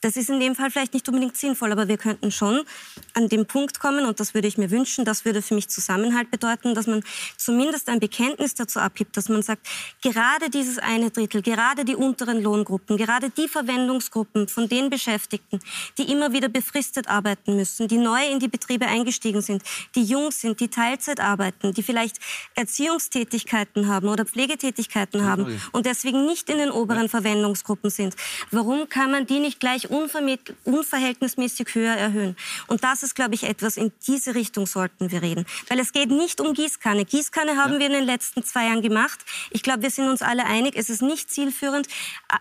Das 0.00 0.16
ist 0.16 0.30
in 0.30 0.38
dem 0.38 0.54
Fall 0.54 0.70
vielleicht 0.70 0.94
nicht 0.94 1.08
unbedingt 1.08 1.36
sinnvoll, 1.36 1.72
aber 1.72 1.88
wir 1.88 1.98
könnten 1.98 2.30
schon 2.30 2.62
an 3.14 3.28
den 3.28 3.46
Punkt 3.46 3.80
kommen, 3.80 4.06
und 4.06 4.20
das 4.20 4.32
würde 4.32 4.46
ich 4.46 4.56
mir 4.56 4.70
wünschen, 4.70 5.04
das 5.04 5.24
würde 5.24 5.42
für 5.42 5.54
mich 5.54 5.68
Zusammenhalt 5.68 6.30
bedeuten, 6.30 6.74
dass 6.74 6.86
man 6.86 7.02
zumindest 7.36 7.88
ein 7.88 7.98
Bekenntnis 7.98 8.54
dazu 8.54 8.78
abgibt, 8.78 9.16
dass 9.16 9.28
man 9.28 9.42
sagt, 9.42 9.66
gerade 10.00 10.50
dieses 10.50 10.78
eine 10.78 11.10
Drittel, 11.10 11.42
gerade 11.42 11.84
die 11.84 11.96
unteren 11.96 12.40
Lohngruppen, 12.40 12.96
gerade 12.96 13.30
die 13.30 13.48
Verwendungsgruppen 13.48 14.46
von 14.46 14.68
den 14.68 14.88
Beschäftigten, 14.88 15.58
die 15.98 16.12
immer 16.12 16.32
wieder 16.32 16.48
befristet 16.48 17.08
arbeiten 17.08 17.56
müssen, 17.56 17.88
die 17.88 17.98
neu 17.98 18.24
in 18.30 18.38
die 18.38 18.48
Betriebe 18.48 18.86
eingestiegen 18.86 19.42
sind, 19.42 19.64
die 19.96 20.04
jung 20.04 20.30
sind, 20.30 20.60
die 20.60 20.68
Teilzeit 20.68 21.18
arbeiten, 21.18 21.74
die 21.74 21.82
vielleicht 21.82 22.18
Erziehungstätigkeiten 22.54 23.88
haben 23.88 24.06
oder 24.06 24.24
Pflegetätigkeiten 24.24 25.24
haben 25.24 25.60
und 25.72 25.86
deswegen 25.86 26.24
nicht 26.24 26.48
in 26.50 26.58
den 26.58 26.70
oberen 26.70 27.08
Verwendungsgruppen 27.08 27.90
sind. 27.90 28.14
Warum 28.52 28.88
kann 28.88 29.10
man 29.10 29.26
die 29.26 29.40
nicht 29.40 29.58
gleich 29.58 29.87
nicht 30.20 30.54
unverhältnismäßig 30.64 31.74
höher 31.74 31.94
erhöhen. 31.94 32.36
Und 32.66 32.84
das 32.84 33.02
ist, 33.02 33.14
glaube 33.14 33.34
ich, 33.34 33.44
etwas, 33.44 33.76
in 33.76 33.92
diese 34.06 34.34
Richtung 34.34 34.66
sollten 34.66 35.10
wir 35.10 35.22
reden. 35.22 35.46
Weil 35.68 35.80
es 35.80 35.92
geht 35.92 36.10
nicht 36.10 36.40
um 36.40 36.54
Gießkanne. 36.54 37.04
Gießkanne 37.04 37.56
haben 37.56 37.74
ja. 37.74 37.78
wir 37.80 37.86
in 37.86 37.92
den 37.92 38.04
letzten 38.04 38.44
zwei 38.44 38.66
Jahren 38.66 38.82
gemacht. 38.82 39.20
Ich 39.50 39.62
glaube, 39.62 39.82
wir 39.82 39.90
sind 39.90 40.08
uns 40.08 40.22
alle 40.22 40.44
einig, 40.44 40.74
es 40.76 40.90
ist 40.90 41.02
nicht 41.02 41.30
zielführend, 41.30 41.88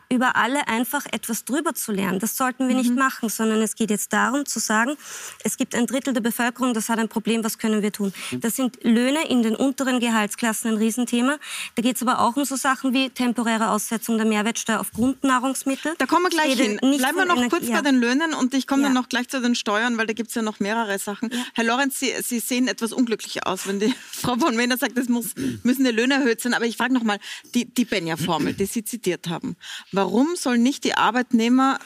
über 0.10 0.36
alle 0.36 0.68
einfach 0.68 1.06
etwas 1.12 1.46
drüber 1.46 1.74
zu 1.74 1.92
lernen. 1.92 2.20
Das 2.20 2.38
sollten 2.38 2.68
wir 2.68 2.76
mhm. 2.76 2.82
nicht 2.82 2.96
machen, 2.96 3.30
sondern 3.30 3.62
es 3.62 3.76
geht 3.76 3.90
jetzt 3.90 4.14
darum 4.14 4.46
zu 4.46 4.60
sagen, 4.60 4.98
es 5.44 5.58
gibt 5.58 5.76
ein 5.76 5.88
Drittel 5.88 6.14
der 6.14 6.22
Bevölkerung, 6.22 6.74
das 6.74 6.90
hat 6.90 7.00
ein 7.00 7.10
Problem, 7.10 7.44
was 7.44 7.58
können 7.58 7.82
wir 7.82 7.92
tun? 7.92 8.14
Mhm. 8.32 8.42
Das 8.42 8.56
sind 8.56 8.84
Löhne 8.84 9.28
in 9.28 9.44
den 9.44 9.56
unteren 9.56 10.00
Gehaltsklassen 10.00 10.72
ein 10.72 10.78
Riesenthema. 10.78 11.38
Da 11.76 11.82
geht 11.82 11.96
es 11.96 12.02
aber 12.02 12.20
auch 12.20 12.36
um 12.36 12.46
so 12.46 12.56
Sachen 12.56 12.94
wie 12.94 13.10
temporäre 13.10 13.70
Aussetzung 13.72 14.18
der 14.18 14.26
Mehrwertsteuer 14.26 14.80
auf 14.80 14.92
Grundnahrungsmittel. 14.92 15.96
Da 15.98 16.06
kommen 16.06 16.24
wir 16.24 16.30
gleich 16.30 16.54
hin. 16.54 16.78
Bleiben 16.78 17.18
wir 17.18 17.26
noch 17.26 17.37
Energie, 17.38 17.50
kurz 17.50 17.67
ja. 17.67 17.76
bei 17.76 17.82
den 17.82 18.00
Löhnen 18.00 18.34
und 18.34 18.54
ich 18.54 18.67
komme 18.67 18.84
ja. 18.84 18.88
dann 18.88 18.95
noch 18.95 19.10
gleich 19.10 19.28
zu 19.28 19.41
den 19.41 19.56
Steuern, 19.56 19.97
weil 19.97 20.08
da 20.08 20.13
gibt 20.13 20.30
es 20.30 20.36
ja 20.36 20.41
noch 20.41 20.60
mehrere 20.60 20.97
Sachen. 21.00 21.30
Ja. 21.32 21.45
Herr 21.54 21.63
Lorenz, 21.63 22.00
Sie, 22.00 22.12
Sie, 22.21 22.39
sehen 22.39 22.67
etwas 22.67 22.93
unglücklich 22.93 23.45
aus, 23.45 23.67
wenn 23.67 23.80
die 23.80 23.93
Frau 24.12 24.36
von 24.36 24.56
Mehner 24.56 24.78
sagt, 24.78 24.97
es 24.97 25.10
muss, 25.10 25.34
müssen 25.63 25.86
die 25.86 25.91
Löhne 25.91 26.15
erhöht 26.15 26.41
sein. 26.41 26.54
Aber 26.54 26.65
ich 26.65 26.78
frage 26.78 26.93
noch 26.93 27.04
mal, 27.04 27.19
die, 27.56 27.65
die 27.65 27.86
Benja-Formel, 27.86 28.54
die 28.54 28.65
Sie 28.65 28.84
zitiert 28.84 29.28
haben. 29.28 29.56
Warum 29.91 30.36
sollen 30.36 30.63
nicht 30.63 30.84
die 30.84 30.95
Arbeitnehmer 30.95 31.80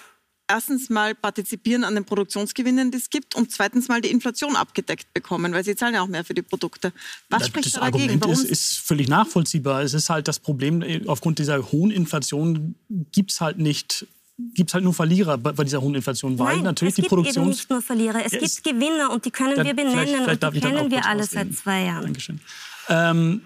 erstens 0.51 0.89
mal 0.89 1.15
partizipieren 1.15 1.83
an 1.83 1.95
den 1.95 2.03
Produktionsgewinnen, 2.03 2.91
die 2.91 2.97
es 2.97 3.09
gibt 3.09 3.35
und 3.35 3.51
zweitens 3.51 3.87
mal 3.87 4.01
die 4.01 4.11
Inflation 4.11 4.55
abgedeckt 4.55 5.13
bekommen, 5.13 5.53
weil 5.53 5.63
sie 5.63 5.75
zahlen 5.75 5.93
ja 5.93 6.01
auch 6.01 6.07
mehr 6.07 6.25
für 6.25 6.33
die 6.33 6.41
Produkte. 6.41 6.91
Was 7.29 7.47
spricht 7.47 7.67
das 7.67 7.73
da 7.73 7.81
dagegen? 7.81 8.03
Argument 8.03 8.23
Warum? 8.23 8.33
Ist, 8.33 8.51
ist 8.51 8.77
völlig 8.79 9.07
nachvollziehbar. 9.07 9.81
Es 9.81 9.93
ist 9.93 10.09
halt 10.09 10.27
das 10.27 10.39
Problem, 10.39 10.83
aufgrund 11.07 11.39
dieser 11.39 11.71
hohen 11.71 11.91
Inflation 11.91 12.75
gibt 13.11 13.31
es 13.31 13.39
halt 13.39 13.59
nicht 13.59 14.07
gibt 14.54 14.69
es 14.69 14.73
halt 14.73 14.84
nur 14.84 14.93
Verlierer 14.93 15.38
bei 15.38 15.63
dieser 15.63 15.82
hohen 15.82 15.95
Inflation, 15.95 16.38
weil 16.38 16.56
Nein, 16.56 16.63
natürlich 16.63 16.95
die 16.95 17.04
Produktion. 17.04 17.27
Es 17.27 17.36
gibt 17.36 17.38
eben 17.38 17.49
nicht 17.49 17.69
nur 17.69 17.82
Verlierer, 17.82 18.25
es 18.25 18.32
ja, 18.32 18.39
gibt 18.39 18.63
Gewinner 18.63 19.12
und 19.12 19.25
die 19.25 19.32
können 19.32 19.63
wir 19.63 19.73
benennen 19.73 19.91
vielleicht, 19.91 20.23
vielleicht 20.23 20.43
und 20.43 20.56
die 20.56 20.60
kennen 20.60 20.91
wir 20.91 21.06
alle 21.06 21.23
seit 21.23 21.54
zwei 21.54 21.86
Jahren. 21.86 22.04
Dankeschön. 22.06 22.39
Ähm, 22.89 23.41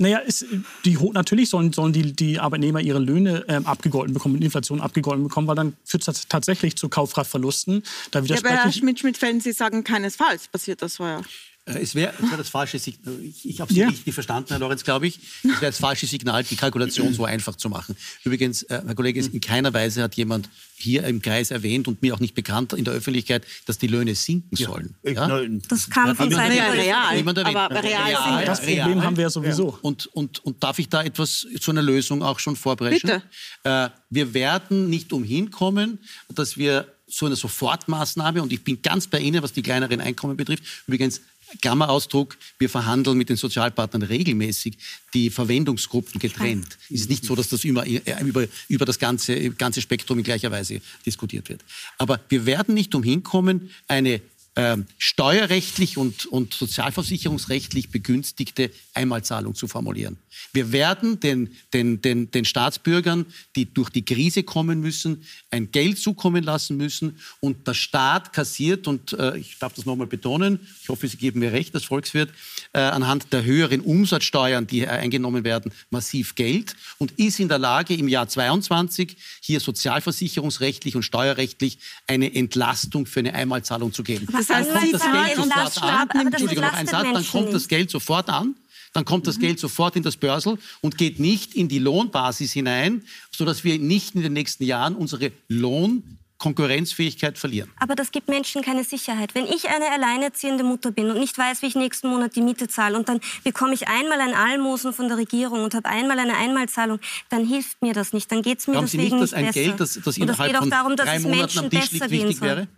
naja, 0.00 0.18
ist, 0.18 0.46
die, 0.84 0.96
natürlich 1.12 1.50
sollen, 1.50 1.72
sollen 1.72 1.92
die, 1.92 2.12
die 2.12 2.38
Arbeitnehmer 2.38 2.80
ihre 2.80 3.00
Löhne 3.00 3.44
ähm, 3.48 3.66
abgegolten 3.66 4.14
bekommen, 4.14 4.34
mit 4.34 4.44
Inflation 4.44 4.80
abgegolten 4.80 5.24
bekommen, 5.24 5.48
weil 5.48 5.56
dann 5.56 5.76
führt 5.84 6.06
das 6.06 6.28
tatsächlich 6.28 6.76
zu 6.76 6.88
Kaufkraftverlusten. 6.88 7.82
Da 8.12 8.20
ja, 8.20 8.36
aber 8.38 8.50
Herr 8.50 8.72
Schmidt-Schmidt-Fällen, 8.72 9.40
Sie 9.40 9.50
sagen 9.52 9.82
keinesfalls 9.82 10.46
passiert 10.46 10.82
das 10.82 10.96
vorher. 10.96 11.22
Äh, 11.68 11.80
es 11.80 11.94
wäre 11.94 12.12
wär 12.18 12.36
das 12.36 12.48
falsche 12.48 12.78
Signal. 12.78 13.14
Ich, 13.22 13.48
ich 13.48 13.60
habe 13.60 13.72
Sie 13.72 13.80
ja. 13.80 13.88
richtig 13.88 14.14
verstanden, 14.14 14.48
Herr 14.50 14.58
Lorenz, 14.58 14.84
glaube 14.84 15.06
ich. 15.06 15.18
Es 15.42 15.60
wäre 15.60 15.66
das 15.66 15.78
falsche 15.78 16.06
Signal, 16.06 16.42
die 16.44 16.56
Kalkulation 16.56 17.12
so 17.12 17.24
einfach 17.24 17.56
zu 17.56 17.68
machen. 17.68 17.96
Übrigens, 18.24 18.62
äh, 18.64 18.82
Herr 18.84 18.94
Kollege, 18.94 19.20
in 19.20 19.40
keiner 19.40 19.72
Weise 19.72 20.02
hat 20.02 20.14
jemand 20.14 20.48
hier 20.76 21.04
im 21.04 21.20
Kreis 21.20 21.50
erwähnt 21.50 21.88
und 21.88 22.02
mir 22.02 22.14
auch 22.14 22.20
nicht 22.20 22.34
bekannt 22.34 22.72
in 22.72 22.84
der 22.84 22.94
Öffentlichkeit, 22.94 23.44
dass 23.66 23.78
die 23.78 23.88
Löhne 23.88 24.14
sinken 24.14 24.56
sollen. 24.56 24.94
Ja? 25.02 25.42
Das 25.68 25.90
kam 25.90 26.14
von 26.14 26.30
Seiten 26.30 26.56
ja, 26.56 26.70
real. 26.70 27.28
Aber 27.44 27.82
real, 27.82 28.14
real 28.14 28.44
Das 28.44 28.60
Problem 28.60 28.84
real. 28.84 29.04
haben 29.04 29.16
wir 29.16 29.22
ja 29.22 29.30
sowieso. 29.30 29.78
Und, 29.82 30.06
und, 30.06 30.44
und 30.44 30.62
darf 30.62 30.78
ich 30.78 30.88
da 30.88 31.02
etwas 31.02 31.46
zu 31.60 31.70
einer 31.72 31.82
Lösung 31.82 32.22
auch 32.22 32.38
schon 32.38 32.54
vorbrechen? 32.56 33.10
Bitte. 33.10 33.22
Äh, 33.64 33.90
wir 34.10 34.34
werden 34.34 34.88
nicht 34.88 35.12
umhin 35.12 35.50
kommen, 35.50 35.98
dass 36.28 36.56
wir 36.56 36.86
so 37.08 37.26
eine 37.26 37.36
Sofortmaßnahme, 37.36 38.42
und 38.42 38.52
ich 38.52 38.62
bin 38.62 38.82
ganz 38.82 39.06
bei 39.06 39.18
Ihnen, 39.18 39.42
was 39.42 39.52
die 39.52 39.62
kleineren 39.62 40.00
Einkommen 40.00 40.36
betrifft, 40.36 40.62
übrigens 40.86 41.22
Klammerausdruck, 41.60 42.36
wir 42.58 42.68
verhandeln 42.68 43.16
mit 43.16 43.28
den 43.28 43.36
Sozialpartnern 43.36 44.02
regelmäßig 44.02 44.76
die 45.14 45.30
Verwendungsgruppen 45.30 46.20
getrennt. 46.20 46.78
Es 46.90 47.02
ist 47.02 47.10
nicht 47.10 47.24
so, 47.24 47.34
dass 47.34 47.48
das 47.48 47.64
immer, 47.64 47.86
äh, 47.86 48.02
über, 48.22 48.46
über 48.68 48.84
das 48.84 48.98
ganze, 48.98 49.50
ganze 49.50 49.80
Spektrum 49.80 50.18
in 50.18 50.24
gleicher 50.24 50.50
Weise 50.50 50.80
diskutiert 51.06 51.48
wird. 51.48 51.64
Aber 51.96 52.20
wir 52.28 52.46
werden 52.46 52.74
nicht 52.74 52.94
umhin 52.94 53.22
kommen, 53.22 53.70
eine 53.86 54.20
ähm, 54.58 54.86
steuerrechtlich 54.98 55.98
und, 55.98 56.26
und 56.26 56.52
sozialversicherungsrechtlich 56.52 57.90
begünstigte 57.90 58.72
Einmalzahlung 58.92 59.54
zu 59.54 59.68
formulieren. 59.68 60.18
Wir 60.52 60.72
werden 60.72 61.20
den, 61.20 61.54
den, 61.72 62.02
den, 62.02 62.32
den 62.32 62.44
Staatsbürgern, 62.44 63.26
die 63.54 63.72
durch 63.72 63.88
die 63.88 64.04
Krise 64.04 64.42
kommen 64.42 64.80
müssen, 64.80 65.22
ein 65.52 65.70
Geld 65.70 65.98
zukommen 65.98 66.42
lassen 66.42 66.76
müssen 66.76 67.20
und 67.38 67.68
der 67.68 67.74
Staat 67.74 68.32
kassiert, 68.32 68.88
und 68.88 69.12
äh, 69.12 69.36
ich 69.38 69.60
darf 69.60 69.74
das 69.74 69.86
nochmal 69.86 70.08
betonen, 70.08 70.58
ich 70.82 70.88
hoffe, 70.88 71.06
Sie 71.06 71.18
geben 71.18 71.38
mir 71.38 71.52
recht, 71.52 71.72
das 71.72 71.84
Volkswirt, 71.84 72.30
äh, 72.72 72.80
anhand 72.80 73.32
der 73.32 73.44
höheren 73.44 73.80
Umsatzsteuern, 73.80 74.66
die 74.66 74.86
eingenommen 74.86 75.44
werden, 75.44 75.72
massiv 75.90 76.34
Geld 76.34 76.74
und 76.98 77.12
ist 77.12 77.40
in 77.40 77.48
der 77.48 77.58
Lage, 77.58 77.94
im 77.94 78.08
Jahr 78.08 78.28
22 78.28 79.16
hier 79.40 79.60
sozialversicherungsrechtlich 79.60 80.96
und 80.96 81.02
steuerrechtlich 81.02 81.78
eine 82.06 82.34
Entlastung 82.34 83.06
für 83.06 83.20
eine 83.20 83.34
Einmalzahlung 83.34 83.92
zu 83.92 84.02
geben. 84.02 84.28
Das 84.32 84.46
dann 84.46 84.68
kommt 84.68 84.92
das 84.92 85.02
Geld 85.02 85.36
sofort 85.36 85.82
an. 85.82 86.08
Entschuldigung, 86.26 86.64
noch 86.64 86.72
ein 86.72 86.86
Satz, 86.86 87.06
dann 87.12 87.26
kommt 87.26 87.52
das 87.52 87.68
Geld 87.68 87.90
sofort 87.90 88.28
an. 88.28 88.54
Dann 88.92 89.04
kommt 89.04 89.26
das 89.26 89.36
mhm. 89.36 89.42
Geld 89.42 89.60
sofort 89.60 89.96
in 89.96 90.02
das 90.02 90.16
Börsel 90.16 90.58
und 90.80 90.98
geht 90.98 91.20
nicht 91.20 91.54
in 91.54 91.68
die 91.68 91.78
Lohnbasis 91.78 92.52
hinein, 92.52 93.02
sodass 93.30 93.64
wir 93.64 93.78
nicht 93.78 94.14
in 94.14 94.22
den 94.22 94.32
nächsten 94.32 94.64
Jahren 94.64 94.96
unsere 94.96 95.32
Lohn 95.48 96.17
Konkurrenzfähigkeit 96.38 97.36
verlieren. 97.36 97.70
Aber 97.78 97.96
das 97.96 98.12
gibt 98.12 98.28
Menschen 98.28 98.62
keine 98.62 98.84
Sicherheit. 98.84 99.34
Wenn 99.34 99.46
ich 99.46 99.68
eine 99.68 99.90
alleinerziehende 99.90 100.62
Mutter 100.62 100.92
bin 100.92 101.10
und 101.10 101.18
nicht 101.18 101.36
weiß, 101.36 101.62
wie 101.62 101.66
ich 101.66 101.74
nächsten 101.74 102.08
Monat 102.08 102.36
die 102.36 102.42
Miete 102.42 102.68
zahle 102.68 102.96
und 102.96 103.08
dann 103.08 103.20
bekomme 103.42 103.74
ich 103.74 103.88
einmal 103.88 104.20
ein 104.20 104.34
Almosen 104.34 104.92
von 104.92 105.08
der 105.08 105.16
Regierung 105.16 105.64
und 105.64 105.74
habe 105.74 105.88
einmal 105.88 106.18
eine 106.18 106.36
Einmalzahlung, 106.36 107.00
dann 107.28 107.44
hilft 107.44 107.82
mir 107.82 107.92
das 107.92 108.12
nicht. 108.12 108.30
Dann 108.30 108.42
geht 108.42 108.60
es 108.60 108.68
mir 108.68 108.74
Glauben 108.74 108.86
deswegen 108.86 109.10
Sie 109.10 109.14
nicht, 109.16 109.22
dass 109.24 109.34
ein 109.34 109.46
besser. 109.46 109.60
Geld, 109.60 109.80
das, 109.80 110.00
das 110.04 110.16
innerhalb 110.16 110.56
von 110.56 110.70
darum, 110.70 110.96
drei 110.96 111.18
Monaten 111.18 111.58
am 111.58 111.70
Tisch 111.70 111.90
liegt, 111.90 112.10
wichtig 112.10 112.40
wäre? 112.40 112.68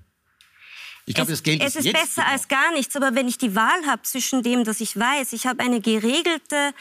Ich 1.06 1.14
glaube, 1.14 1.30
das 1.30 1.42
Geld 1.42 1.60
es 1.60 1.76
ist, 1.76 1.86
ist 1.86 1.92
besser 1.92 2.26
als 2.26 2.48
gar 2.48 2.72
nichts. 2.72 2.94
Aber 2.96 3.14
wenn 3.14 3.28
ich 3.28 3.36
die 3.36 3.54
Wahl 3.54 3.86
habe 3.86 4.02
zwischen 4.02 4.42
dem, 4.42 4.64
dass 4.64 4.80
ich 4.80 4.96
weiß, 4.96 5.32
ich 5.32 5.46
habe 5.46 5.62
eine 5.62 5.80
geregelte 5.80 6.72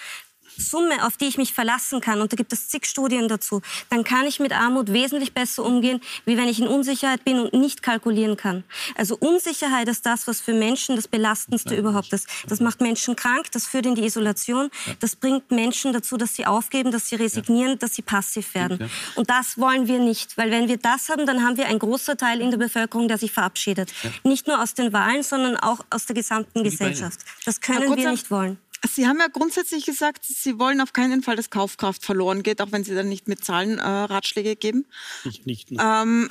Summe, 0.59 1.05
auf 1.05 1.17
die 1.17 1.25
ich 1.25 1.37
mich 1.37 1.53
verlassen 1.53 2.01
kann, 2.01 2.21
und 2.21 2.31
da 2.31 2.35
gibt 2.35 2.53
es 2.53 2.67
zig 2.67 2.85
Studien 2.85 3.27
dazu, 3.27 3.61
dann 3.89 4.03
kann 4.03 4.25
ich 4.25 4.39
mit 4.39 4.51
Armut 4.51 4.91
wesentlich 4.93 5.33
besser 5.33 5.63
umgehen, 5.63 6.01
wie 6.25 6.37
wenn 6.37 6.47
ich 6.47 6.59
in 6.59 6.67
Unsicherheit 6.67 7.23
bin 7.23 7.39
und 7.39 7.53
nicht 7.53 7.81
kalkulieren 7.81 8.37
kann. 8.37 8.63
Also 8.95 9.17
Unsicherheit 9.17 9.87
ist 9.87 10.05
das, 10.05 10.27
was 10.27 10.41
für 10.41 10.53
Menschen 10.53 10.95
das 10.95 11.07
Belastendste 11.07 11.75
überhaupt 11.75 12.13
ist. 12.13 12.27
Das 12.47 12.59
macht 12.59 12.81
Menschen 12.81 13.15
krank, 13.15 13.51
das 13.51 13.65
führt 13.65 13.85
in 13.85 13.95
die 13.95 14.05
Isolation, 14.05 14.69
das 14.99 15.15
bringt 15.15 15.51
Menschen 15.51 15.93
dazu, 15.93 16.17
dass 16.17 16.35
sie 16.35 16.45
aufgeben, 16.45 16.91
dass 16.91 17.09
sie 17.09 17.15
resignieren, 17.15 17.79
dass 17.79 17.95
sie 17.95 18.01
passiv 18.01 18.53
werden. 18.55 18.89
Und 19.15 19.29
das 19.29 19.57
wollen 19.57 19.87
wir 19.87 19.99
nicht, 19.99 20.37
weil 20.37 20.51
wenn 20.51 20.67
wir 20.67 20.77
das 20.77 21.09
haben, 21.09 21.25
dann 21.25 21.43
haben 21.43 21.57
wir 21.57 21.67
einen 21.67 21.79
großen 21.79 22.17
Teil 22.17 22.41
in 22.41 22.51
der 22.51 22.57
Bevölkerung, 22.57 23.07
der 23.07 23.17
sich 23.17 23.31
verabschiedet. 23.31 23.93
Nicht 24.23 24.47
nur 24.47 24.61
aus 24.61 24.73
den 24.73 24.93
Wahlen, 24.93 25.23
sondern 25.23 25.57
auch 25.57 25.79
aus 25.89 26.05
der 26.05 26.15
gesamten 26.15 26.63
Gesellschaft. 26.63 27.19
Das 27.45 27.61
können 27.61 27.95
wir 27.95 28.11
nicht 28.11 28.31
wollen. 28.31 28.57
Sie 28.87 29.07
haben 29.07 29.19
ja 29.19 29.27
grundsätzlich 29.27 29.85
gesagt, 29.85 30.23
Sie 30.25 30.57
wollen 30.59 30.81
auf 30.81 30.93
keinen 30.93 31.21
Fall, 31.21 31.35
dass 31.35 31.49
Kaufkraft 31.49 32.05
verloren 32.05 32.43
geht, 32.43 32.61
auch 32.61 32.71
wenn 32.71 32.83
Sie 32.83 32.95
dann 32.95 33.09
nicht 33.09 33.27
mit 33.27 33.43
Zahlen 33.43 33.77
äh, 33.77 33.83
Ratschläge 33.83 34.55
geben. 34.55 34.85
Ich 35.25 35.45
nicht. 35.45 35.71
Ne? 35.71 35.79
Ähm, 35.81 36.29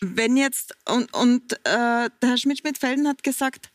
wenn 0.00 0.36
jetzt, 0.36 0.74
und, 0.88 1.12
und 1.14 1.52
äh, 1.52 1.58
der 1.64 2.10
Herr 2.22 2.36
Schmidt-Schmidt-Felden 2.36 3.08
hat 3.08 3.22
gesagt, 3.22 3.70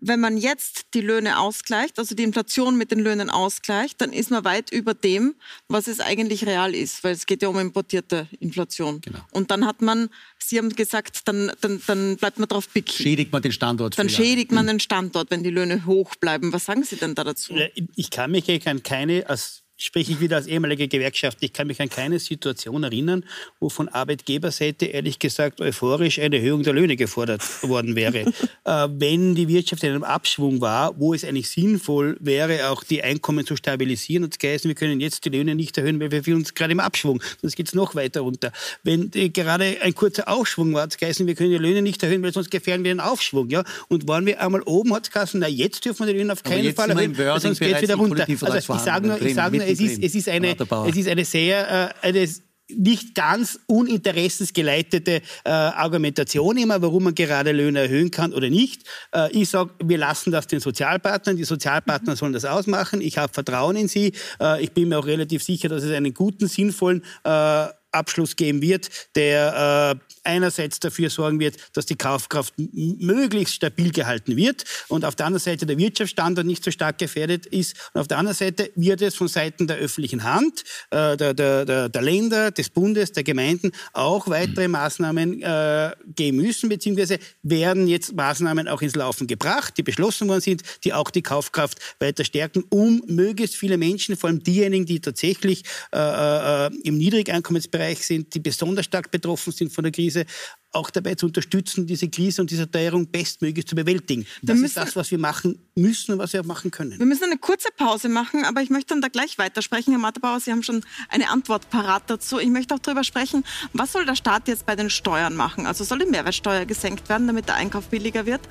wenn 0.00 0.20
man 0.20 0.36
jetzt 0.36 0.94
die 0.94 1.00
Löhne 1.00 1.38
ausgleicht, 1.38 1.98
also 1.98 2.14
die 2.14 2.22
Inflation 2.22 2.76
mit 2.76 2.90
den 2.90 3.00
Löhnen 3.00 3.30
ausgleicht, 3.30 4.00
dann 4.00 4.12
ist 4.12 4.30
man 4.30 4.44
weit 4.44 4.70
über 4.70 4.94
dem, 4.94 5.34
was 5.68 5.88
es 5.88 6.00
eigentlich 6.00 6.46
real 6.46 6.74
ist, 6.74 7.04
weil 7.04 7.12
es 7.12 7.26
geht 7.26 7.42
ja 7.42 7.48
um 7.48 7.58
importierte 7.58 8.28
Inflation. 8.40 9.00
Genau. 9.00 9.18
Und 9.32 9.50
dann 9.50 9.66
hat 9.66 9.82
man, 9.82 10.08
Sie 10.38 10.58
haben 10.58 10.70
gesagt, 10.70 11.26
dann, 11.26 11.52
dann, 11.60 11.82
dann 11.86 12.16
bleibt 12.16 12.38
man 12.38 12.48
drauf 12.48 12.72
picken. 12.72 12.94
Schädigt 12.94 13.32
man 13.32 13.42
den 13.42 13.52
Standort. 13.52 13.98
Dann 13.98 14.08
schädigt 14.08 14.52
man 14.52 14.66
den 14.66 14.80
Standort, 14.80 15.30
wenn 15.30 15.42
die 15.42 15.50
Löhne 15.50 15.86
hoch 15.86 16.14
bleiben. 16.16 16.52
Was 16.52 16.66
sagen 16.66 16.84
Sie 16.84 16.96
denn 16.96 17.14
da 17.14 17.24
dazu? 17.24 17.54
Ich 17.96 18.10
kann 18.10 18.30
mich 18.30 18.48
an 18.66 18.82
keine, 18.82 19.28
als 19.28 19.62
spreche 19.78 20.12
ich 20.12 20.20
wieder 20.20 20.36
als 20.36 20.46
ehemalige 20.46 20.88
Gewerkschaft. 20.88 21.38
Ich 21.40 21.52
kann 21.52 21.68
mich 21.68 21.80
an 21.80 21.88
keine 21.88 22.18
Situation 22.18 22.82
erinnern, 22.82 23.24
wo 23.60 23.68
von 23.68 23.88
Arbeitgeberseite 23.88 24.86
ehrlich 24.86 25.18
gesagt 25.18 25.60
euphorisch 25.60 26.18
eine 26.18 26.36
Erhöhung 26.36 26.64
der 26.64 26.72
Löhne 26.72 26.96
gefordert 26.96 27.42
worden 27.62 27.94
wäre. 27.94 28.18
äh, 28.64 28.88
wenn 28.90 29.36
die 29.36 29.46
Wirtschaft 29.48 29.84
in 29.84 29.90
einem 29.90 30.04
Abschwung 30.04 30.60
war, 30.60 30.98
wo 30.98 31.14
es 31.14 31.24
eigentlich 31.24 31.48
sinnvoll 31.48 32.16
wäre, 32.20 32.70
auch 32.70 32.82
die 32.82 33.02
Einkommen 33.02 33.46
zu 33.46 33.54
stabilisieren 33.56 34.24
und 34.24 34.34
zu 34.34 34.38
geheißen, 34.40 34.68
wir 34.68 34.74
können 34.74 35.00
jetzt 35.00 35.24
die 35.24 35.30
Löhne 35.30 35.54
nicht 35.54 35.78
erhöhen, 35.78 36.00
weil 36.00 36.10
wir 36.10 36.24
fühlen 36.24 36.38
uns 36.38 36.54
gerade 36.54 36.72
im 36.72 36.80
Abschwung, 36.80 37.22
sonst 37.40 37.54
geht 37.54 37.68
es 37.68 37.74
noch 37.74 37.94
weiter 37.94 38.22
runter. 38.22 38.52
Wenn 38.82 39.10
äh, 39.14 39.28
gerade 39.28 39.78
ein 39.80 39.94
kurzer 39.94 40.28
Aufschwung 40.28 40.74
war, 40.74 40.82
hat 40.82 40.90
es 40.90 40.96
geheißen, 40.96 41.24
wir 41.26 41.36
können 41.36 41.50
die 41.50 41.58
Löhne 41.58 41.82
nicht 41.82 42.02
erhöhen, 42.02 42.22
weil 42.24 42.32
sonst 42.32 42.50
gefährden 42.50 42.82
wir 42.82 42.92
den 42.92 43.00
Aufschwung. 43.00 43.48
Ja? 43.50 43.62
Und 43.86 44.08
waren 44.08 44.26
wir 44.26 44.40
einmal 44.40 44.62
oben, 44.62 44.92
hat 44.92 45.04
es 45.04 45.12
geheißen, 45.12 45.38
na 45.38 45.46
jetzt 45.46 45.84
dürfen 45.84 46.04
wir 46.04 46.12
die 46.12 46.18
Löhne 46.18 46.32
auf 46.32 46.42
keinen 46.42 46.74
Fall 46.74 46.90
erhöhen, 46.90 47.14
sonst 47.40 47.60
geht 47.60 47.76
es 47.76 47.82
wieder 47.82 47.94
runter. 47.94 48.26
Also 48.28 48.74
ich 48.74 48.80
sage 48.80 49.06
nur, 49.06 49.22
ich 49.22 49.34
sage 49.34 49.56
nur 49.56 49.67
es 49.72 49.80
ist, 49.80 50.02
es 50.02 50.14
ist, 50.14 50.28
eine, 50.28 50.56
es 50.86 50.96
ist 50.96 51.08
eine 51.08 51.24
sehr, 51.24 51.92
äh, 52.02 52.06
eine 52.06 52.28
nicht 52.70 53.14
ganz 53.14 53.60
uninteressensgeleitete 53.66 55.22
äh, 55.44 55.48
Argumentation 55.50 56.56
immer, 56.58 56.82
warum 56.82 57.04
man 57.04 57.14
gerade 57.14 57.52
Löhne 57.52 57.80
erhöhen 57.80 58.10
kann 58.10 58.34
oder 58.34 58.50
nicht. 58.50 58.82
Äh, 59.12 59.32
ich 59.32 59.48
sage, 59.48 59.70
wir 59.82 59.98
lassen 59.98 60.32
das 60.32 60.46
den 60.46 60.60
Sozialpartnern. 60.60 61.36
Die 61.36 61.44
Sozialpartner 61.44 62.16
sollen 62.16 62.32
das 62.32 62.44
ausmachen. 62.44 63.00
Ich 63.00 63.16
habe 63.18 63.32
Vertrauen 63.32 63.76
in 63.76 63.88
sie. 63.88 64.12
Äh, 64.40 64.62
ich 64.62 64.72
bin 64.72 64.88
mir 64.88 64.98
auch 64.98 65.06
relativ 65.06 65.42
sicher, 65.42 65.68
dass 65.68 65.82
es 65.82 65.92
einen 65.92 66.12
guten, 66.12 66.46
sinnvollen 66.46 67.02
äh, 67.24 67.68
Abschluss 67.90 68.36
geben 68.36 68.60
wird, 68.60 68.90
der 69.16 69.96
äh, 69.96 70.17
einerseits 70.28 70.78
dafür 70.78 71.10
sorgen 71.10 71.40
wird, 71.40 71.56
dass 71.72 71.86
die 71.86 71.96
Kaufkraft 71.96 72.54
möglichst 72.56 73.54
stabil 73.54 73.90
gehalten 73.90 74.36
wird 74.36 74.64
und 74.88 75.04
auf 75.04 75.16
der 75.16 75.26
anderen 75.26 75.42
Seite 75.42 75.66
der 75.66 75.78
Wirtschaftsstandort 75.78 76.46
nicht 76.46 76.62
so 76.62 76.70
stark 76.70 76.98
gefährdet 76.98 77.46
ist. 77.46 77.74
Und 77.94 78.02
auf 78.02 78.08
der 78.08 78.18
anderen 78.18 78.36
Seite 78.36 78.70
wird 78.76 79.02
es 79.02 79.14
von 79.14 79.28
Seiten 79.28 79.66
der 79.66 79.78
öffentlichen 79.78 80.22
Hand, 80.24 80.64
äh, 80.90 81.16
der, 81.16 81.34
der, 81.34 81.64
der, 81.64 81.88
der, 81.88 82.02
Länder, 82.02 82.50
des 82.50 82.68
Bundes, 82.68 83.12
der 83.12 83.24
Gemeinden 83.24 83.72
auch 83.92 84.28
weitere 84.28 84.68
Maßnahmen 84.68 85.42
äh, 85.42 85.92
geben 86.14 86.38
müssen, 86.38 86.68
beziehungsweise 86.68 87.18
werden 87.42 87.88
jetzt 87.88 88.14
Maßnahmen 88.14 88.68
auch 88.68 88.82
ins 88.82 88.94
Laufen 88.94 89.26
gebracht, 89.26 89.74
die 89.78 89.82
beschlossen 89.82 90.28
worden 90.28 90.42
sind, 90.42 90.62
die 90.84 90.92
auch 90.92 91.10
die 91.10 91.22
Kaufkraft 91.22 91.78
weiter 92.00 92.24
stärken, 92.24 92.64
um 92.68 93.02
möglichst 93.06 93.56
viele 93.56 93.78
Menschen, 93.78 94.16
vor 94.16 94.28
allem 94.28 94.42
diejenigen, 94.42 94.84
die 94.84 95.00
tatsächlich 95.00 95.64
äh, 95.92 96.66
äh, 96.66 96.70
im 96.84 96.98
Niedrigeinkommensbereich 96.98 98.04
sind, 98.04 98.34
die 98.34 98.40
besonders 98.40 98.84
stark 98.84 99.10
betroffen 99.10 99.52
sind 99.52 99.72
von 99.72 99.84
der 99.84 99.92
Krise, 99.92 100.17
diese 100.24 100.26
auch 100.72 100.90
dabei 100.90 101.14
zu 101.14 101.26
unterstützen, 101.26 101.86
diese 101.86 102.08
Krise 102.08 102.42
und 102.42 102.50
diese 102.50 102.70
Teuerung 102.70 103.06
bestmöglich 103.06 103.66
zu 103.66 103.74
bewältigen. 103.74 104.26
Das 104.42 104.58
ist 104.60 104.76
das, 104.76 104.96
was 104.96 105.10
wir 105.10 105.18
machen 105.18 105.58
müssen 105.74 106.12
und 106.12 106.18
was 106.18 106.32
wir 106.32 106.40
auch 106.40 106.44
machen 106.44 106.70
können. 106.70 106.98
Wir 106.98 107.06
müssen 107.06 107.24
eine 107.24 107.38
kurze 107.38 107.68
Pause 107.76 108.08
machen, 108.08 108.44
aber 108.44 108.60
ich 108.60 108.68
möchte 108.68 108.88
dann 108.88 109.00
da 109.00 109.08
gleich 109.08 109.38
weitersprechen. 109.38 109.92
Herr 109.92 110.00
Matterbauer, 110.00 110.40
Sie 110.40 110.50
haben 110.50 110.62
schon 110.62 110.84
eine 111.08 111.30
Antwort 111.30 111.70
parat 111.70 112.04
dazu. 112.08 112.38
Ich 112.38 112.48
möchte 112.48 112.74
auch 112.74 112.78
darüber 112.80 113.02
sprechen, 113.02 113.44
was 113.72 113.92
soll 113.92 114.04
der 114.04 114.14
Staat 114.14 114.48
jetzt 114.48 114.66
bei 114.66 114.76
den 114.76 114.90
Steuern 114.90 115.34
machen? 115.34 115.66
Also 115.66 115.84
soll 115.84 116.00
die 116.00 116.06
Mehrwertsteuer 116.06 116.66
gesenkt 116.66 117.08
werden, 117.08 117.26
damit 117.26 117.48
der 117.48 117.54
Einkauf 117.54 117.88
billiger 117.88 118.26
wird? 118.26 118.42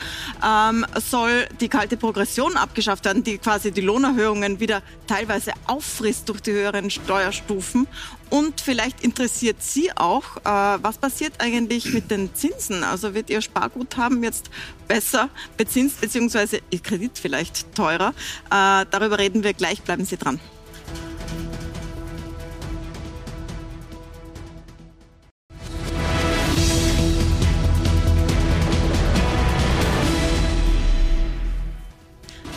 Ähm, 0.44 0.86
soll 1.00 1.48
die 1.62 1.70
kalte 1.70 1.98
Progression 1.98 2.58
abgeschafft 2.58 3.06
werden, 3.06 3.24
die 3.24 3.38
quasi 3.38 3.72
die 3.72 3.82
Lohnerhöhungen 3.82 4.60
wieder 4.60 4.82
teilweise 5.06 5.52
auffrisst 5.68 6.30
durch 6.30 6.42
die 6.42 6.52
höheren 6.52 6.90
Steuerstufen? 6.90 7.88
Und 8.30 8.60
vielleicht 8.60 9.04
interessiert 9.04 9.62
Sie 9.62 9.96
auch, 9.96 10.38
äh, 10.38 10.44
was 10.82 10.98
passiert 10.98 11.40
eigentlich 11.40 11.94
mit 11.94 12.07
den 12.08 12.34
Zinsen? 12.34 12.84
Also 12.84 13.14
wird 13.14 13.30
Ihr 13.30 13.42
Sparguthaben 13.42 14.24
jetzt 14.24 14.50
besser 14.88 15.30
bezinst, 15.58 16.02
beziehungsweise 16.02 16.60
Ihr 16.70 16.80
Kredit 16.80 17.18
vielleicht 17.18 17.74
teurer? 17.76 18.10
Äh, 18.48 18.86
darüber 18.90 19.20
reden 19.20 19.44
wir 19.44 19.54
gleich. 19.54 19.82
Bleiben 19.82 20.06
Sie 20.06 20.18
dran. 20.18 20.40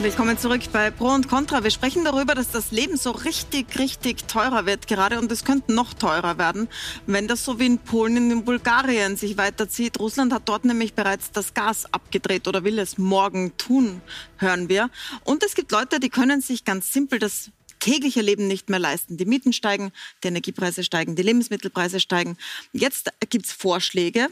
Willkommen 0.03 0.39
zurück 0.39 0.63
bei 0.73 0.91
Pro 0.91 1.09
und 1.09 1.29
Contra. 1.29 1.63
Wir 1.63 1.71
sprechen 1.71 2.05
darüber, 2.05 2.35
dass 2.35 2.51
das 2.51 2.71
Leben 2.71 2.97
so 2.97 3.11
richtig, 3.11 3.79
richtig 3.79 4.27
teurer 4.29 4.65
wird 4.65 4.87
gerade 4.87 5.19
und 5.19 5.31
es 5.31 5.45
könnte 5.45 5.75
noch 5.75 5.93
teurer 5.93 6.39
werden, 6.39 6.69
wenn 7.05 7.29
das 7.29 7.45
so 7.45 7.59
wie 7.59 7.67
in 7.67 7.79
Polen 7.79 8.17
und 8.17 8.31
in 8.31 8.45
Bulgarien 8.47 9.17
sich 9.17 9.37
weiterzieht. 9.37 10.01
Russland 10.01 10.33
hat 10.33 10.49
dort 10.49 10.65
nämlich 10.65 10.95
bereits 10.95 11.33
das 11.33 11.53
Gas 11.53 11.85
abgedreht 11.93 12.49
oder 12.49 12.65
will 12.65 12.79
es 12.79 12.97
morgen 12.97 13.55
tun, 13.59 14.01
hören 14.39 14.71
wir. 14.71 14.89
Und 15.25 15.45
es 15.45 15.55
gibt 15.55 15.71
Leute, 15.71 16.01
die 16.01 16.09
können 16.09 16.41
sich 16.41 16.65
ganz 16.65 16.91
simpel 16.95 17.19
das 17.19 17.51
tägliche 17.79 18.23
Leben 18.23 18.47
nicht 18.47 18.71
mehr 18.71 18.79
leisten. 18.79 19.19
Die 19.19 19.27
Mieten 19.27 19.53
steigen, 19.53 19.93
die 20.25 20.29
Energiepreise 20.29 20.83
steigen, 20.83 21.15
die 21.15 21.23
Lebensmittelpreise 21.23 22.01
steigen. 22.01 22.39
Jetzt 22.73 23.11
gibt's 23.29 23.53
Vorschläge, 23.53 24.29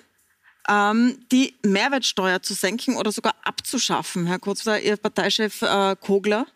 ähm, 0.68 1.18
die 1.32 1.54
Mehrwertsteuer 1.62 2.42
zu 2.42 2.54
senken 2.54 2.96
oder 2.96 3.12
sogar 3.12 3.34
abzuschaffen. 3.44 4.26
Herr 4.26 4.38
Kurzler, 4.38 4.80
Ihr 4.80 4.96
Parteichef 4.96 5.62
äh, 5.62 5.96
Kogler 6.00 6.46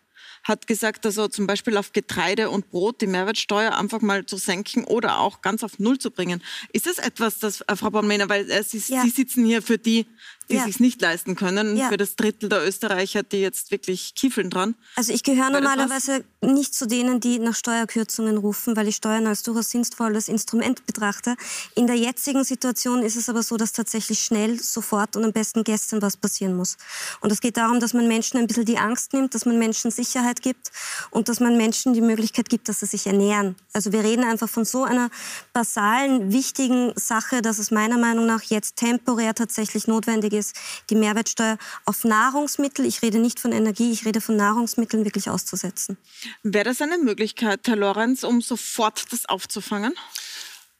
hat 0.43 0.67
gesagt, 0.67 1.05
also 1.05 1.27
zum 1.29 1.47
Beispiel 1.47 1.77
auf 1.77 1.93
Getreide 1.93 2.49
und 2.49 2.69
Brot 2.69 3.01
die 3.01 3.07
Mehrwertsteuer 3.07 3.77
einfach 3.77 4.01
mal 4.01 4.25
zu 4.25 4.37
senken 4.37 4.83
oder 4.83 5.19
auch 5.19 5.41
ganz 5.41 5.63
auf 5.63 5.79
Null 5.79 5.97
zu 5.99 6.11
bringen. 6.11 6.43
Ist 6.73 6.85
das 6.85 6.97
etwas, 6.97 7.39
das, 7.39 7.61
äh, 7.61 7.75
Frau 7.75 7.89
Baumlehner, 7.89 8.27
weil 8.27 8.49
äh, 8.51 8.63
Sie, 8.63 8.81
ja. 8.93 9.03
Sie 9.03 9.09
sitzen 9.09 9.45
hier 9.45 9.61
für 9.61 9.77
die, 9.77 10.05
die 10.49 10.55
ja. 10.55 10.63
sich 10.63 10.79
nicht 10.79 11.01
leisten 11.01 11.35
können, 11.35 11.77
ja. 11.77 11.89
für 11.89 11.97
das 11.97 12.15
Drittel 12.15 12.49
der 12.49 12.65
Österreicher, 12.65 13.23
die 13.23 13.37
jetzt 13.37 13.71
wirklich 13.71 14.13
kiefeln 14.15 14.49
dran. 14.49 14.75
Also 14.95 15.13
ich 15.13 15.23
gehöre 15.23 15.49
normalerweise 15.49 16.23
nicht 16.41 16.73
zu 16.73 16.85
denen, 16.85 17.19
die 17.19 17.39
nach 17.39 17.55
Steuerkürzungen 17.55 18.37
rufen, 18.37 18.75
weil 18.75 18.87
ich 18.87 18.95
Steuern 18.97 19.27
als 19.27 19.43
durchaus 19.43 19.69
sinnvolles 19.69 20.27
Instrument 20.27 20.85
betrachte. 20.85 21.35
In 21.75 21.87
der 21.87 21.95
jetzigen 21.95 22.43
Situation 22.43 23.01
ist 23.03 23.15
es 23.15 23.29
aber 23.29 23.43
so, 23.43 23.57
dass 23.57 23.71
tatsächlich 23.71 24.19
schnell, 24.19 24.59
sofort 24.59 25.15
und 25.15 25.23
am 25.23 25.31
besten 25.31 25.63
gestern 25.63 26.01
was 26.01 26.17
passieren 26.17 26.55
muss. 26.55 26.77
Und 27.21 27.31
es 27.31 27.41
geht 27.41 27.57
darum, 27.57 27.79
dass 27.79 27.93
man 27.93 28.07
Menschen 28.07 28.37
ein 28.37 28.47
bisschen 28.47 28.65
die 28.65 28.77
Angst 28.77 29.13
nimmt, 29.13 29.33
dass 29.33 29.45
man 29.45 29.57
Menschen 29.57 29.91
Sicherheit 29.91 30.41
gibt 30.41 30.71
und 31.09 31.29
dass 31.29 31.39
man 31.39 31.57
Menschen 31.57 31.93
die 31.93 32.01
Möglichkeit 32.01 32.49
gibt, 32.49 32.69
dass 32.69 32.81
sie 32.81 32.85
sich 32.85 33.07
ernähren. 33.07 33.55
Also 33.73 33.91
wir 33.91 34.03
reden 34.03 34.23
einfach 34.23 34.49
von 34.49 34.65
so 34.65 34.83
einer 34.83 35.09
basalen, 35.53 36.31
wichtigen 36.31 36.93
Sache, 36.95 37.41
dass 37.41 37.59
es 37.59 37.71
meiner 37.71 37.97
Meinung 37.97 38.25
nach 38.25 38.43
jetzt 38.43 38.75
temporär 38.75 39.33
tatsächlich 39.33 39.87
notwendig 39.87 40.32
ist, 40.33 40.55
die 40.89 40.95
Mehrwertsteuer 40.95 41.57
auf 41.85 42.03
Nahrungsmittel, 42.03 42.85
ich 42.85 43.01
rede 43.01 43.19
nicht 43.19 43.39
von 43.39 43.51
Energie, 43.51 43.91
ich 43.91 44.05
rede 44.05 44.21
von 44.21 44.35
Nahrungsmitteln, 44.35 45.05
wirklich 45.05 45.29
auszusetzen. 45.29 45.97
Wäre 46.43 46.65
das 46.65 46.81
eine 46.81 46.97
Möglichkeit, 46.97 47.61
Herr 47.67 47.75
Lorenz, 47.75 48.23
um 48.23 48.41
sofort 48.41 49.11
das 49.11 49.25
aufzufangen? 49.25 49.93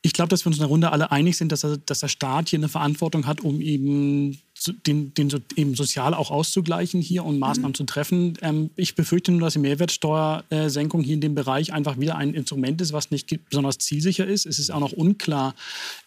Ich 0.06 0.12
glaube, 0.12 0.28
dass 0.30 0.44
wir 0.44 0.48
uns 0.48 0.58
in 0.58 0.62
der 0.62 0.68
Runde 0.68 0.92
alle 0.92 1.12
einig 1.12 1.38
sind, 1.38 1.52
dass, 1.54 1.64
er, 1.64 1.78
dass 1.78 2.00
der 2.00 2.10
Staat 2.10 2.50
hier 2.50 2.60
eine 2.60 2.68
Verantwortung 2.68 3.26
hat, 3.26 3.40
um 3.40 3.62
eben 3.62 4.38
den, 4.72 5.14
den 5.14 5.30
eben 5.56 5.76
sozial 5.76 6.14
auch 6.14 6.32
auszugleichen 6.32 7.02
hier 7.02 7.26
und 7.26 7.40
Maßnahmen 7.40 7.72
mhm. 7.72 7.76
zu 7.76 7.84
treffen. 7.84 8.38
Ähm, 8.42 8.70
ich 8.76 8.96
befürchte 8.96 9.32
nur, 9.32 9.42
dass 9.42 9.54
die 9.54 9.60
Mehrwertsteuersenkung 9.60 11.02
hier 11.02 11.16
in 11.16 11.22
dem 11.22 11.36
Bereich 11.36 11.74
einfach 11.74 12.00
wieder 12.00 12.16
ein 12.16 12.34
Instrument 12.34 12.82
ist, 12.82 12.94
was 12.94 13.12
nicht 13.12 13.30
besonders 13.50 13.78
zielsicher 13.78 14.26
ist. 14.26 14.46
Es 14.46 14.60
ist 14.60 14.72
auch 14.72 14.80
noch 14.80 14.94
unklar, 14.94 15.56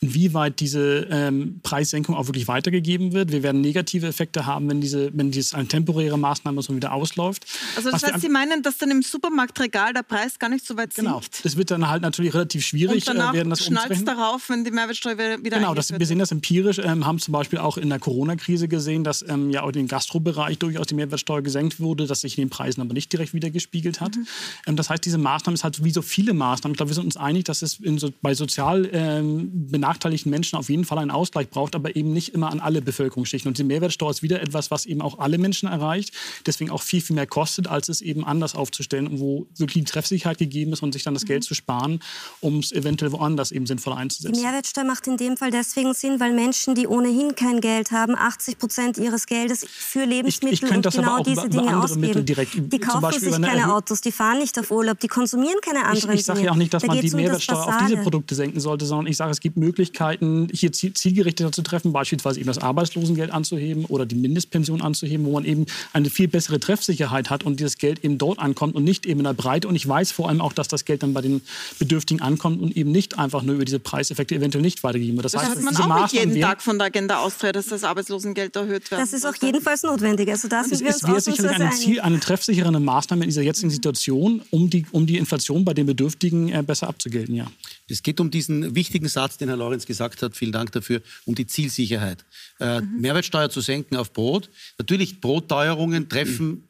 inwieweit 0.01 0.61
diese 0.61 1.07
ähm, 1.11 1.61
Preissenkung 1.63 2.15
auch 2.15 2.27
wirklich 2.27 2.49
weitergegeben 2.49 3.13
wird. 3.13 3.33
Wir 3.33 3.43
werden 3.43 3.61
negative 3.61 4.07
Effekte 4.07 4.47
haben, 4.47 4.69
wenn 4.69 4.81
diese, 4.81 5.11
wenn 5.13 5.31
dies 5.31 5.55
eine 5.55 5.69
temporäre 5.69 6.19
Maßnahme 6.19 6.63
so 6.63 6.75
wieder 6.75 6.93
ausläuft. 6.93 7.47
Also 7.77 7.91
das 7.91 8.03
was 8.03 8.13
heißt, 8.13 8.23
Sie 8.23 8.29
meinen, 8.29 8.63
dass 8.63 8.79
dann 8.79 8.91
im 8.91 9.03
Supermarktregal 9.03 9.93
der 9.93 10.03
Preis 10.03 10.39
gar 10.39 10.49
nicht 10.49 10.67
so 10.67 10.77
weit 10.77 10.95
genau. 10.95 11.21
sinkt? 11.21 11.33
Genau. 11.33 11.43
Das 11.43 11.57
wird 11.57 11.71
dann 11.71 11.89
halt 11.89 12.03
natürlich 12.03 12.35
relativ 12.35 12.65
schwierig. 12.65 13.07
Und 13.09 13.17
danach 13.17 13.33
äh, 13.33 13.37
werden 13.39 13.51
das 13.51 13.65
schnallt 13.65 14.07
darauf, 14.07 14.49
wenn 14.49 14.65
die 14.65 14.71
Mehrwertsteuer 14.71 15.17
wieder 15.43 15.59
Genau, 15.59 15.75
das, 15.75 15.93
wir 15.93 16.07
sehen 16.07 16.19
das 16.19 16.33
empirisch, 16.33 16.79
ähm, 16.79 17.07
haben 17.07 17.19
zum 17.19 17.33
Beispiel 17.33 17.59
auch 17.59 17.77
in 17.77 17.89
der 17.89 17.99
Corona-Krise 17.99 18.46
Krise 18.47 18.69
gesehen, 18.69 19.03
dass 19.03 19.25
ähm, 19.29 19.51
ja 19.51 19.63
auch 19.63 19.73
im 19.73 19.89
Gastrobereich 19.89 20.59
durchaus 20.59 20.87
die 20.87 20.95
Mehrwertsteuer 20.95 21.43
gesenkt 21.43 21.81
wurde, 21.81 22.07
dass 22.07 22.21
sich 22.21 22.39
in 22.39 22.45
den 22.45 22.51
Preisen 22.51 22.81
aber 22.81 22.95
nicht 22.95 23.13
direkt 23.13 23.35
wieder 23.35 23.51
gespiegelt 23.51 24.01
hat. 24.01 24.15
Mhm. 24.15 24.27
Ähm, 24.69 24.77
das 24.77 24.89
heißt, 24.89 25.05
diese 25.05 25.19
Maßnahme 25.19 25.55
ist 25.55 25.65
halt 25.65 25.83
wie 25.83 25.91
so 25.91 26.01
viele 26.01 26.33
Maßnahmen. 26.33 26.75
Ich 26.75 26.77
glaube, 26.77 26.91
wir 26.91 26.95
sind 26.95 27.07
uns 27.07 27.17
einig, 27.17 27.45
dass 27.45 27.63
es 27.63 27.81
so, 27.97 28.13
bei 28.23 28.35
sozial 28.35 28.89
ähm, 28.93 29.51
benachteiligten 29.69 30.31
Menschen 30.31 30.57
auf 30.57 30.71
jeden 30.71 30.85
Fall 30.85 30.99
einen 30.99 31.11
Ausgleich 31.11 31.51
braucht, 31.51 31.75
aber 31.75 31.97
eben 31.97 32.13
nicht 32.13 32.35
immer 32.35 32.51
an 32.51 32.61
alle 32.61 32.83
Bevölkerungsschichten. 32.83 33.49
Und 33.49 33.59
die 33.59 33.65
Mehrwertsteuer 33.65 34.11
ist 34.11 34.23
wieder 34.23 34.41
etwas, 34.41 34.71
was 34.71 34.87
eben 34.87 35.03
auch 35.03 35.19
alle 35.19 35.39
Menschen 35.39 35.69
erreicht, 35.69 36.13
deswegen 36.47 36.71
auch 36.71 36.83
viel, 36.83 37.01
viel 37.01 37.17
mehr 37.17 37.27
kostet, 37.27 37.67
als 37.67 37.89
es 37.89 38.01
eben 38.01 38.25
anders 38.25 38.55
aufzustellen, 38.55 39.19
wo 39.19 39.47
wirklich 39.57 39.85
die 39.85 39.91
Treffsicherheit 39.91 40.39
gegeben 40.39 40.73
ist 40.73 40.83
und 40.83 40.93
sich 40.93 41.03
dann 41.03 41.15
das 41.15 41.25
mhm. 41.25 41.29
Geld 41.29 41.45
zu 41.45 41.55
sparen, 41.55 41.99
um 42.41 42.61
es 42.61 42.71
eventuell 42.71 43.11
woanders 43.11 43.51
eben 43.51 43.67
sinnvoll 43.67 43.95
einzusetzen. 43.95 44.35
Die 44.35 44.41
Mehrwertsteuer 44.41 44.85
macht 44.85 45.09
in 45.09 45.17
dem 45.17 45.37
Fall 45.37 45.51
deswegen 45.51 45.95
Sinn, 45.95 46.21
weil 46.21 46.33
Menschen, 46.33 46.77
die 46.77 46.87
ohnehin 46.87 47.35
kein 47.35 47.61
Geld 47.61 47.91
haben, 47.91 48.15
80 48.37 48.59
Prozent 48.59 48.99
ihres 48.99 49.27
Geldes 49.27 49.67
für 49.69 50.05
Lebensmittel 50.05 50.55
ich, 50.55 50.63
ich 50.63 50.77
und 50.77 50.91
genau 50.91 51.23
diese 51.23 51.49
Dinge 51.49 51.83
ausgeben. 51.83 52.25
Direkt, 52.25 52.53
die 52.55 52.79
kaufen 52.79 53.19
sich 53.19 53.41
keine 53.41 53.73
Autos, 53.75 54.01
die 54.01 54.13
fahren 54.13 54.39
nicht 54.39 54.59
auf 54.59 54.71
Urlaub, 54.71 55.01
die 55.01 55.09
konsumieren 55.09 55.59
keine 55.63 55.85
anderen 55.85 56.15
Ich, 56.15 56.21
ich 56.21 56.27
sage 56.27 56.43
ja 56.43 56.51
auch 56.51 56.57
nicht, 56.57 56.73
dass 56.75 56.83
da 56.83 56.89
man 56.89 57.01
die 57.01 57.11
um 57.11 57.17
Mehrwertsteuer 57.17 57.67
auf 57.67 57.77
diese 57.83 57.97
Produkte 57.99 58.35
senken 58.35 58.61
sollte, 58.61 58.85
sondern 58.85 59.07
ich 59.07 59.17
sage, 59.17 59.31
es 59.31 59.41
gibt 59.41 59.57
Möglichkeiten, 59.57 60.49
hier 60.53 60.73
zielgerichteter 60.73 61.53
zu 61.53 61.63
treffen, 61.63 61.93
beispielsweise 61.93 62.41
eben 62.41 62.47
das 62.47 62.59
Arbeitslosengeld 62.59 63.31
anzuheben 63.31 63.87
oder 63.87 64.07
die 64.07 64.17
Mindestpension 64.17 64.83
anzuheben, 64.83 65.25
wo 65.27 65.33
man 65.33 65.45
eben 65.45 65.67
eine 65.93 66.11
viel 66.11 66.29
bessere 66.29 66.61
Treffsicherheit 66.61 67.31
hat 67.31 67.45
und 67.45 67.59
dieses 67.59 67.79
Geld 67.79 68.05
eben 68.05 68.19
dort 68.19 68.39
ankommt 68.39 68.75
und 68.75 68.85
nicht 68.85 69.07
eben 69.07 69.21
in 69.21 69.25
der 69.25 69.35
Breite. 69.35 69.69
Und 69.69 69.77
ich 69.77 69.89
weiß 69.89 70.13
vor 70.13 70.29
allem 70.29 70.41
auch, 70.41 70.53
dass 70.53 70.69
das 70.69 70.85
Geld 70.85 71.03
dann 71.03 71.15
bei 71.15 71.23
den 71.23 71.41
Bedürftigen 71.79 72.21
ankommt 72.21 72.61
und 72.61 72.77
eben 72.77 72.93
nicht 72.93 73.19
einfach 73.19 73.43
nur 73.43 73.55
über 73.55 73.65
diese 73.65 73.79
Preiseffekte 73.79 74.35
eventuell 74.35 74.63
nicht 74.63 74.83
weitergegeben 74.83 75.17
wird. 75.17 75.25
Das, 75.25 75.33
das 75.33 75.43
heißt, 75.43 75.63
man 75.63 75.77
auch 75.77 76.03
nicht 76.03 76.13
jeden 76.13 76.41
Tag 76.41 76.63
von 76.63 76.79
der 76.79 76.89
Agenda 76.89 77.19
Austria, 77.19 77.53
dass 77.53 77.67
das 77.67 77.85
Arbeitslosengeld 77.85 78.26
erhöht 78.35 78.91
wird. 78.91 79.01
Das 79.01 79.13
ist 79.13 79.27
auch 79.27 79.35
jedenfalls 79.41 79.83
notwendig. 79.83 80.29
Also 80.29 80.49
da 80.49 80.65
sind 80.65 80.81
wir 80.81 80.89
uns 80.89 81.03
wäre 81.03 81.21
sicherlich 81.21 81.61
eine, 81.61 81.71
Ziel, 81.71 82.01
eine 82.01 82.19
treffsichere 82.19 82.81
Maßnahme 82.81 83.25
in 83.25 83.29
dieser 83.29 83.43
jetzigen 83.43 83.71
Situation, 83.71 84.43
um 84.51 84.71
die, 84.71 84.87
um 84.93 85.07
die 85.07 85.19
Inflation 85.19 85.65
bei 85.65 85.75
den 85.75 85.87
Bedürftigen 85.87 86.49
äh, 86.49 86.63
besser 86.63 86.89
abzugelten. 86.89 87.35
Ja. 87.35 87.47
Es 87.89 88.03
geht 88.03 88.19
um 88.21 88.31
diesen 88.31 88.75
wichtigen 88.75 89.09
Satz, 89.09 89.37
den 89.37 89.49
Herr 89.49 89.57
Lorenz 89.57 89.87
gesagt 89.87 90.23
hat, 90.23 90.37
vielen 90.37 90.53
Dank 90.53 90.73
dafür, 90.73 91.03
um 91.25 91.35
die 91.35 91.47
Zielsicherheit. 91.47 92.25
Äh, 92.59 92.81
mhm. 92.81 93.01
Mehrwertsteuer 93.01 93.51
zu 93.51 93.61
senken 93.61 93.97
auf 93.97 94.13
Brot. 94.13 94.51
Natürlich, 94.79 95.21
Brotteuerungen 95.21 96.09
treffen 96.09 96.47
mhm 96.47 96.63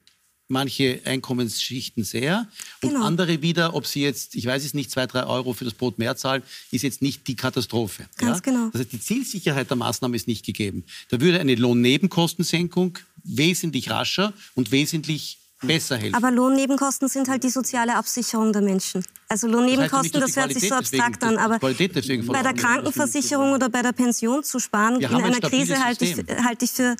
manche 0.48 1.00
Einkommensschichten 1.04 2.04
sehr 2.04 2.48
und 2.82 2.90
genau. 2.90 3.04
andere 3.04 3.42
wieder, 3.42 3.74
ob 3.74 3.86
sie 3.86 4.02
jetzt, 4.02 4.34
ich 4.36 4.46
weiß 4.46 4.64
es 4.64 4.74
nicht, 4.74 4.90
zwei, 4.90 5.06
drei 5.06 5.24
Euro 5.24 5.52
für 5.52 5.64
das 5.64 5.74
Brot 5.74 5.98
mehr 5.98 6.16
zahlen, 6.16 6.42
ist 6.70 6.82
jetzt 6.82 7.02
nicht 7.02 7.26
die 7.26 7.36
Katastrophe. 7.36 8.06
Ganz 8.16 8.38
ja? 8.38 8.42
genau. 8.42 8.70
Das 8.72 8.82
heißt, 8.82 8.92
die 8.92 9.00
Zielsicherheit 9.00 9.70
der 9.70 9.76
Maßnahme 9.76 10.14
ist 10.14 10.28
nicht 10.28 10.44
gegeben. 10.44 10.84
Da 11.08 11.20
würde 11.20 11.40
eine 11.40 11.54
Lohnnebenkostensenkung 11.54 12.98
wesentlich 13.24 13.90
rascher 13.90 14.32
und 14.54 14.70
wesentlich 14.70 15.38
besser 15.62 15.96
helfen. 15.96 16.14
Aber 16.14 16.30
Lohnnebenkosten 16.30 17.08
sind 17.08 17.28
halt 17.28 17.42
die 17.42 17.50
soziale 17.50 17.96
Absicherung 17.96 18.52
der 18.52 18.62
Menschen. 18.62 19.04
Also 19.28 19.48
Lohnnebenkosten, 19.48 20.20
das, 20.20 20.36
hört 20.36 20.52
sich 20.52 20.68
so 20.68 20.74
abstrakt 20.74 21.24
an, 21.24 21.38
aber 21.38 21.58
bei 21.58 21.72
der 21.72 22.54
Krankenversicherung 22.54 23.52
oder 23.52 23.68
bei 23.68 23.82
der 23.82 23.92
Pension 23.92 24.44
zu 24.44 24.60
sparen 24.60 25.00
in 25.00 25.06
einer 25.06 25.40
Krise 25.40 25.82
halte 25.82 26.04
ich, 26.04 26.16
halte 26.44 26.64
ich 26.64 26.70
für 26.70 26.96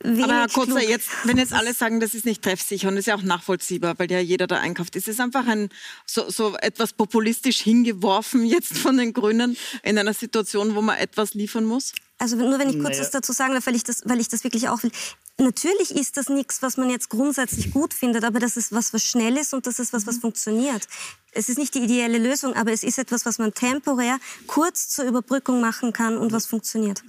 Wenig 0.00 0.24
Aber 0.24 0.34
Herr 0.34 0.48
Kotzer, 0.48 0.80
jetzt, 0.80 1.08
wenn 1.24 1.38
jetzt 1.38 1.52
alle 1.52 1.74
sagen, 1.74 1.98
das 1.98 2.14
ist 2.14 2.24
nicht 2.24 2.42
treffsicher 2.42 2.88
und 2.88 2.94
das 2.94 3.02
ist 3.02 3.06
ja 3.06 3.16
auch 3.16 3.22
nachvollziehbar, 3.22 3.98
weil 3.98 4.10
ja 4.10 4.20
jeder 4.20 4.46
da 4.46 4.58
einkauft, 4.58 4.94
ist 4.94 5.08
es 5.08 5.18
einfach 5.18 5.46
ein 5.46 5.70
so, 6.06 6.30
so 6.30 6.56
etwas 6.56 6.92
populistisch 6.92 7.60
hingeworfen 7.60 8.46
jetzt 8.46 8.78
von 8.78 8.96
den 8.96 9.12
Grünen 9.12 9.56
in 9.82 9.98
einer 9.98 10.14
Situation, 10.14 10.76
wo 10.76 10.82
man 10.82 10.98
etwas 10.98 11.34
liefern 11.34 11.64
muss? 11.64 11.92
Also 12.18 12.36
nur 12.36 12.58
wenn 12.58 12.68
ich 12.68 12.76
kurz 12.76 12.90
naja. 12.90 13.02
was 13.02 13.10
dazu 13.10 13.32
sagen 13.32 13.54
darf, 13.54 13.66
weil 13.66 13.76
ich 13.76 13.84
das, 13.84 14.02
weil 14.04 14.20
ich 14.20 14.28
das 14.28 14.42
wirklich 14.44 14.68
auch 14.68 14.82
will. 14.82 14.90
Natürlich 15.38 15.92
ist 15.92 16.16
das 16.16 16.28
nichts, 16.28 16.62
was 16.62 16.76
man 16.76 16.90
jetzt 16.90 17.10
grundsätzlich 17.10 17.72
gut 17.72 17.94
findet, 17.94 18.24
aber 18.24 18.40
das 18.40 18.56
ist 18.56 18.72
was, 18.72 18.92
was 18.92 19.04
schnell 19.04 19.36
ist 19.36 19.54
und 19.54 19.66
das 19.68 19.78
ist 19.78 19.92
was, 19.92 20.04
was 20.06 20.16
mhm. 20.16 20.22
funktioniert. 20.22 20.88
Es 21.32 21.48
ist 21.48 21.58
nicht 21.58 21.74
die 21.74 21.80
ideelle 21.80 22.18
Lösung, 22.18 22.54
aber 22.54 22.72
es 22.72 22.82
ist 22.82 22.98
etwas, 22.98 23.24
was 23.24 23.38
man 23.38 23.54
temporär 23.54 24.18
kurz 24.48 24.88
zur 24.88 25.04
Überbrückung 25.04 25.60
machen 25.60 25.92
kann 25.92 26.18
und 26.18 26.32
was 26.32 26.46
funktioniert. 26.46 27.02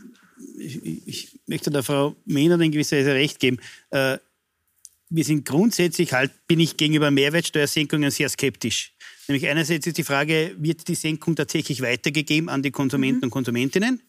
Ich, 0.60 1.08
ich 1.08 1.40
möchte 1.48 1.70
der 1.70 1.84
Frau 1.84 2.16
Mehner 2.26 2.60
in 2.60 2.72
gewisser 2.72 2.98
Weise 2.98 3.14
recht 3.14 3.40
geben. 3.40 3.58
Äh, 3.92 4.18
wir 5.10 5.24
sind 5.24 5.46
grundsätzlich 5.46 6.14
halt, 6.14 6.32
bin 6.48 6.60
ich 6.60 6.78
gegenüber 6.78 7.10
Mehrwertsteuersenkungen 7.10 8.12
sehr 8.12 8.30
skeptisch. 8.30 8.94
Nämlich 9.28 9.48
einerseits 9.48 9.88
ist 9.88 9.98
die 9.98 10.04
Frage, 10.04 10.56
wird 10.58 10.88
die 10.88 10.96
Senkung 10.96 11.36
tatsächlich 11.36 11.82
weitergegeben 11.82 12.50
an 12.50 12.62
die 12.62 12.72
Konsumenten 12.72 13.18
mhm. 13.18 13.24
und 13.26 13.30
Konsumentinnen? 13.32 14.02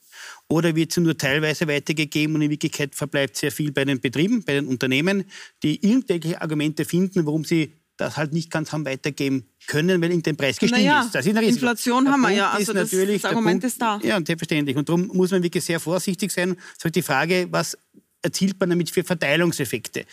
Oder 0.48 0.74
wird 0.74 0.92
sie 0.92 1.01
nur 1.01 1.16
teilweise 1.16 1.66
weitergegeben 1.68 2.34
und 2.34 2.42
in 2.42 2.51
Wirklichkeit 2.51 2.94
verbleibt 2.94 3.36
sehr 3.36 3.53
viel 3.53 3.72
bei 3.72 3.84
den 3.84 4.01
Betrieben, 4.01 4.42
bei 4.44 4.55
den 4.55 4.66
Unternehmen, 4.66 5.24
die 5.62 5.82
irgendwelche 5.86 6.40
Argumente 6.40 6.84
finden, 6.84 7.24
warum 7.24 7.44
sie 7.44 7.72
das 8.01 8.16
halt 8.16 8.32
nicht 8.32 8.51
ganz 8.51 8.72
haben 8.72 8.84
weitergeben 8.84 9.46
können, 9.66 10.01
weil 10.03 10.20
den 10.20 10.36
Preis 10.36 10.59
gestiegen 10.59 10.84
naja, 10.84 11.03
ist. 11.03 11.14
Das 11.14 11.26
ist 11.26 11.36
Inflation 11.36 12.09
haben 12.11 12.20
wir 12.22 12.30
ja, 12.30 12.51
also 12.51 12.72
das, 12.72 12.90
das 12.90 13.24
Argument 13.24 13.61
Punkt, 13.61 13.64
ist 13.64 13.80
da. 13.80 14.01
Ja, 14.03 14.16
selbstverständlich. 14.16 14.76
Und 14.76 14.88
darum 14.88 15.09
muss 15.09 15.30
man 15.30 15.42
wirklich 15.42 15.64
sehr 15.64 15.80
vorsichtig 15.80 16.32
sein. 16.32 16.57
Es 16.72 16.78
ist 16.78 16.84
halt 16.84 16.96
die 16.96 17.03
Frage, 17.03 17.48
was 17.51 17.76
erzielt 18.22 18.59
man 18.61 18.70
damit 18.70 18.90
für 18.90 19.05
Verteilungseffekte? 19.05 20.05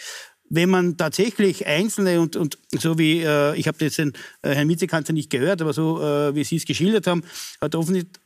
wenn 0.49 0.69
man 0.69 0.97
tatsächlich 0.97 1.67
einzelne 1.67 2.21
und, 2.21 2.35
und 2.35 2.57
so 2.71 2.97
wie, 2.97 3.21
äh, 3.21 3.55
ich 3.55 3.67
habe 3.67 3.77
jetzt 3.81 3.97
den 3.97 4.13
äh, 4.41 4.51
Herrn 4.53 4.69
Vizekanzler 4.69 5.13
nicht 5.13 5.29
gehört, 5.29 5.61
aber 5.61 5.73
so 5.73 6.01
äh, 6.01 6.33
wie 6.35 6.43
Sie 6.43 6.55
es 6.55 6.65
geschildert 6.65 7.07
haben, 7.07 7.23
hat 7.59 7.75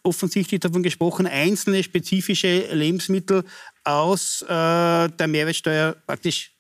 offensichtlich 0.04 0.60
davon 0.60 0.84
gesprochen, 0.84 1.26
einzelne 1.26 1.84
spezifische 1.84 2.74
Lebensmittel 2.74 3.44
aus 3.84 4.44
äh, 4.44 4.48
der 4.48 5.28
Mehrwertsteuer 5.28 5.96
praktisch 6.06 6.51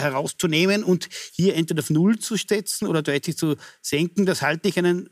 herauszunehmen 0.00 0.84
und 0.84 1.08
hier 1.32 1.54
entweder 1.54 1.80
auf 1.80 1.90
Null 1.90 2.18
zu 2.18 2.36
setzen 2.36 2.88
oder 2.88 3.02
deutlich 3.02 3.36
zu 3.36 3.56
senken. 3.82 4.26
Das 4.26 4.42
halte 4.42 4.68
ich 4.68 4.78
einen 4.78 5.10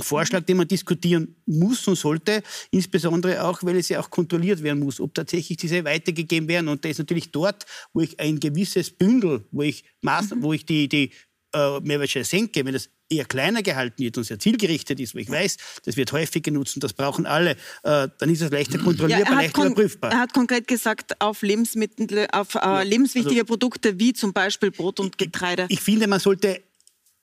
Vorschlag, 0.00 0.44
den 0.44 0.56
man 0.56 0.68
diskutieren 0.68 1.36
muss 1.44 1.86
und 1.86 1.96
sollte, 1.96 2.42
insbesondere 2.70 3.44
auch, 3.44 3.62
weil 3.62 3.76
es 3.76 3.90
ja 3.90 4.00
auch 4.00 4.08
kontrolliert 4.08 4.62
werden 4.62 4.82
muss, 4.82 5.00
ob 5.00 5.14
tatsächlich 5.14 5.58
diese 5.58 5.84
weitergegeben 5.84 6.48
werden. 6.48 6.68
Und 6.68 6.84
da 6.84 6.88
ist 6.88 6.98
natürlich 6.98 7.30
dort, 7.30 7.66
wo 7.92 8.00
ich 8.00 8.18
ein 8.18 8.40
gewisses 8.40 8.90
Bündel, 8.90 9.44
wo 9.50 9.62
ich, 9.62 9.84
Maß, 10.00 10.30
mhm. 10.30 10.42
wo 10.42 10.52
ich 10.54 10.64
die, 10.64 10.88
die 10.88 11.10
äh, 11.52 11.80
Mehrwertsteuer 11.80 12.24
senke, 12.24 12.64
wenn 12.64 12.72
das 12.72 12.88
eher 13.08 13.24
kleiner 13.24 13.62
gehalten 13.62 14.02
wird 14.02 14.16
und 14.18 14.24
sehr 14.24 14.38
zielgerichtet 14.38 14.98
ist, 15.00 15.14
wo 15.14 15.18
ich 15.18 15.30
weiß, 15.30 15.56
das 15.84 15.96
wird 15.96 16.12
häufig 16.12 16.42
genutzt 16.42 16.76
und 16.76 16.84
das 16.84 16.92
brauchen 16.92 17.26
alle, 17.26 17.52
äh, 17.82 18.08
dann 18.18 18.30
ist 18.30 18.40
es 18.40 18.50
leichter 18.50 18.78
kontrollierbar, 18.78 19.34
ja, 19.34 19.40
leichter 19.42 19.66
überprüfbar. 19.66 20.12
Er 20.12 20.20
hat 20.20 20.32
konkret 20.32 20.66
gesagt, 20.66 21.20
auf 21.20 21.42
Lebensmittel, 21.42 22.26
auf 22.32 22.54
äh, 22.54 22.58
ja, 22.58 22.82
lebenswichtige 22.82 23.40
also, 23.40 23.46
Produkte 23.46 23.98
wie 23.98 24.12
zum 24.12 24.32
Beispiel 24.32 24.70
Brot 24.70 25.00
und 25.00 25.18
Getreide. 25.18 25.66
Ich, 25.68 25.78
ich 25.78 25.80
finde, 25.82 26.06
man 26.06 26.20
sollte 26.20 26.62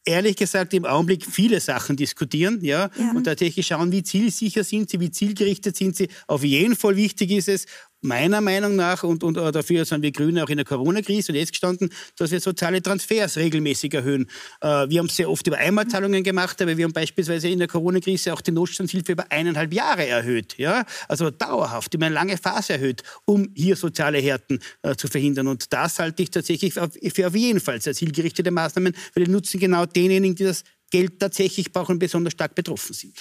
ehrlich 0.06 0.36
gesagt 0.36 0.74
im 0.74 0.86
Augenblick 0.86 1.26
viele 1.26 1.60
Sachen 1.60 1.96
diskutieren 1.96 2.60
ja, 2.62 2.90
ja, 2.98 3.12
und 3.12 3.26
tatsächlich 3.26 3.68
schauen, 3.68 3.92
wie 3.92 4.04
zielsicher 4.04 4.64
sind 4.64 4.90
sie, 4.90 5.00
wie 5.00 5.12
zielgerichtet 5.12 5.76
sind 5.76 5.96
sie. 5.96 6.10
Auf 6.28 6.44
jeden 6.44 6.76
Fall 6.76 6.96
wichtig 6.96 7.32
ist 7.32 7.48
es, 7.48 7.66
meiner 8.02 8.42
Meinung 8.42 8.76
nach, 8.76 9.04
und, 9.04 9.24
und 9.24 9.38
äh, 9.38 9.52
dafür 9.52 9.86
sind 9.86 10.02
wir 10.02 10.12
Grüne 10.12 10.44
auch 10.44 10.50
in 10.50 10.58
der 10.58 10.66
Corona-Krise 10.66 11.32
und 11.32 11.38
jetzt 11.38 11.52
gestanden, 11.52 11.90
dass 12.18 12.32
wir 12.32 12.40
soziale 12.40 12.82
Transfers 12.82 13.38
regelmäßig 13.38 13.94
erhöhen. 13.94 14.28
Äh, 14.62 14.90
wir 14.90 15.00
haben 15.00 15.10
sehr 15.10 15.30
oft 15.30 15.46
über 15.48 15.58
Einmalzahlungen 15.58 16.24
gemacht, 16.24 16.62
aber 16.62 16.78
wir 16.78 16.86
haben 16.86 16.94
beispielsweise 16.94 17.50
in 17.50 17.60
der 17.60 17.68
Corona-Krise 17.68 18.34
auch 18.34 18.42
die 18.42 18.52
Notstandshilfe 18.52 19.12
über 19.12 19.32
eineinhalb 19.32 19.74
Jahre 19.74 20.08
erhöht. 20.08 20.58
Ja? 20.58 20.86
Also 21.08 21.30
dauerhaft, 21.30 21.94
über 21.94 22.06
eine 22.06 22.16
lange 22.16 22.38
Phase 22.38 22.74
erhöht, 22.74 23.04
um 23.26 23.52
hier 23.56 23.76
soziale 23.76 24.20
Härten 24.20 24.60
äh, 24.82 24.96
zu 24.96 25.08
verhindern. 25.08 25.48
Und 25.48 25.72
das 25.74 26.00
halte 26.00 26.24
ich 26.24 26.32
tatsächlich 26.32 26.74
für 26.74 27.28
auf 27.28 27.36
jeden 27.36 27.60
Fall 27.60 27.82
sehr 27.82 27.94
zielgerichtete 27.94 28.52
Maßnahmen, 28.52 28.94
weil 29.14 29.26
die 29.26 29.32
nutzen 29.32 29.60
genau 29.60 29.86
denjenigen, 29.86 30.36
die 30.36 30.46
das 30.46 30.64
Geld 30.90 31.20
tatsächlich 31.20 31.72
brauchen 31.72 31.94
und 31.94 32.00
besonders 32.00 32.34
stark 32.34 32.56
betroffen 32.56 32.94
sind. 32.94 33.16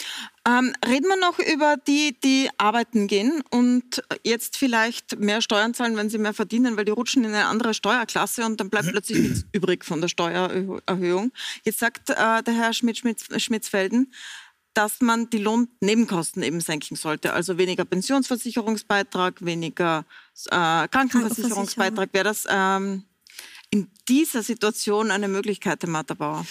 Ähm, 0.47 0.75
reden 0.87 1.07
wir 1.09 1.17
noch 1.17 1.39
über 1.39 1.77
die, 1.87 2.19
die 2.21 2.49
arbeiten 2.59 3.07
gehen 3.07 3.43
und 3.51 4.03
jetzt 4.25 4.57
vielleicht 4.57 5.19
mehr 5.19 5.43
Steuern 5.43 5.75
zahlen, 5.75 5.97
wenn 5.97 6.11
sie 6.11 6.19
mehr 6.19 6.35
verdienen, 6.35 6.77
weil 6.77 6.85
die 6.85 6.93
rutschen 6.93 7.25
in 7.25 7.35
eine 7.35 7.47
andere 7.47 7.75
Steuerklasse 7.75 8.45
und 8.45 8.61
dann 8.61 8.71
bleibt 8.71 8.89
plötzlich 8.89 9.19
nichts 9.19 9.45
übrig 9.53 9.85
von 9.85 10.01
der 10.01 10.09
Steuererhöhung. 10.09 11.33
Jetzt 11.65 11.79
sagt 11.79 12.11
äh, 12.11 12.43
der 12.43 12.55
Herr 12.55 12.73
Schmidt-Schmitzfelden, 12.73 14.13
dass 14.75 15.01
man 15.01 15.29
die 15.29 15.39
Lohnnebenkosten 15.39 16.43
eben 16.43 16.61
senken 16.61 16.95
sollte. 16.95 17.33
Also 17.33 17.59
weniger 17.59 17.85
Pensionsversicherungsbeitrag, 17.85 19.45
weniger 19.45 20.05
äh, 20.47 20.87
Krankenversicherungsbeitrag. 20.89 22.11
Wäre 22.13 22.25
das 22.25 22.47
ähm, 22.49 23.03
in 23.71 23.91
dieser 24.09 24.43
Situation 24.43 25.11
eine 25.11 25.29
Möglichkeit, 25.29 25.83
Herr 25.83 25.91
Matterbauer? 25.91 26.47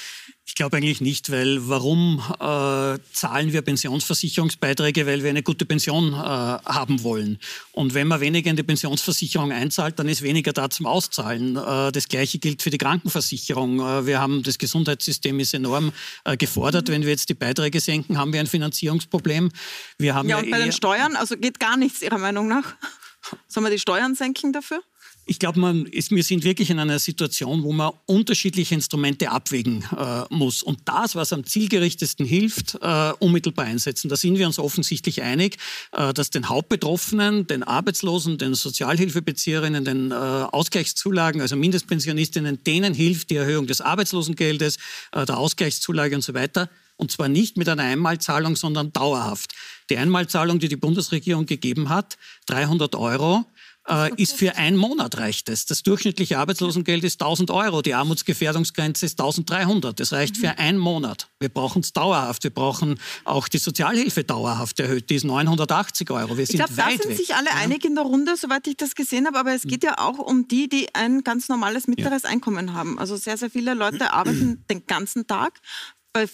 Ich 0.45 0.55
glaube 0.55 0.78
eigentlich 0.78 1.01
nicht, 1.01 1.32
weil 1.32 1.68
warum 1.68 2.24
äh, 2.39 2.99
zahlen 3.11 3.53
wir 3.53 3.61
Pensionsversicherungsbeiträge? 3.63 5.05
Weil 5.05 5.24
wir 5.24 5.30
eine 5.30 5.43
gute 5.43 5.65
Pension 5.65 6.13
äh, 6.13 6.15
haben 6.15 7.03
wollen. 7.03 7.39
Und 7.72 7.93
wenn 7.95 8.07
man 8.07 8.22
weniger 8.22 8.49
in 8.49 8.55
die 8.55 8.63
Pensionsversicherung 8.63 9.51
einzahlt, 9.51 9.99
dann 9.99 10.07
ist 10.07 10.22
weniger 10.22 10.53
da 10.53 10.70
zum 10.70 10.86
Auszahlen. 10.86 11.57
Äh, 11.57 11.91
das 11.91 12.07
Gleiche 12.07 12.38
gilt 12.38 12.61
für 12.61 12.70
die 12.70 12.78
Krankenversicherung. 12.78 13.80
Äh, 13.80 14.05
wir 14.05 14.20
haben 14.20 14.43
das 14.43 14.57
Gesundheitssystem 14.57 15.39
ist 15.39 15.53
enorm 15.53 15.91
äh, 16.24 16.38
gefordert. 16.38 16.88
Mhm. 16.88 16.93
Wenn 16.93 17.01
wir 17.03 17.09
jetzt 17.09 17.30
die 17.30 17.36
Beiträge 17.36 17.80
senken, 17.80 18.18
haben 18.18 18.32
wir 18.32 18.39
ein 18.39 18.47
Finanzierungsproblem. 18.47 19.51
Wir 19.97 20.15
haben 20.15 20.30
ja, 20.30 20.38
und 20.38 20.49
bei 20.51 20.59
den 20.59 20.72
Steuern, 20.72 21.15
also 21.15 21.36
geht 21.36 21.59
gar 21.59 21.78
nichts 21.78 22.01
Ihrer 22.01 22.20
Meinung 22.20 22.47
nach? 22.47 22.76
Sollen 23.47 23.65
wir 23.65 23.72
die 23.72 23.80
Steuern 23.80 24.15
senken 24.15 24.53
dafür? 24.53 24.82
Ich 25.30 25.40
glaube, 25.40 25.60
wir 25.62 26.24
sind 26.24 26.46
wirklich 26.46 26.70
in 26.70 26.80
einer 26.80 27.00
Situation, 27.00 27.64
wo 27.64 27.74
man 27.74 27.92
unterschiedliche 28.06 28.74
Instrumente 28.76 29.30
abwägen 29.30 29.84
äh, 29.98 30.24
muss. 30.34 30.64
Und 30.64 30.80
das, 30.86 31.16
was 31.16 31.34
am 31.34 31.44
zielgerichtesten 31.44 32.26
hilft, 32.26 32.76
äh, 32.82 33.12
unmittelbar 33.20 33.66
einsetzen. 33.66 34.08
Da 34.08 34.16
sind 34.16 34.38
wir 34.38 34.48
uns 34.48 34.58
offensichtlich 34.58 35.22
einig, 35.22 35.58
äh, 35.92 36.14
dass 36.14 36.30
den 36.30 36.48
Hauptbetroffenen, 36.48 37.46
den 37.46 37.64
Arbeitslosen, 37.64 38.38
den 38.38 38.54
Sozialhilfebezieherinnen, 38.56 39.84
den 39.84 40.12
äh, 40.12 40.14
Ausgleichszulagen, 40.14 41.42
also 41.42 41.58
Mindestpensionistinnen, 41.58 42.64
denen 42.64 42.94
hilft 42.94 43.30
die 43.30 43.36
Erhöhung 43.36 43.68
des 43.68 43.82
Arbeitslosengeldes, 43.82 44.78
äh, 45.12 45.26
der 45.26 45.38
Ausgleichszulage 45.38 46.16
und 46.16 46.22
so 46.22 46.36
weiter. 46.36 46.70
Und 46.96 47.12
zwar 47.12 47.28
nicht 47.28 47.58
mit 47.58 47.68
einer 47.70 47.84
Einmalzahlung, 47.84 48.56
sondern 48.56 48.94
dauerhaft. 48.94 49.54
Die 49.90 49.98
Einmalzahlung, 49.98 50.60
die 50.60 50.68
die 50.68 50.78
Bundesregierung 50.78 51.46
gegeben 51.46 51.90
hat, 51.90 52.18
300 52.48 52.96
Euro, 52.96 53.46
äh, 53.90 54.14
ist 54.22 54.34
für 54.34 54.56
einen 54.56 54.78
Monat 54.78 55.18
reicht 55.18 55.50
es. 55.50 55.66
Das 55.66 55.84
durchschnittliche 55.84 56.38
Arbeitslosengeld 56.40 57.04
ist 57.04 57.22
1000 57.22 57.52
Euro, 57.52 57.82
die 57.82 57.94
Armutsgefährdungsgrenze 57.94 59.06
ist 59.06 59.20
1300. 59.20 60.00
Das 60.00 60.12
reicht 60.12 60.38
für 60.38 60.58
einen 60.58 60.78
Monat. 60.78 61.30
Wir 61.40 61.50
brauchen 61.50 61.82
es 61.82 61.94
dauerhaft. 61.94 62.44
Wir 62.44 62.52
brauchen 62.52 63.00
auch 63.24 63.48
die 63.48 63.58
Sozialhilfe 63.58 64.24
dauerhaft 64.24 64.80
erhöht. 64.80 65.10
Die 65.10 65.16
ist 65.16 65.24
980 65.24 66.10
Euro. 66.12 66.38
Wir 66.38 66.46
sind 66.46 66.60
ich 66.60 66.66
glaube, 66.66 66.74
da 66.76 66.90
sind 66.90 67.10
weg. 67.10 67.18
sich 67.18 67.36
alle 67.36 67.48
ja. 67.48 67.56
einig 67.56 67.86
in 67.86 67.96
der 67.96 68.04
Runde, 68.04 68.36
soweit 68.36 68.68
ich 68.68 68.78
das 68.78 68.96
gesehen 68.96 69.28
habe. 69.28 69.40
Aber 69.40 69.54
es 69.54 69.64
geht 69.64 69.84
ja 69.84 69.98
auch 69.98 70.20
um 70.20 70.48
die, 70.48 70.68
die 70.70 70.94
ein 70.94 71.24
ganz 71.24 71.50
normales 71.50 71.88
mittleres 71.88 72.24
ja. 72.24 72.30
Einkommen 72.30 72.74
haben. 72.74 73.00
Also 73.00 73.16
sehr, 73.16 73.38
sehr 73.38 73.50
viele 73.50 73.74
Leute 73.74 74.12
arbeiten 74.14 74.64
den 74.70 74.86
ganzen 74.86 75.28
Tag, 75.28 75.60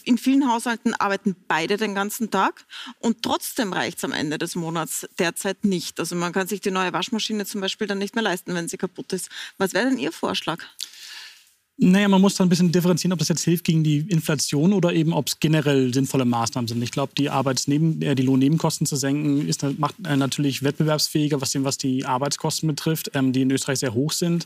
in 0.04 0.18
vielen 0.18 0.50
Haushalten 0.50 0.94
arbeiten 0.94 1.36
beide 1.48 1.78
den 1.78 1.94
ganzen 1.94 2.32
Tag 2.32 2.66
und 3.00 3.22
trotzdem 3.22 3.74
reicht 3.74 3.98
es 3.98 4.04
am 4.04 4.12
Ende 4.14 4.38
des 4.38 4.56
Monats 4.56 5.08
derzeit 5.20 5.66
nicht. 5.66 6.00
Also 6.00 6.16
man 6.16 6.32
kann 6.32 6.48
sich 6.48 6.62
die 6.62 6.72
neue 6.72 6.94
Waschmaschine 6.94 7.46
zum 7.46 7.62
Beispiel 7.62 7.88
dann 7.88 7.98
nicht 7.98 8.16
mehr 8.16 8.24
leisten, 8.24 8.56
wenn 8.56 8.70
sie 8.70 8.78
kaputt 8.78 9.14
ist. 9.14 9.30
Was 9.58 9.74
wäre 9.74 9.90
denn 9.90 9.98
Ihr 9.98 10.12
Vorschlag? 10.12 10.64
Naja, 11.78 12.08
man 12.08 12.22
muss 12.22 12.36
da 12.36 12.44
ein 12.44 12.50
bisschen 12.50 12.72
differenzieren, 12.72 13.14
ob 13.14 13.20
das 13.20 13.30
jetzt 13.30 13.44
hilft 13.44 13.64
gegen 13.64 13.84
die 13.84 13.98
Inflation 13.98 14.74
oder 14.74 14.94
eben, 14.94 15.12
ob 15.12 15.28
es 15.28 15.40
generell 15.40 15.92
sinnvolle 15.92 16.24
Maßnahmen 16.24 16.68
sind. 16.68 16.84
Ich 16.84 16.92
glaube, 16.92 17.14
die 17.18 17.32
Arbeitsneben, 17.32 18.00
äh, 18.04 18.14
die 18.14 18.22
Lohnnebenkosten 18.22 18.86
zu 18.86 18.96
senken, 18.96 19.48
ist, 19.48 19.66
macht 19.80 19.96
äh, 20.06 20.16
natürlich 20.16 20.62
wettbewerbsfähiger, 20.62 21.42
was, 21.42 21.56
was 21.64 21.80
die 21.80 22.06
Arbeitskosten 22.06 22.68
betrifft, 22.68 23.12
ähm, 23.16 23.34
die 23.34 23.42
in 23.42 23.50
Österreich 23.50 23.80
sehr 23.80 23.96
hoch 23.96 24.12
sind. 24.12 24.46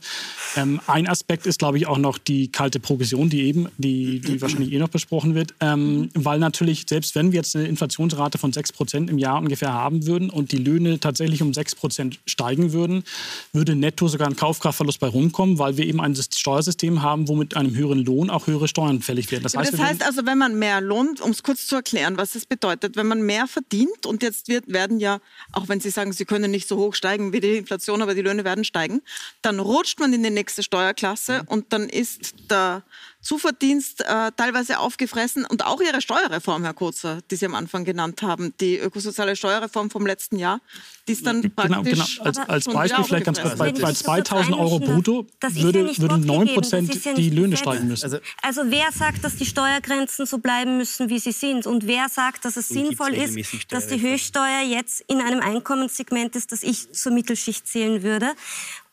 Ähm, 0.55 0.79
ein 0.87 1.05
Aspekt 1.05 1.45
ist, 1.47 1.59
glaube 1.59 1.77
ich, 1.77 1.85
auch 1.85 1.97
noch 1.97 2.17
die 2.17 2.47
kalte 2.47 2.79
Progression, 2.79 3.29
die 3.29 3.41
eben, 3.41 3.67
die, 3.77 4.21
die 4.21 4.41
wahrscheinlich 4.41 4.71
eh 4.71 4.79
noch 4.79 4.87
besprochen 4.87 5.35
wird, 5.35 5.53
ähm, 5.59 6.09
weil 6.13 6.39
natürlich, 6.39 6.85
selbst 6.87 7.13
wenn 7.15 7.33
wir 7.33 7.37
jetzt 7.37 7.57
eine 7.57 7.67
Inflationsrate 7.67 8.37
von 8.37 8.53
6 8.53 8.71
Prozent 8.71 9.09
im 9.09 9.17
Jahr 9.17 9.39
ungefähr 9.39 9.73
haben 9.73 10.07
würden 10.07 10.29
und 10.29 10.53
die 10.53 10.57
Löhne 10.57 11.01
tatsächlich 11.01 11.41
um 11.41 11.53
6 11.53 11.75
Prozent 11.75 12.19
steigen 12.25 12.71
würden, 12.71 13.03
würde 13.51 13.75
netto 13.75 14.07
sogar 14.07 14.29
ein 14.29 14.37
Kaufkraftverlust 14.37 15.01
bei 15.01 15.07
rumkommen, 15.07 15.59
weil 15.59 15.75
wir 15.75 15.85
eben 15.85 15.99
ein 15.99 16.15
Steuersystem 16.15 17.01
haben, 17.01 17.16
haben, 17.17 17.27
wo 17.27 17.35
mit 17.35 17.55
einem 17.55 17.75
höheren 17.75 18.03
Lohn 18.05 18.29
auch 18.29 18.47
höhere 18.47 18.67
Steuern 18.67 19.01
fällig 19.01 19.31
werden. 19.31 19.43
Das 19.43 19.55
heißt, 19.55 19.73
das 19.73 19.79
heißt 19.79 20.03
also, 20.03 20.25
wenn 20.25 20.37
man 20.37 20.57
mehr 20.57 20.81
lohnt, 20.81 21.21
um 21.21 21.31
es 21.31 21.43
kurz 21.43 21.67
zu 21.67 21.75
erklären, 21.75 22.17
was 22.17 22.33
das 22.33 22.45
bedeutet, 22.45 22.95
wenn 22.95 23.07
man 23.07 23.21
mehr 23.21 23.47
verdient 23.47 24.05
und 24.05 24.23
jetzt 24.23 24.47
wird, 24.47 24.71
werden 24.71 24.99
ja, 24.99 25.19
auch 25.51 25.67
wenn 25.67 25.79
Sie 25.79 25.89
sagen, 25.89 26.13
Sie 26.13 26.25
können 26.25 26.51
nicht 26.51 26.67
so 26.67 26.77
hoch 26.77 26.93
steigen 26.93 27.33
wie 27.33 27.39
die 27.39 27.57
Inflation, 27.57 28.01
aber 28.01 28.15
die 28.15 28.21
Löhne 28.21 28.43
werden 28.43 28.63
steigen, 28.63 29.01
dann 29.41 29.59
rutscht 29.59 29.99
man 29.99 30.13
in 30.13 30.23
die 30.23 30.29
nächste 30.29 30.63
Steuerklasse 30.63 31.41
mhm. 31.43 31.47
und 31.47 31.73
dann 31.73 31.89
ist 31.89 32.35
der 32.49 32.83
Zuverdienst 33.27 33.99
äh, 34.05 34.31
teilweise 34.37 34.79
aufgefressen 34.79 35.43
und 35.43 35.65
auch 35.65 35.81
Ihre 35.81 35.99
Steuerreform, 35.99 36.63
Herr 36.63 36.73
Kurzer, 36.73 37.19
die 37.29 37.35
Sie 37.35 37.45
am 37.45 37.55
Anfang 37.55 37.83
genannt 37.83 38.21
haben, 38.21 38.53
die 38.61 38.77
ökosoziale 38.77 39.35
Steuerreform 39.35 39.89
vom 39.89 40.07
letzten 40.07 40.37
Jahr, 40.37 40.61
die 41.09 41.11
ist 41.11 41.27
dann 41.27 41.41
genau, 41.41 41.53
praktisch... 41.53 42.19
Genau, 42.19 42.25
als, 42.25 42.37
als 42.37 42.65
Beispiel 42.67 43.03
vielleicht 43.03 43.25
ganz 43.25 43.41
kurz, 43.41 43.57
bei, 43.57 43.73
bei 43.73 43.91
2000 43.91 44.55
Euro 44.55 44.79
brutto 44.79 45.27
würde, 45.41 45.91
ja 45.91 45.97
würde 45.97 46.19
9 46.19 46.53
Prozent 46.53 47.03
ja 47.03 47.13
die 47.15 47.29
Löhne 47.29 47.57
steigen 47.57 47.89
müssen. 47.89 48.05
Also, 48.05 48.19
also, 48.41 48.61
wer 48.71 48.93
sagt, 48.93 49.25
dass 49.25 49.35
die 49.35 49.45
Steuergrenzen 49.45 50.25
so 50.25 50.37
bleiben 50.37 50.77
müssen, 50.77 51.09
wie 51.09 51.19
sie 51.19 51.33
sind? 51.33 51.67
Und 51.67 51.85
wer 51.85 52.07
sagt, 52.07 52.45
dass 52.45 52.55
es 52.55 52.69
sinnvoll 52.69 53.13
ist, 53.13 53.37
dass 53.73 53.87
die 53.87 53.99
Höchststeuer 53.99 54.61
jetzt 54.61 55.01
in 55.09 55.19
einem 55.19 55.41
Einkommenssegment 55.41 56.37
ist, 56.37 56.53
das 56.53 56.63
ich 56.63 56.93
zur 56.93 57.11
Mittelschicht 57.11 57.67
zählen 57.67 58.03
würde? 58.03 58.35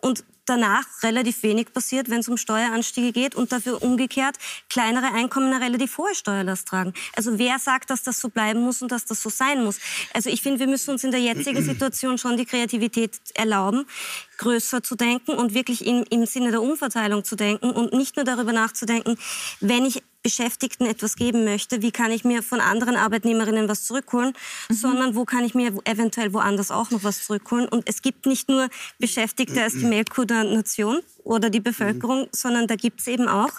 Und 0.00 0.24
danach 0.46 0.84
relativ 1.02 1.42
wenig 1.42 1.72
passiert, 1.72 2.10
wenn 2.10 2.20
es 2.20 2.28
um 2.28 2.36
Steueranstiege 2.36 3.12
geht 3.12 3.34
und 3.34 3.52
dafür 3.52 3.82
umgekehrt 3.82 4.36
kleinere 4.68 5.12
Einkommen 5.12 5.52
eine 5.52 5.64
relativ 5.64 5.98
hohe 5.98 6.14
Steuerlast 6.14 6.68
tragen. 6.68 6.92
Also 7.16 7.38
wer 7.38 7.58
sagt, 7.58 7.90
dass 7.90 8.02
das 8.02 8.20
so 8.20 8.28
bleiben 8.28 8.60
muss 8.60 8.82
und 8.82 8.92
dass 8.92 9.04
das 9.04 9.22
so 9.22 9.30
sein 9.30 9.64
muss? 9.64 9.78
Also 10.12 10.30
ich 10.30 10.42
finde, 10.42 10.60
wir 10.60 10.66
müssen 10.66 10.90
uns 10.90 11.04
in 11.04 11.10
der 11.10 11.20
jetzigen 11.20 11.62
Situation 11.64 12.18
schon 12.18 12.36
die 12.36 12.46
Kreativität 12.46 13.18
erlauben, 13.34 13.86
größer 14.38 14.82
zu 14.82 14.94
denken 14.94 15.32
und 15.32 15.54
wirklich 15.54 15.86
im, 15.86 16.04
im 16.10 16.26
Sinne 16.26 16.50
der 16.50 16.62
Umverteilung 16.62 17.24
zu 17.24 17.36
denken 17.36 17.70
und 17.70 17.92
nicht 17.92 18.16
nur 18.16 18.24
darüber 18.24 18.52
nachzudenken, 18.52 19.16
wenn 19.60 19.84
ich 19.84 20.02
Beschäftigten 20.24 20.86
etwas 20.86 21.16
geben 21.16 21.44
möchte, 21.44 21.82
wie 21.82 21.92
kann 21.92 22.10
ich 22.10 22.24
mir 22.24 22.42
von 22.42 22.58
anderen 22.58 22.96
Arbeitnehmerinnen 22.96 23.68
was 23.68 23.84
zurückholen, 23.84 24.32
mhm. 24.70 24.74
sondern 24.74 25.14
wo 25.14 25.26
kann 25.26 25.44
ich 25.44 25.54
mir 25.54 25.74
eventuell 25.84 26.32
woanders 26.32 26.70
auch 26.70 26.90
noch 26.90 27.04
was 27.04 27.26
zurückholen. 27.26 27.68
Und 27.68 27.86
es 27.86 28.00
gibt 28.00 28.24
nicht 28.24 28.48
nur 28.48 28.68
Beschäftigte 28.98 29.62
als 29.62 29.74
die 29.74 29.84
Melkkuh 29.84 30.24
der 30.42 30.44
Nation 30.44 31.00
oder 31.22 31.50
die 31.50 31.60
Bevölkerung, 31.60 32.22
mhm. 32.22 32.28
sondern 32.32 32.66
da 32.66 32.76
gibt 32.76 33.00
es 33.00 33.06
eben 33.06 33.28
auch 33.28 33.52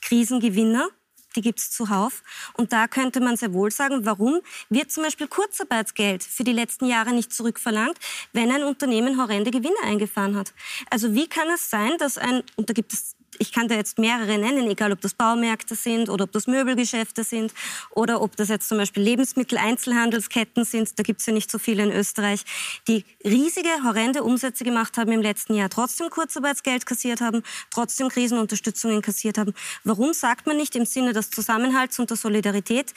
Krisengewinner 0.00 0.88
die 1.36 1.40
gibt 1.40 1.60
es 1.60 1.70
zuhauf. 1.70 2.22
Und 2.54 2.72
da 2.72 2.88
könnte 2.88 3.20
man 3.20 3.36
sehr 3.36 3.52
wohl 3.52 3.70
sagen, 3.70 4.04
warum 4.04 4.40
wird 4.68 4.90
zum 4.90 5.04
Beispiel 5.04 5.28
Kurzarbeitsgeld 5.28 6.22
für 6.22 6.44
die 6.44 6.52
letzten 6.52 6.86
Jahre 6.86 7.12
nicht 7.12 7.32
zurückverlangt, 7.32 7.98
wenn 8.32 8.50
ein 8.50 8.64
Unternehmen 8.64 9.20
horrende 9.20 9.50
Gewinne 9.50 9.76
eingefahren 9.82 10.36
hat. 10.36 10.52
Also 10.90 11.14
wie 11.14 11.28
kann 11.28 11.48
es 11.48 11.70
sein, 11.70 11.96
dass 11.98 12.18
ein, 12.18 12.42
und 12.56 12.68
da 12.68 12.74
gibt 12.74 12.92
es 12.92 13.16
ich 13.38 13.52
kann 13.52 13.68
da 13.68 13.74
jetzt 13.74 13.98
mehrere 13.98 14.38
nennen, 14.38 14.70
egal 14.70 14.92
ob 14.92 15.00
das 15.00 15.14
Baumärkte 15.14 15.74
sind 15.74 16.08
oder 16.08 16.24
ob 16.24 16.32
das 16.32 16.46
Möbelgeschäfte 16.46 17.24
sind 17.24 17.52
oder 17.90 18.20
ob 18.20 18.36
das 18.36 18.48
jetzt 18.48 18.68
zum 18.68 18.78
Beispiel 18.78 19.02
Lebensmittel-Einzelhandelsketten 19.02 20.64
sind. 20.64 20.98
Da 20.98 21.02
gibt 21.02 21.20
es 21.20 21.26
ja 21.26 21.32
nicht 21.32 21.50
so 21.50 21.58
viele 21.58 21.82
in 21.82 21.92
Österreich, 21.92 22.44
die 22.88 23.04
riesige, 23.24 23.68
horrende 23.84 24.22
Umsätze 24.22 24.64
gemacht 24.64 24.96
haben 24.96 25.12
im 25.12 25.22
letzten 25.22 25.54
Jahr, 25.54 25.70
trotzdem 25.70 26.10
Kurzarbeitsgeld 26.10 26.86
kassiert 26.86 27.20
haben, 27.20 27.42
trotzdem 27.70 28.08
Krisenunterstützungen 28.08 29.02
kassiert 29.02 29.38
haben. 29.38 29.54
Warum 29.84 30.12
sagt 30.12 30.46
man 30.46 30.56
nicht 30.56 30.76
im 30.76 30.84
Sinne 30.84 31.12
des 31.12 31.30
Zusammenhalts 31.30 31.98
und 31.98 32.10
der 32.10 32.16
Solidarität, 32.16 32.92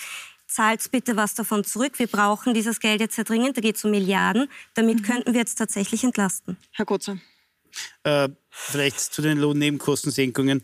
zahlt 0.47 0.89
bitte 0.91 1.15
was 1.15 1.33
davon 1.33 1.63
zurück. 1.63 1.97
Wir 1.97 2.07
brauchen 2.07 2.53
dieses 2.53 2.79
Geld 2.79 3.01
jetzt 3.01 3.15
sehr 3.15 3.25
dringend. 3.25 3.57
Da 3.57 3.61
geht 3.61 3.77
es 3.77 3.83
um 3.83 3.91
Milliarden. 3.91 4.47
Damit 4.73 4.99
mhm. 4.99 5.03
könnten 5.03 5.33
wir 5.33 5.39
jetzt 5.39 5.55
tatsächlich 5.55 6.03
entlasten. 6.03 6.57
Herr 6.71 6.85
Kotzer. 6.85 7.17
Äh, 8.03 8.29
vielleicht 8.49 8.99
zu 8.99 9.21
den 9.21 9.37
Lohnnebenkostensenkungen. 9.37 10.63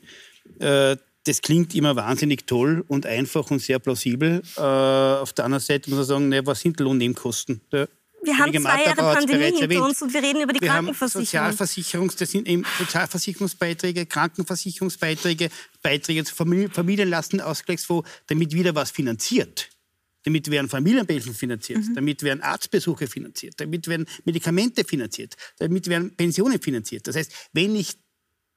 Äh, 0.60 0.98
das 1.26 1.42
klingt 1.42 1.76
immer 1.76 1.96
wahnsinnig 1.96 2.48
toll 2.48 2.84
und 2.88 3.06
einfach 3.06 3.52
und 3.52 3.60
sehr 3.60 3.80
plausibel. 3.80 4.42
Äh, 4.58 4.62
auf 4.62 5.34
der 5.34 5.46
anderen 5.46 5.64
Seite 5.64 5.90
muss 5.90 5.98
man 5.98 6.06
sagen, 6.06 6.30
ne, 6.30 6.46
was 6.46 6.62
sind 6.62 6.80
Lohnnebenkosten? 6.80 7.62
Der 7.72 7.88
wir 8.24 8.38
haben 8.38 8.54
zwei 8.54 8.84
Jahre 8.84 9.16
Pandemie 9.16 9.46
hinter 9.46 9.64
erwähnt. 9.64 9.82
uns 9.82 10.02
und 10.02 10.14
wir 10.14 10.22
reden 10.22 10.42
über 10.42 10.54
die 10.54 10.62
wir 10.62 10.70
Krankenversicherung. 10.70 11.48
Haben 11.48 11.52
Sozialversicherungs, 11.54 12.16
das 12.18 12.32
sind 12.32 12.48
eben 12.48 12.64
Sozialversicherungsbeiträge, 12.78 14.06
Krankenversicherungsbeiträge, 14.06 15.50
Beiträge 15.82 16.24
zur 16.24 16.36
Familienlastenausgleichsfonds, 16.36 18.08
damit 18.28 18.54
wieder 18.54 18.76
was 18.76 18.92
finanziert. 18.92 19.70
Damit 20.24 20.50
werden 20.52 20.70
Familienbeihilfen 20.70 21.34
finanziert, 21.34 21.80
mhm. 21.80 21.96
damit 21.96 22.22
werden 22.24 22.42
Arztbesuche 22.42 23.08
finanziert, 23.08 23.56
damit 23.58 23.88
werden 23.88 24.06
Medikamente 24.24 24.84
finanziert, 24.84 25.36
damit 25.58 25.88
werden 25.88 26.16
Pensionen 26.16 26.62
finanziert. 26.62 27.08
Das 27.08 27.16
heißt, 27.16 27.32
wenn 27.54 27.76
ich 27.76 27.98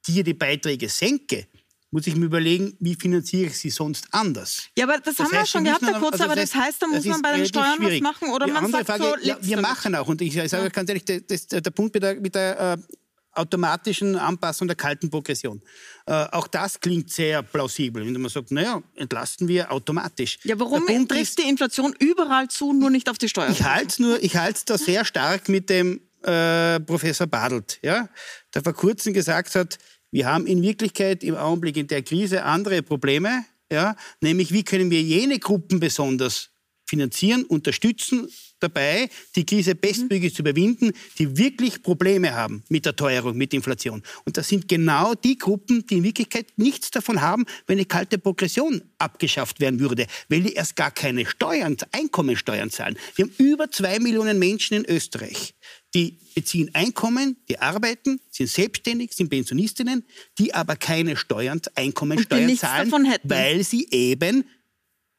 dir 0.07 0.25
die 0.25 0.35
Beiträge 0.35 0.89
senke, 0.89 1.47
muss 1.95 2.09
ich 2.09 2.17
mir 2.17 2.27
überlegen, 2.27 2.77
wie 2.81 2.97
finanziere 2.97 3.47
ich 3.47 3.57
sie 3.57 3.71
sonst 3.71 4.09
anders. 4.11 4.65
Ja, 4.77 4.85
aber 4.85 4.99
das, 4.99 5.15
das 5.15 5.27
haben 5.27 5.33
wir 5.33 5.47
schon 5.47 5.63
gehabt, 5.63 5.83
Herr 5.83 6.01
Kurz, 6.01 6.15
also 6.15 6.25
aber 6.25 6.35
das 6.35 6.53
heißt, 6.53 6.83
da 6.83 6.89
muss 6.89 7.05
man 7.05 7.23
bei 7.23 7.37
den 7.37 7.47
Steuern 7.47 7.77
schwierig. 7.77 8.03
was 8.03 8.13
machen 8.13 8.35
oder 8.35 8.47
die 8.47 8.53
man 8.53 8.71
sagt 8.71 8.87
Frage, 8.87 9.05
so, 9.05 9.27
ja, 9.27 9.39
Wir 9.41 9.61
machen 9.61 9.95
auch, 9.95 10.09
und 10.09 10.21
ich 10.21 10.35
sage 10.35 10.65
ja. 10.65 10.69
ganz 10.71 10.89
ehrlich, 10.89 11.05
das, 11.05 11.47
der 11.47 11.71
Punkt 11.71 11.95
mit 11.95 12.03
der, 12.03 12.21
mit 12.21 12.35
der 12.35 12.79
äh, 12.79 12.95
automatischen 13.35 14.17
Anpassung 14.17 14.69
der 14.69 14.77
kalten 14.77 15.11
Progression. 15.11 15.63
Äh, 16.07 16.13
auch 16.13 16.47
das 16.47 16.81
klingt 16.81 17.11
sehr 17.11 17.43
plausibel, 17.43 18.05
wenn 18.05 18.21
man 18.21 18.31
sagt, 18.31 18.51
naja, 18.51 18.83
entlasten 18.97 19.49
wir 19.49 19.71
automatisch. 19.73 20.39
Ja, 20.45 20.59
warum 20.59 20.87
trifft 21.09 21.39
die 21.39 21.49
Inflation 21.49 21.95
überall 21.99 22.49
zu, 22.49 22.73
nur 22.73 22.91
nicht 22.91 23.09
auf 23.09 23.19
die 23.19 23.29
Steuern? 23.29 23.53
Ich 23.53 23.63
halte 23.63 24.03
nur, 24.03 24.23
ich 24.23 24.37
halte 24.37 24.61
da 24.67 24.79
sehr 24.79 25.05
stark 25.05 25.49
mit 25.49 25.71
dem 25.71 26.01
äh, 26.23 26.81
Professor 26.81 27.27
Badelt, 27.27 27.79
ja, 27.83 28.09
der 28.55 28.63
vor 28.63 28.73
kurzem 28.73 29.13
gesagt 29.13 29.55
hat, 29.55 29.79
wir 30.11 30.27
haben 30.27 30.47
in 30.47 30.63
Wirklichkeit 30.63 31.25
im 31.25 31.37
Augenblick 31.37 31.77
in 31.77 31.87
der 31.87 32.03
Krise 32.03 32.45
andere 32.45 32.83
Probleme, 32.83 33.45
ja, 33.71 33.97
nämlich 34.21 34.53
wie 34.53 34.63
können 34.63 34.91
wir 34.91 35.03
jene 35.03 35.39
Gruppen 35.39 35.81
besonders 35.81 36.51
finanzieren, 36.87 37.45
unterstützen, 37.45 38.29
dabei, 38.65 39.09
die 39.37 39.47
Krise 39.47 39.75
bestmöglich 39.75 40.33
mhm. 40.33 40.37
zu 40.37 40.43
überwinden, 40.43 40.93
die 41.19 41.37
wirklich 41.37 41.83
Probleme 41.83 42.35
haben 42.35 42.65
mit 42.69 42.87
der 42.87 42.97
Teuerung, 42.97 43.37
mit 43.37 43.55
Inflation. 43.55 44.03
Und 44.25 44.37
das 44.37 44.49
sind 44.49 44.69
genau 44.69 45.15
die 45.15 45.39
Gruppen, 45.39 45.87
die 45.87 45.99
in 45.99 46.05
Wirklichkeit 46.05 46.47
nichts 46.57 46.91
davon 46.91 47.21
haben, 47.21 47.45
wenn 47.67 47.79
eine 47.79 47.87
kalte 47.87 48.19
Progression 48.19 48.83
abgeschafft 48.99 49.61
werden 49.61 49.81
würde, 49.81 50.07
weil 50.29 50.43
die 50.43 50.55
erst 50.55 50.77
gar 50.77 50.91
keine 50.91 51.27
Steuern, 51.27 51.77
Einkommensteuern 51.93 52.71
zahlen. 52.71 52.97
Wir 53.17 53.27
haben 53.27 53.35
über 53.39 53.71
zwei 53.71 53.99
Millionen 53.99 54.39
Menschen 54.39 54.77
in 54.77 54.85
Österreich, 54.85 55.55
die 55.95 56.19
beziehen 56.35 56.71
Einkommen, 56.75 57.37
die 57.49 57.59
arbeiten, 57.59 58.21
sind 58.31 58.51
selbstständig, 58.51 59.13
sind 59.13 59.31
Pensionistinnen, 59.31 60.05
die 60.39 60.53
aber 60.53 60.77
keine 60.77 61.17
Steuern, 61.17 61.61
Einkommensteuern 61.75 62.57
zahlen, 62.57 62.93
weil 63.23 63.63
sie 63.63 63.89
eben 63.91 64.45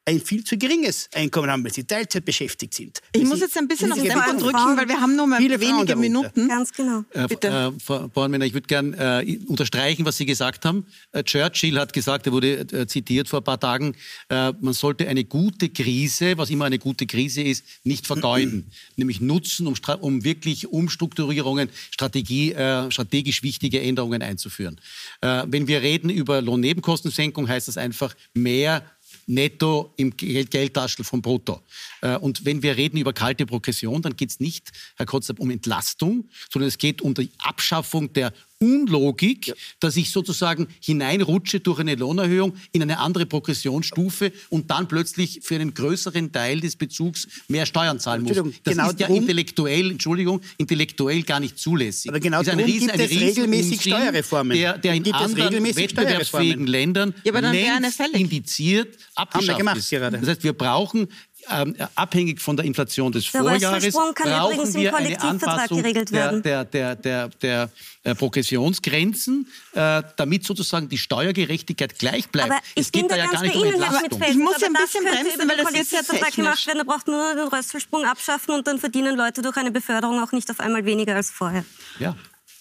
ein 0.07 0.21
viel 0.21 0.43
zu 0.43 0.55
geringes 0.57 1.09
Einkommen 1.13 1.49
haben, 1.49 1.63
weil 1.63 1.73
sie 1.73 1.83
Teilzeit 1.83 2.23
beschäftigt 2.23 2.75
sind. 2.75 3.01
Ich 3.11 3.23
muss 3.23 3.39
jetzt 3.39 3.57
ein 3.57 3.67
bisschen 3.67 3.91
aufs 3.91 4.03
Tempo 4.03 4.37
drücken, 4.37 4.77
weil 4.77 4.87
wir 4.87 5.01
haben 5.01 5.15
nur 5.15 5.25
mal 5.25 5.39
wenige 5.39 5.95
Minuten. 5.95 6.47
Ganz 6.47 6.71
genau. 6.71 7.03
Äh, 7.11 7.27
Bitte. 7.27 7.47
Äh, 7.47 7.79
Frau 7.79 8.07
Bornmänner, 8.07 8.45
ich 8.45 8.53
würde 8.53 8.67
gerne 8.67 9.23
äh, 9.25 9.37
unterstreichen, 9.47 10.05
was 10.05 10.17
Sie 10.17 10.27
gesagt 10.27 10.63
haben. 10.63 10.85
Äh, 11.11 11.23
Churchill 11.23 11.79
hat 11.79 11.91
gesagt, 11.91 12.27
er 12.27 12.33
wurde 12.33 12.59
äh, 12.59 12.85
zitiert 12.85 13.27
vor 13.27 13.41
ein 13.41 13.43
paar 13.43 13.59
Tagen, 13.59 13.95
äh, 14.29 14.53
man 14.61 14.73
sollte 14.73 15.07
eine 15.07 15.23
gute 15.23 15.69
Krise, 15.69 16.37
was 16.37 16.51
immer 16.51 16.65
eine 16.65 16.77
gute 16.77 17.07
Krise 17.07 17.41
ist, 17.41 17.65
nicht 17.83 18.05
vergeuden. 18.05 18.69
Nämlich 18.97 19.21
nutzen, 19.21 19.65
um, 19.65 19.73
um 20.01 20.23
wirklich 20.23 20.67
Umstrukturierungen, 20.67 21.69
Strategie, 21.91 22.53
strategisch 22.89 23.43
wichtige 23.43 23.81
Änderungen 23.81 24.21
einzuführen. 24.21 24.79
wenn 25.21 25.67
wir 25.67 25.81
reden 25.81 26.09
über 26.09 26.41
Lohnnebenkostensenkung, 26.41 27.47
heißt 27.47 27.67
das 27.67 27.77
einfach 27.77 28.15
mehr 28.33 28.83
netto 29.27 29.93
im 29.97 30.15
Geldtaschel 30.15 31.03
vom 31.03 31.21
Brutto. 31.21 31.61
Äh, 32.01 32.17
und 32.17 32.45
wenn 32.45 32.61
wir 32.63 32.77
reden 32.77 32.97
über 32.97 33.13
kalte 33.13 33.45
Progression, 33.45 34.01
dann 34.01 34.15
geht 34.15 34.29
es 34.29 34.39
nicht, 34.39 34.71
Herr 34.97 35.05
Kotzab, 35.05 35.39
um 35.39 35.49
Entlastung, 35.49 36.29
sondern 36.51 36.67
es 36.67 36.77
geht 36.77 37.01
um 37.01 37.13
die 37.13 37.31
Abschaffung 37.39 38.13
der 38.13 38.33
Unlogik, 38.59 39.47
ja. 39.47 39.53
dass 39.79 39.97
ich 39.97 40.11
sozusagen 40.11 40.67
hineinrutsche 40.79 41.59
durch 41.59 41.79
eine 41.79 41.95
Lohnerhöhung 41.95 42.55
in 42.71 42.81
eine 42.81 42.99
andere 42.99 43.25
Progressionsstufe 43.25 44.31
und 44.49 44.71
dann 44.71 44.87
plötzlich 44.87 45.41
für 45.43 45.55
einen 45.55 45.73
größeren 45.73 46.31
Teil 46.31 46.61
des 46.61 46.75
Bezugs 46.75 47.27
mehr 47.47 47.65
Steuern 47.65 47.99
zahlen 47.99 48.23
muss. 48.23 48.35
Das 48.63 48.73
genau 48.75 48.89
ist 48.89 48.99
ja 48.99 49.07
intellektuell, 49.07 49.91
Entschuldigung, 49.91 50.41
intellektuell 50.57 51.23
gar 51.23 51.39
nicht 51.39 51.57
zulässig. 51.57 52.09
Aber 52.09 52.19
genau 52.19 52.43
darum 52.43 52.63
riesen, 52.63 52.87
gibt 52.87 52.99
es 52.99 53.11
regelmäßig 53.11 53.81
Steuerreformen. 53.81 54.57
Der, 54.57 54.77
der 54.77 54.93
in 54.93 55.03
gibt 55.03 55.15
anderen 55.15 55.63
wettbewerbsfähigen 55.75 56.67
Ländern 56.67 57.13
ja, 57.23 57.31
aber 57.31 57.41
dann 57.41 57.53
längst 57.53 57.99
indiziert 58.13 58.97
abgeschafft 59.15 59.33
Haben 59.33 59.47
wir 59.47 59.57
gemacht 59.57 59.77
ist. 59.77 59.89
Gerade. 59.89 60.17
Das 60.19 60.29
heißt, 60.29 60.43
wir 60.43 60.53
brauchen 60.53 61.07
ähm, 61.49 61.75
abhängig 61.95 62.41
von 62.41 62.57
der 62.57 62.65
Inflation 62.65 63.11
des 63.11 63.31
der 63.31 63.41
Vorjahres 63.41 63.93
brauchen 63.93 64.73
wir 64.73 64.95
eine 64.95 65.21
Anpassung 65.21 65.83
der, 65.83 66.41
der, 66.41 66.65
der, 66.65 66.95
der, 66.95 67.27
der 67.29 67.69
äh, 68.03 68.15
Progressionsgrenzen, 68.15 69.47
äh, 69.73 70.03
damit 70.15 70.45
sozusagen 70.45 70.89
die 70.89 70.97
Steuergerechtigkeit 70.97 71.97
gleich 71.97 72.29
bleibt. 72.29 72.51
Aber 72.51 72.59
es 72.75 72.91
geht 72.91 73.09
da 73.09 73.15
ja 73.15 73.27
gar 73.27 73.41
nicht 73.41 73.55
um 73.55 73.63
Entlastung. 73.63 74.21
Ich 74.29 74.37
muss 74.37 74.61
ein 74.63 74.73
bisschen 74.73 75.03
bremsen, 75.03 75.49
weil 75.49 75.57
das 75.57 75.73
wird 75.73 75.87
sehr 75.87 76.03
technisch. 76.03 76.35
gemacht 76.35 76.67
werden. 76.67 76.77
Da 76.79 76.83
braucht 76.83 77.07
nur 77.07 77.35
den 77.35 77.47
Rösselsprung 77.47 78.05
abschaffen 78.05 78.53
und 78.53 78.67
dann 78.67 78.79
verdienen 78.79 79.15
Leute 79.15 79.41
durch 79.41 79.57
eine 79.57 79.71
Beförderung 79.71 80.21
auch 80.21 80.31
nicht 80.31 80.49
auf 80.51 80.59
einmal 80.59 80.85
weniger 80.85 81.15
als 81.15 81.31
vorher. 81.31 81.65
Ja. 81.99 82.15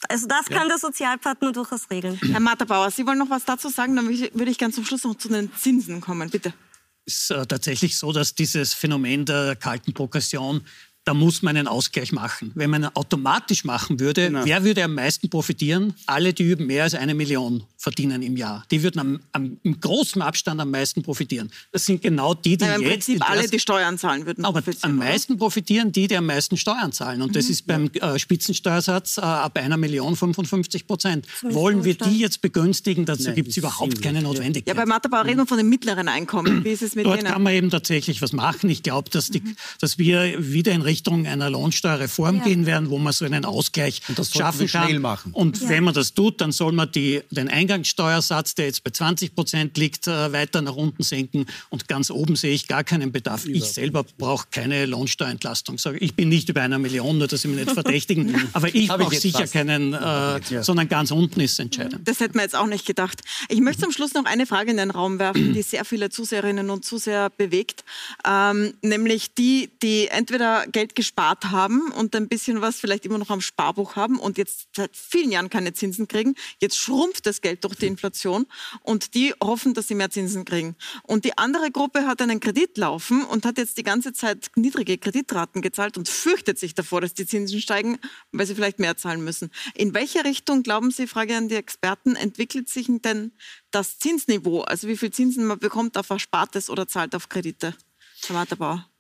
Also 0.08 0.26
das 0.26 0.46
kann 0.46 0.68
der 0.68 0.78
Sozialpartner 0.78 1.52
durchaus 1.52 1.90
regeln. 1.90 2.18
Herr 2.30 2.40
Matterbauer, 2.40 2.90
Sie 2.90 3.06
wollen 3.06 3.18
noch 3.18 3.30
was 3.30 3.44
dazu 3.44 3.68
sagen? 3.68 3.96
Dann 3.96 4.06
würde 4.08 4.50
ich 4.50 4.58
gerne 4.58 4.74
zum 4.74 4.84
Schluss 4.84 5.04
noch 5.04 5.16
zu 5.16 5.28
den 5.28 5.50
Zinsen 5.54 6.00
kommen. 6.00 6.30
Bitte. 6.30 6.52
Ist 7.06 7.30
äh, 7.30 7.46
tatsächlich 7.46 7.98
so, 7.98 8.12
dass 8.12 8.34
dieses 8.34 8.72
Phänomen 8.74 9.26
der 9.26 9.56
kalten 9.56 9.92
Progression 9.92 10.66
da 11.04 11.12
muss 11.12 11.42
man 11.42 11.56
einen 11.56 11.68
Ausgleich 11.68 12.12
machen. 12.12 12.50
Wenn 12.54 12.70
man 12.70 12.84
ihn 12.84 12.90
automatisch 12.94 13.64
machen 13.64 14.00
würde, 14.00 14.26
genau. 14.28 14.44
wer 14.44 14.64
würde 14.64 14.82
am 14.84 14.94
meisten 14.94 15.28
profitieren? 15.28 15.94
Alle, 16.06 16.32
die 16.32 16.44
über 16.44 16.64
mehr 16.64 16.84
als 16.84 16.94
eine 16.94 17.14
Million 17.14 17.64
verdienen 17.76 18.22
im 18.22 18.38
Jahr. 18.38 18.64
Die 18.70 18.82
würden 18.82 18.98
am, 18.98 19.20
am, 19.32 19.58
im 19.62 19.78
großen 19.78 20.22
Abstand 20.22 20.60
am 20.60 20.70
meisten 20.70 21.02
profitieren. 21.02 21.50
Das 21.72 21.84
sind 21.84 22.00
genau 22.00 22.32
die, 22.32 22.56
die 22.56 22.64
ja, 22.64 22.76
im 22.76 22.82
jetzt... 22.82 22.90
Prinzip 22.90 23.30
alle, 23.30 23.46
die 23.46 23.58
Steuern 23.58 23.98
zahlen 23.98 24.24
würden. 24.24 24.46
Aber 24.46 24.62
am 24.80 24.96
meisten 24.96 25.36
profitieren 25.36 25.92
die, 25.92 26.08
die 26.08 26.16
am 26.16 26.24
meisten 26.24 26.56
Steuern 26.56 26.92
zahlen. 26.92 27.20
Und 27.20 27.36
das 27.36 27.46
mhm. 27.46 27.50
ist 27.50 27.66
beim 27.66 27.90
äh, 27.92 28.18
Spitzensteuersatz 28.18 29.18
äh, 29.18 29.20
ab 29.20 29.58
einer 29.58 29.76
Million 29.76 30.16
55 30.16 30.86
Prozent. 30.86 31.26
Wollen 31.42 31.84
wir 31.84 31.94
die 31.94 32.18
jetzt 32.18 32.40
begünstigen? 32.40 33.04
Dazu 33.04 33.32
gibt 33.32 33.50
es 33.50 33.56
überhaupt 33.58 34.00
keine 34.00 34.22
Notwendigkeit. 34.22 34.74
Ja, 34.74 34.82
bei 34.82 34.86
Matterbau 34.86 35.20
reden 35.20 35.38
wir 35.38 35.46
von 35.46 35.58
den 35.58 35.68
mittleren 35.68 36.08
Einkommen. 36.08 36.64
Wie 36.64 36.70
ist 36.70 36.82
es 36.82 36.94
mit 36.94 37.04
Dort 37.04 37.18
denen? 37.18 37.28
kann 37.28 37.42
man 37.42 37.52
eben 37.52 37.68
tatsächlich 37.68 38.22
was 38.22 38.32
machen. 38.32 38.70
Ich 38.70 38.82
glaube, 38.82 39.10
dass, 39.10 39.30
mhm. 39.30 39.56
dass 39.80 39.98
wir 39.98 40.34
wieder 40.38 40.72
in 40.72 40.80
Richtung 40.80 40.93
einer 41.06 41.50
Lohnsteuerreform 41.50 42.38
ja. 42.38 42.44
gehen 42.44 42.66
werden, 42.66 42.90
wo 42.90 42.98
man 42.98 43.12
so 43.12 43.24
einen 43.24 43.44
Ausgleich 43.44 44.02
schaffen 44.32 44.66
kann. 44.66 45.04
Und 45.32 45.60
ja. 45.60 45.68
wenn 45.68 45.84
man 45.84 45.94
das 45.94 46.14
tut, 46.14 46.40
dann 46.40 46.52
soll 46.52 46.72
man 46.72 46.90
die, 46.92 47.22
den 47.30 47.48
Eingangssteuersatz, 47.48 48.54
der 48.54 48.66
jetzt 48.66 48.84
bei 48.84 48.90
20 48.90 49.34
Prozent 49.34 49.76
liegt, 49.76 50.06
äh, 50.06 50.32
weiter 50.32 50.62
nach 50.62 50.76
unten 50.76 51.02
senken. 51.02 51.46
Und 51.70 51.88
ganz 51.88 52.10
oben 52.10 52.36
sehe 52.36 52.54
ich 52.54 52.68
gar 52.68 52.84
keinen 52.84 53.12
Bedarf. 53.12 53.46
Ich 53.46 53.64
selber 53.64 54.04
brauche 54.18 54.46
keine 54.50 54.86
Lohnsteuerentlastung. 54.86 55.76
Ich 56.00 56.14
bin 56.14 56.28
nicht 56.28 56.48
über 56.48 56.62
einer 56.62 56.78
Million, 56.78 57.18
nur 57.18 57.28
dass 57.28 57.42
Sie 57.42 57.48
mich 57.48 57.64
nicht 57.64 57.72
verdächtigen. 57.72 58.34
Aber 58.52 58.74
ich 58.74 58.88
brauche 58.88 59.14
sicher 59.16 59.40
fast. 59.40 59.52
keinen, 59.52 59.94
äh, 59.94 60.62
sondern 60.62 60.88
ganz 60.88 61.10
unten 61.10 61.40
ist 61.40 61.58
entscheidend. 61.58 62.06
Das 62.06 62.20
hätte 62.20 62.36
man 62.36 62.44
jetzt 62.44 62.56
auch 62.56 62.66
nicht 62.66 62.86
gedacht. 62.86 63.20
Ich 63.48 63.60
möchte 63.60 63.82
zum 63.82 63.92
Schluss 63.92 64.14
noch 64.14 64.24
eine 64.24 64.46
Frage 64.46 64.70
in 64.70 64.76
den 64.76 64.90
Raum 64.90 65.18
werfen, 65.18 65.52
die 65.54 65.62
sehr 65.62 65.84
viele 65.84 66.10
Zuseherinnen 66.10 66.70
und 66.70 66.84
Zuseher 66.84 67.30
bewegt. 67.30 67.84
Ähm, 68.26 68.74
nämlich 68.82 69.34
die, 69.34 69.70
die 69.82 70.08
entweder 70.08 70.66
Geld 70.66 70.83
gespart 70.88 71.50
haben, 71.50 71.90
und 71.92 72.14
ein 72.14 72.28
bisschen 72.28 72.60
was 72.60 72.78
vielleicht 72.78 73.06
immer 73.06 73.18
noch 73.18 73.30
am 73.30 73.40
Sparbuch 73.40 73.96
haben 73.96 74.18
und 74.18 74.38
jetzt 74.38 74.68
seit 74.76 74.96
vielen 74.96 75.30
Jahren 75.30 75.50
keine 75.50 75.72
Zinsen 75.72 76.08
kriegen. 76.08 76.34
Jetzt 76.60 76.76
schrumpft 76.76 77.26
das 77.26 77.40
Geld 77.40 77.64
durch 77.64 77.76
die 77.76 77.86
Inflation 77.86 78.46
und 78.82 79.14
die 79.14 79.32
hoffen, 79.42 79.74
dass 79.74 79.88
sie 79.88 79.94
mehr 79.94 80.10
Zinsen 80.10 80.44
kriegen. 80.44 80.76
Und 81.02 81.24
die 81.24 81.38
andere 81.38 81.70
Gruppe 81.70 82.06
hat 82.06 82.20
einen 82.20 82.40
Kredit 82.40 82.76
laufen 82.78 83.24
und 83.24 83.46
hat 83.46 83.58
jetzt 83.58 83.78
die 83.78 83.82
ganze 83.82 84.12
Zeit 84.12 84.50
niedrige 84.56 84.98
Kreditraten 84.98 85.62
gezahlt 85.62 85.96
und 85.96 86.08
fürchtet 86.08 86.58
sich 86.58 86.74
davor, 86.74 87.00
dass 87.00 87.14
die 87.14 87.26
Zinsen 87.26 87.60
steigen, 87.60 87.98
weil 88.32 88.46
sie 88.46 88.54
vielleicht 88.54 88.78
mehr 88.78 88.96
zahlen 88.96 89.24
müssen. 89.24 89.50
In 89.74 89.94
welche 89.94 90.24
Richtung, 90.24 90.62
glauben 90.62 90.90
Sie, 90.90 91.06
Frage 91.06 91.36
an 91.36 91.48
die 91.48 91.54
Experten, 91.54 92.16
entwickelt 92.16 92.68
sich 92.68 92.88
denn 92.88 93.32
das 93.70 93.98
Zinsniveau? 93.98 94.62
Also 94.62 94.88
wie 94.88 94.96
viel 94.96 95.10
Zinsen 95.10 95.46
man 95.46 95.58
bekommt 95.58 95.96
auf 95.96 96.10
Erspartes 96.10 96.70
oder 96.70 96.86
zahlt 96.86 97.14
auf 97.14 97.28
Kredite? 97.28 97.74
Herr 98.26 98.36
Matterbauer. 98.36 98.93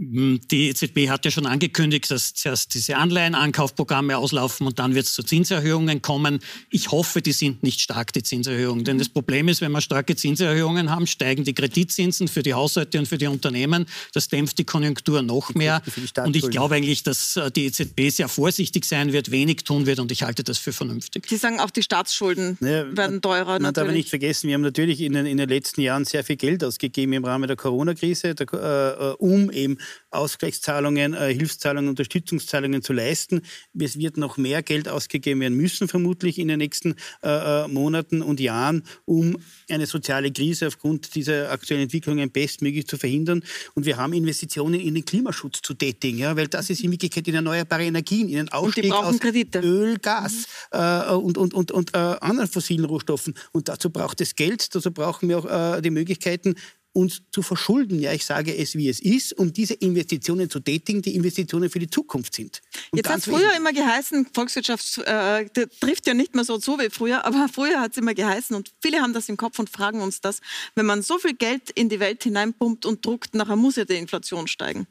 Hm, 0.00 0.40
die 0.50 0.70
EZB 0.70 1.10
hat 1.10 1.26
ja 1.26 1.30
schon 1.30 1.44
angekündigt, 1.44 2.10
dass 2.10 2.32
zuerst 2.32 2.72
diese 2.72 2.96
Anleihenankaufprogramme 2.96 4.16
auslaufen 4.16 4.66
und 4.66 4.78
dann 4.78 4.94
wird 4.94 5.04
es 5.04 5.12
zu 5.12 5.22
Zinserhöhungen 5.22 6.00
kommen. 6.00 6.40
Ich 6.70 6.90
hoffe, 6.90 7.20
die 7.20 7.32
sind 7.32 7.62
nicht 7.62 7.82
stark, 7.82 8.14
die 8.14 8.22
Zinserhöhungen. 8.22 8.84
Denn 8.84 8.96
das 8.96 9.10
Problem 9.10 9.48
ist, 9.48 9.60
wenn 9.60 9.70
wir 9.72 9.82
starke 9.82 10.16
Zinserhöhungen 10.16 10.90
haben, 10.90 11.06
steigen 11.06 11.44
die 11.44 11.52
Kreditzinsen 11.52 12.28
für 12.28 12.42
die 12.42 12.54
Haushalte 12.54 12.98
und 12.98 13.08
für 13.08 13.18
die 13.18 13.26
Unternehmen. 13.26 13.84
Das 14.14 14.28
dämpft 14.28 14.56
die 14.56 14.64
Konjunktur 14.64 15.20
noch 15.20 15.54
mehr. 15.54 15.82
Und 16.24 16.34
ich 16.34 16.48
glaube 16.48 16.76
eigentlich, 16.76 17.02
dass 17.02 17.36
äh, 17.36 17.50
die 17.50 17.66
EZB 17.66 18.08
sehr 18.08 18.28
vorsichtig 18.28 18.86
sein 18.86 19.12
wird, 19.12 19.30
wenig 19.30 19.64
tun 19.64 19.84
wird 19.84 19.98
und 19.98 20.10
ich 20.10 20.22
halte 20.22 20.44
das 20.44 20.56
für 20.56 20.72
vernünftig. 20.72 21.26
Sie 21.28 21.36
sagen 21.36 21.60
auch, 21.60 21.70
die 21.70 21.82
Staatsschulden 21.82 22.56
naja, 22.60 22.86
werden 22.96 23.20
teurer. 23.20 23.60
Man 23.60 23.74
darf 23.74 23.84
aber 23.84 23.92
nicht 23.92 24.08
vergessen, 24.08 24.48
wir 24.48 24.54
haben 24.54 24.62
natürlich 24.62 25.02
in 25.02 25.12
den, 25.12 25.26
in 25.26 25.36
den 25.36 25.48
letzten 25.50 25.82
Jahren 25.82 26.06
sehr 26.06 26.24
viel 26.24 26.36
Geld 26.36 26.64
ausgegeben 26.64 27.12
im 27.12 27.24
Rahmen 27.26 27.48
der 27.48 27.56
Corona-Krise, 27.56 28.28
äh, 28.28 28.44
äh, 28.44 29.14
um 29.18 29.50
eben 29.50 29.76
Ausgleichszahlungen, 30.10 31.14
äh, 31.14 31.32
Hilfszahlungen, 31.32 31.90
Unterstützungszahlungen 31.90 32.82
zu 32.82 32.92
leisten. 32.92 33.42
Es 33.78 33.98
wird 33.98 34.16
noch 34.16 34.36
mehr 34.36 34.62
Geld 34.62 34.88
ausgegeben 34.88 35.40
werden 35.40 35.56
müssen, 35.56 35.88
vermutlich 35.88 36.38
in 36.38 36.48
den 36.48 36.58
nächsten 36.58 36.94
äh, 37.22 37.64
äh, 37.64 37.68
Monaten 37.68 38.22
und 38.22 38.40
Jahren, 38.40 38.84
um 39.04 39.36
eine 39.68 39.86
soziale 39.86 40.32
Krise 40.32 40.66
aufgrund 40.66 41.14
dieser 41.14 41.50
aktuellen 41.50 41.84
Entwicklungen 41.84 42.30
bestmöglich 42.30 42.86
zu 42.86 42.96
verhindern. 42.96 43.42
Und 43.74 43.86
wir 43.86 43.96
haben 43.96 44.12
Investitionen 44.12 44.80
in 44.80 44.94
den 44.94 45.04
Klimaschutz 45.04 45.60
zu 45.62 45.74
tätigen, 45.74 46.18
ja, 46.18 46.36
weil 46.36 46.48
das 46.48 46.70
ist 46.70 46.82
in 46.82 46.90
Wirklichkeit 46.90 47.28
in 47.28 47.34
erneuerbare 47.34 47.84
Energien, 47.84 48.28
in 48.28 48.36
den 48.36 48.48
Ausstieg 48.50 48.92
aus 48.92 49.18
Kredite. 49.18 49.60
Öl, 49.60 49.98
Gas 49.98 50.46
äh, 50.72 51.12
und, 51.12 51.38
und, 51.38 51.54
und, 51.54 51.70
und 51.70 51.94
äh, 51.94 51.98
anderen 51.98 52.48
fossilen 52.48 52.84
Rohstoffen. 52.84 53.34
Und 53.52 53.68
dazu 53.68 53.90
braucht 53.90 54.20
es 54.20 54.34
Geld, 54.34 54.74
dazu 54.74 54.90
brauchen 54.90 55.28
wir 55.28 55.38
auch 55.38 55.76
äh, 55.76 55.80
die 55.82 55.90
Möglichkeiten, 55.90 56.56
uns 56.92 57.22
zu 57.30 57.42
verschulden. 57.42 58.00
Ja, 58.00 58.12
ich 58.12 58.24
sage 58.24 58.56
es, 58.56 58.74
wie 58.74 58.88
es 58.88 59.00
ist, 59.00 59.32
um 59.38 59.52
diese 59.52 59.74
Investitionen 59.74 60.50
zu 60.50 60.60
tätigen, 60.60 61.02
die 61.02 61.14
Investitionen 61.14 61.70
für 61.70 61.78
die 61.78 61.88
Zukunft 61.88 62.34
sind. 62.34 62.60
Und 62.90 62.98
Jetzt 62.98 63.08
hat 63.08 63.18
es 63.18 63.24
früher 63.24 63.56
immer 63.56 63.72
geheißen, 63.72 64.26
Volkswirtschaft 64.32 64.98
äh, 64.98 65.46
trifft 65.80 66.06
ja 66.06 66.14
nicht 66.14 66.34
mehr 66.34 66.44
so 66.44 66.58
zu 66.58 66.78
wie 66.78 66.90
früher, 66.90 67.24
aber 67.26 67.48
früher 67.52 67.80
hat 67.80 67.92
es 67.92 67.98
immer 67.98 68.14
geheißen 68.14 68.56
und 68.56 68.72
viele 68.80 69.00
haben 69.00 69.12
das 69.12 69.28
im 69.28 69.36
Kopf 69.36 69.58
und 69.58 69.70
fragen 69.70 70.00
uns 70.00 70.20
das, 70.20 70.40
wenn 70.74 70.86
man 70.86 71.02
so 71.02 71.18
viel 71.18 71.34
Geld 71.34 71.70
in 71.70 71.88
die 71.88 72.00
Welt 72.00 72.22
hineinpumpt 72.24 72.86
und 72.86 73.04
druckt, 73.04 73.34
nachher 73.34 73.56
muss 73.56 73.76
ja 73.76 73.84
die 73.84 73.94
Inflation 73.94 74.48
steigen. 74.48 74.86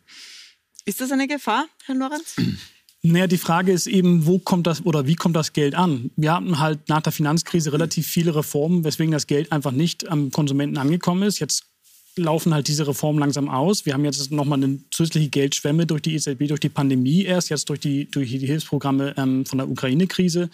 Ist 0.86 1.02
das 1.02 1.12
eine 1.12 1.28
Gefahr, 1.28 1.68
Herr 1.86 1.96
Lorenz? 1.96 2.36
Naja, 3.02 3.28
die 3.28 3.38
Frage 3.38 3.72
ist 3.72 3.88
eben, 3.88 4.26
wo 4.26 4.40
kommt 4.40 4.68
das 4.68 4.86
oder 4.86 5.08
wie 5.08 5.16
kommt 5.16 5.38
das 5.38 5.54
Geld 5.54 5.74
an? 5.74 6.12
Wir 6.18 6.34
hatten 6.34 6.60
halt 6.60 6.90
nach 6.90 7.02
der 7.02 7.14
Finanzkrise 7.14 7.72
relativ 7.72 8.06
viele 8.06 8.36
Reformen, 8.36 8.84
weswegen 8.84 9.14
das 9.14 9.26
Geld 9.26 9.54
einfach 9.54 9.72
nicht 9.72 10.10
am 10.10 10.32
Konsumenten 10.32 10.78
angekommen 10.78 11.24
ist. 11.24 11.40
Jetzt 11.40 11.69
laufen 12.20 12.54
halt 12.54 12.68
diese 12.68 12.88
Reformen 12.88 13.20
langsam 13.20 13.50
aus. 13.50 13.86
Wir 13.86 13.94
haben 13.94 14.06
jetzt 14.06 14.32
nochmal 14.32 14.62
eine 14.62 14.80
zusätzliche 14.92 15.30
Geldschwemme 15.30 15.86
durch 15.86 16.02
die 16.02 16.16
EZB, 16.16 16.48
durch 16.48 16.60
die 16.60 16.70
Pandemie 16.70 17.24
erst, 17.24 17.50
jetzt 17.50 17.70
durch 17.70 17.80
die, 17.80 18.06
durch 18.12 18.30
die 18.30 18.46
Hilfsprogramme 18.46 19.16
ähm, 19.18 19.46
von 19.46 19.58
der 19.58 19.70
Ukraine-Krise. 19.70 20.50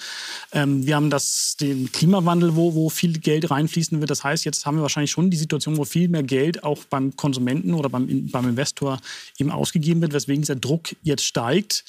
Ähm, 0.51 0.85
wir 0.85 0.95
haben 0.95 1.09
das, 1.09 1.57
den 1.59 1.91
Klimawandel, 1.91 2.55
wo, 2.55 2.73
wo 2.73 2.89
viel 2.89 3.19
Geld 3.19 3.51
reinfließen 3.51 3.99
wird. 3.99 4.09
Das 4.09 4.23
heißt, 4.23 4.45
jetzt 4.45 4.65
haben 4.65 4.77
wir 4.77 4.81
wahrscheinlich 4.81 5.11
schon 5.11 5.29
die 5.29 5.37
Situation, 5.37 5.77
wo 5.77 5.85
viel 5.85 6.07
mehr 6.07 6.23
Geld 6.23 6.63
auch 6.63 6.83
beim 6.85 7.15
Konsumenten 7.15 7.73
oder 7.73 7.89
beim, 7.89 8.29
beim 8.31 8.49
Investor 8.49 8.99
eben 9.39 9.51
ausgegeben 9.51 10.01
wird, 10.01 10.13
weswegen 10.13 10.41
dieser 10.41 10.55
Druck 10.55 10.95
jetzt 11.03 11.25
steigt. 11.25 11.83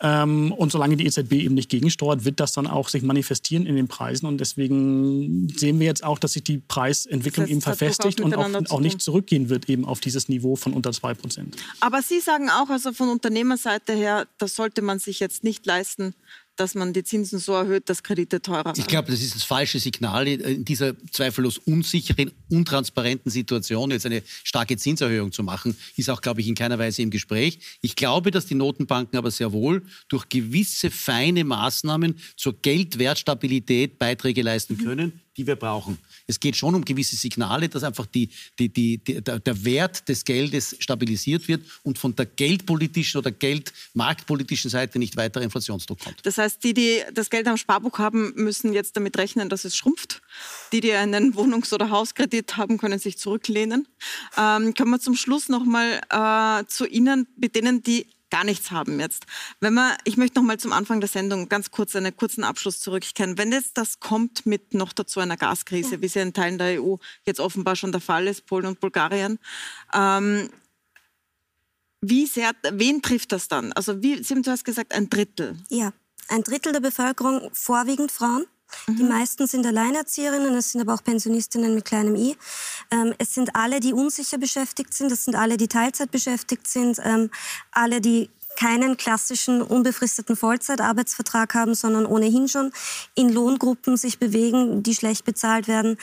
Ähm, 0.00 0.52
und 0.52 0.72
solange 0.72 0.96
die 0.96 1.06
EZB 1.06 1.32
eben 1.32 1.54
nicht 1.54 1.70
gegensteuert, 1.70 2.24
wird 2.24 2.40
das 2.40 2.52
dann 2.52 2.66
auch 2.66 2.88
sich 2.88 3.02
manifestieren 3.02 3.66
in 3.66 3.76
den 3.76 3.88
Preisen. 3.88 4.26
Und 4.26 4.38
deswegen 4.38 5.48
sehen 5.56 5.78
wir 5.78 5.86
jetzt 5.86 6.04
auch, 6.04 6.18
dass 6.18 6.32
sich 6.32 6.42
die 6.42 6.58
Preisentwicklung 6.58 7.44
das 7.46 7.50
heißt, 7.50 7.50
eben 7.50 7.60
verfestigt 7.60 8.20
und 8.20 8.34
auch, 8.34 8.70
auch 8.70 8.80
nicht 8.80 9.00
zurück 9.00 9.21
zurückgehen 9.22 9.48
wird 9.48 9.68
eben 9.68 9.84
auf 9.84 10.00
dieses 10.00 10.28
Niveau 10.28 10.56
von 10.56 10.72
unter 10.72 10.92
2 10.92 11.14
Prozent. 11.14 11.56
Aber 11.80 12.02
Sie 12.02 12.20
sagen 12.20 12.50
auch, 12.50 12.68
also 12.68 12.92
von 12.92 13.08
Unternehmerseite 13.08 13.92
her, 13.92 14.26
das 14.38 14.56
sollte 14.56 14.82
man 14.82 14.98
sich 14.98 15.20
jetzt 15.20 15.44
nicht 15.44 15.64
leisten, 15.66 16.14
dass 16.56 16.74
man 16.74 16.92
die 16.92 17.02
Zinsen 17.02 17.38
so 17.38 17.52
erhöht, 17.54 17.88
dass 17.88 18.02
Kredite 18.02 18.42
teurer 18.42 18.66
werden. 18.66 18.80
Ich 18.80 18.86
glaube, 18.86 19.10
das 19.10 19.22
ist 19.22 19.34
das 19.34 19.42
falsche 19.42 19.78
Signal 19.78 20.28
in 20.28 20.66
dieser 20.66 20.94
zweifellos 21.10 21.56
unsicheren, 21.56 22.30
untransparenten 22.50 23.30
Situation. 23.32 23.90
Jetzt 23.90 24.04
eine 24.04 24.22
starke 24.44 24.76
Zinserhöhung 24.76 25.32
zu 25.32 25.42
machen, 25.42 25.74
ist 25.96 26.10
auch, 26.10 26.20
glaube 26.20 26.42
ich, 26.42 26.48
in 26.48 26.54
keiner 26.54 26.78
Weise 26.78 27.00
im 27.00 27.10
Gespräch. 27.10 27.58
Ich 27.80 27.96
glaube, 27.96 28.30
dass 28.30 28.44
die 28.44 28.54
Notenbanken 28.54 29.16
aber 29.16 29.30
sehr 29.30 29.52
wohl 29.52 29.82
durch 30.08 30.28
gewisse 30.28 30.90
feine 30.90 31.44
Maßnahmen 31.44 32.18
zur 32.36 32.54
Geldwertstabilität 32.60 33.98
Beiträge 33.98 34.42
leisten 34.42 34.76
können, 34.76 35.22
die 35.38 35.46
wir 35.46 35.56
brauchen. 35.56 35.96
Es 36.32 36.40
geht 36.40 36.56
schon 36.56 36.74
um 36.74 36.84
gewisse 36.84 37.14
Signale, 37.14 37.68
dass 37.68 37.84
einfach 37.84 38.06
die, 38.06 38.30
die, 38.58 38.70
die, 38.70 38.98
der, 38.98 39.64
Wert 39.64 40.08
des 40.08 40.24
Geldes 40.24 40.76
stabilisiert 40.78 41.46
wird 41.46 41.62
und 41.82 41.98
von 41.98 42.16
der 42.16 42.24
geldpolitischen 42.24 43.18
oder 43.18 43.30
geldmarktpolitischen 43.30 44.70
Seite 44.70 44.98
nicht 44.98 45.16
weiterer 45.16 45.44
Inflationsdruck 45.44 46.00
kommt. 46.00 46.16
Das 46.24 46.38
heißt, 46.38 46.64
die, 46.64 46.72
die 46.72 47.02
das 47.12 47.28
Geld 47.28 47.46
am 47.46 47.58
Sparbuch 47.58 47.98
haben, 47.98 48.32
müssen 48.34 48.72
jetzt 48.72 48.96
damit 48.96 49.18
rechnen, 49.18 49.50
dass 49.50 49.66
es 49.66 49.76
schrumpft. 49.76 50.22
Die, 50.72 50.80
die 50.80 50.92
einen 50.92 51.34
Wohnungs- 51.34 51.74
oder 51.74 51.90
Hauskredit 51.90 52.56
haben, 52.56 52.78
können 52.78 52.98
sich 52.98 53.18
zurücklehnen. 53.18 53.86
Ähm, 54.38 54.72
kommen 54.74 54.90
wir 54.90 55.00
zum 55.00 55.14
Schluss 55.14 55.50
noch 55.50 55.64
mal 55.64 56.00
äh, 56.08 56.66
zu 56.66 56.86
Ihnen, 56.86 57.28
mit 57.36 57.54
denen, 57.54 57.82
die 57.82 58.06
gar 58.32 58.44
nichts 58.44 58.70
haben 58.70 58.98
jetzt. 58.98 59.26
Wenn 59.60 59.74
man, 59.74 59.94
ich 60.04 60.16
möchte 60.16 60.40
noch 60.40 60.46
mal 60.46 60.58
zum 60.58 60.72
Anfang 60.72 61.00
der 61.00 61.08
Sendung 61.08 61.50
ganz 61.50 61.70
kurz 61.70 61.94
einen 61.94 62.16
kurzen 62.16 62.44
Abschluss 62.44 62.80
zurückkehren. 62.80 63.36
Wenn 63.36 63.52
jetzt 63.52 63.76
das 63.76 64.00
kommt 64.00 64.46
mit 64.46 64.72
noch 64.72 64.94
dazu 64.94 65.20
einer 65.20 65.36
Gaskrise, 65.36 66.00
wie 66.00 66.08
sie 66.08 66.20
in 66.20 66.32
Teilen 66.32 66.56
der 66.56 66.82
EU 66.82 66.96
jetzt 67.26 67.40
offenbar 67.40 67.76
schon 67.76 67.92
der 67.92 68.00
Fall 68.00 68.26
ist, 68.26 68.46
Polen 68.46 68.64
und 68.64 68.80
Bulgarien, 68.80 69.38
ähm, 69.92 70.48
wie 72.00 72.26
sehr, 72.26 72.52
wen 72.72 73.02
trifft 73.02 73.32
das 73.32 73.48
dann? 73.48 73.72
Also 73.74 74.02
wie, 74.02 74.22
Sie 74.24 74.34
haben 74.34 74.42
zuerst 74.42 74.64
gesagt, 74.64 74.94
ein 74.94 75.10
Drittel. 75.10 75.58
Ja, 75.68 75.92
ein 76.28 76.42
Drittel 76.42 76.72
der 76.72 76.80
Bevölkerung, 76.80 77.50
vorwiegend 77.52 78.10
Frauen. 78.10 78.46
Mhm. 78.86 78.96
Die 78.96 79.04
meisten 79.04 79.46
sind 79.46 79.66
Alleinerzieherinnen, 79.66 80.54
es 80.54 80.72
sind 80.72 80.80
aber 80.80 80.94
auch 80.94 81.04
Pensionistinnen 81.04 81.74
mit 81.74 81.84
kleinem 81.84 82.16
i. 82.16 82.36
Ähm, 82.90 83.14
es 83.18 83.34
sind 83.34 83.54
alle, 83.54 83.80
die 83.80 83.92
unsicher 83.92 84.38
beschäftigt 84.38 84.94
sind, 84.94 85.12
es 85.12 85.24
sind 85.24 85.34
alle, 85.34 85.56
die 85.56 85.68
Teilzeit 85.68 86.10
beschäftigt 86.10 86.68
sind, 86.68 86.98
ähm, 87.04 87.30
alle, 87.72 88.00
die 88.00 88.30
keinen 88.56 88.96
klassischen 88.96 89.62
unbefristeten 89.62 90.36
Vollzeitarbeitsvertrag 90.36 91.54
haben, 91.54 91.74
sondern 91.74 92.06
ohnehin 92.06 92.48
schon 92.48 92.72
in 93.14 93.30
Lohngruppen 93.30 93.96
sich 93.96 94.18
bewegen, 94.18 94.82
die 94.82 94.94
schlecht 94.94 95.24
bezahlt 95.24 95.68
werden. 95.68 95.96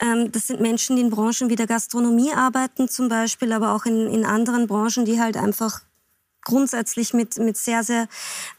Ähm, 0.00 0.30
das 0.32 0.46
sind 0.46 0.60
Menschen, 0.60 0.96
die 0.96 1.02
in 1.02 1.10
Branchen 1.10 1.48
wie 1.48 1.56
der 1.56 1.66
Gastronomie 1.66 2.32
arbeiten 2.32 2.88
zum 2.88 3.08
Beispiel, 3.08 3.52
aber 3.52 3.72
auch 3.72 3.86
in, 3.86 4.06
in 4.08 4.24
anderen 4.24 4.66
Branchen, 4.66 5.04
die 5.04 5.20
halt 5.20 5.36
einfach 5.36 5.80
grundsätzlich 6.44 7.14
mit, 7.14 7.38
mit 7.38 7.56
sehr, 7.56 7.82
sehr 7.82 8.08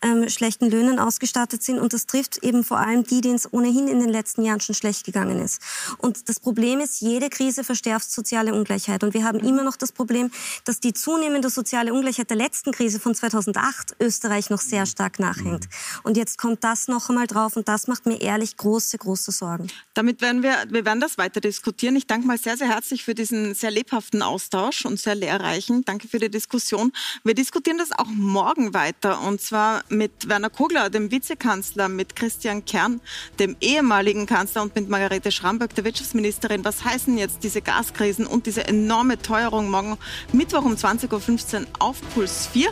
ähm, 0.02 0.30
schlechten 0.30 0.70
Löhnen 0.70 1.00
ausgestattet 1.00 1.64
sind. 1.64 1.80
Und 1.80 1.94
das 1.94 2.06
trifft 2.06 2.44
eben 2.44 2.64
vor 2.64 2.80
allem 2.80 3.04
die, 3.04 3.22
denen 3.22 3.36
es 3.36 3.52
ohnehin 3.52 3.88
in 3.88 4.00
den 4.00 4.10
letzten 4.10 4.44
Jahren 4.44 4.60
schon 4.60 4.76
schlecht 4.76 5.06
gegangen 5.06 5.40
ist. 5.40 5.62
Und 5.98 6.30
das 6.30 6.40
Problem 6.40 6.80
ist, 6.80 7.02
jede 7.02 7.30
Krise 7.30 7.64
verstärkt 7.64 8.10
soziale 8.10 8.54
Ungleichheit. 8.54 9.04
Und 9.04 9.14
wir 9.14 9.24
haben 9.24 9.40
immer 9.40 9.64
noch 9.64 9.76
das 9.76 9.92
Problem, 9.92 10.32
dass 10.66 10.80
die 10.80 10.94
zunehmende 10.94 11.50
soziale 11.50 11.94
Ungleichheit 11.94 12.30
der 12.30 12.38
letzten 12.38 12.72
Krise 12.72 13.00
von 13.00 13.16
2008 13.16 13.96
Österreich 14.00 14.50
noch 14.50 14.62
sehr 14.62 14.86
stark 14.86 15.20
nachhängt. 15.20 15.68
Und 16.04 16.18
jetzt 16.18 16.38
kommt 16.38 16.64
das 16.64 16.88
noch 16.88 17.10
einmal 17.10 17.28
drauf 17.28 17.56
und 17.56 17.68
das 17.68 17.88
macht 17.88 18.06
mir 18.06 18.22
ehrlich 18.22 18.58
große, 18.58 18.98
große 18.98 19.32
Sorgen. 19.32 19.68
Damit 19.94 20.22
werden 20.22 20.44
wir, 20.44 20.66
wir 20.70 20.86
werden 20.86 21.00
das 21.00 21.18
weiter 21.18 21.42
diskutieren. 21.42 21.96
Ich 21.96 22.08
danke 22.08 22.28
mal 22.28 22.38
sehr, 22.38 22.58
sehr 22.58 22.68
herzlich 22.68 23.04
für 23.04 23.16
diesen 23.16 23.54
sehr 23.54 23.72
lebhaften 23.72 24.22
Austausch 24.22 24.86
und 24.86 25.00
sehr 25.00 25.16
lehrreichen. 25.16 25.86
Danke 25.86 26.08
für 26.08 26.20
die 26.20 26.30
Diskussion. 26.30 26.92
Wir 27.24 27.34
diskutieren 27.34 27.75
diskutieren 27.76 27.78
das 27.78 27.92
auch 27.98 28.12
morgen 28.12 28.74
weiter 28.74 29.22
und 29.22 29.42
zwar 29.42 29.84
mit 29.90 30.28
Werner 30.28 30.50
Kogler, 30.50 30.90
dem 30.90 31.12
Vizekanzler, 31.12 31.88
mit 31.88 32.16
Christian 32.16 32.66
Kern, 32.66 33.02
dem 33.40 33.56
ehemaligen 33.62 34.26
Kanzler 34.26 34.62
und 34.62 34.76
mit 34.76 34.90
Margarete 34.90 35.32
Schramböck, 35.32 35.74
der 35.76 35.84
Wirtschaftsministerin. 35.84 36.66
Was 36.66 36.84
heißen 36.84 37.18
jetzt 37.18 37.44
diese 37.44 37.62
Gaskrisen 37.62 38.26
und 38.26 38.46
diese 38.46 38.68
enorme 38.68 39.22
Teuerung 39.22 39.70
morgen 39.70 39.98
Mittwoch 40.32 40.64
um 40.64 40.74
20.15 40.74 41.62
Uhr 41.62 41.68
auf 41.80 41.98
Puls 42.14 42.48
4? 42.48 42.70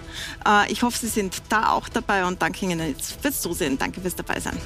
Äh, 0.48 0.72
ich 0.72 0.84
hoffe, 0.84 0.98
Sie 0.98 1.08
sind 1.08 1.42
da 1.50 1.70
auch 1.70 1.90
dabei 1.90 2.26
und 2.26 2.42
danke 2.42 2.66
Ihnen 2.66 2.80
jetzt 2.80 3.22
fürs 3.22 3.42
Zusehen. 3.42 3.78
Danke 3.78 4.02
fürs 4.02 4.16
Dabeisein. 4.16 4.58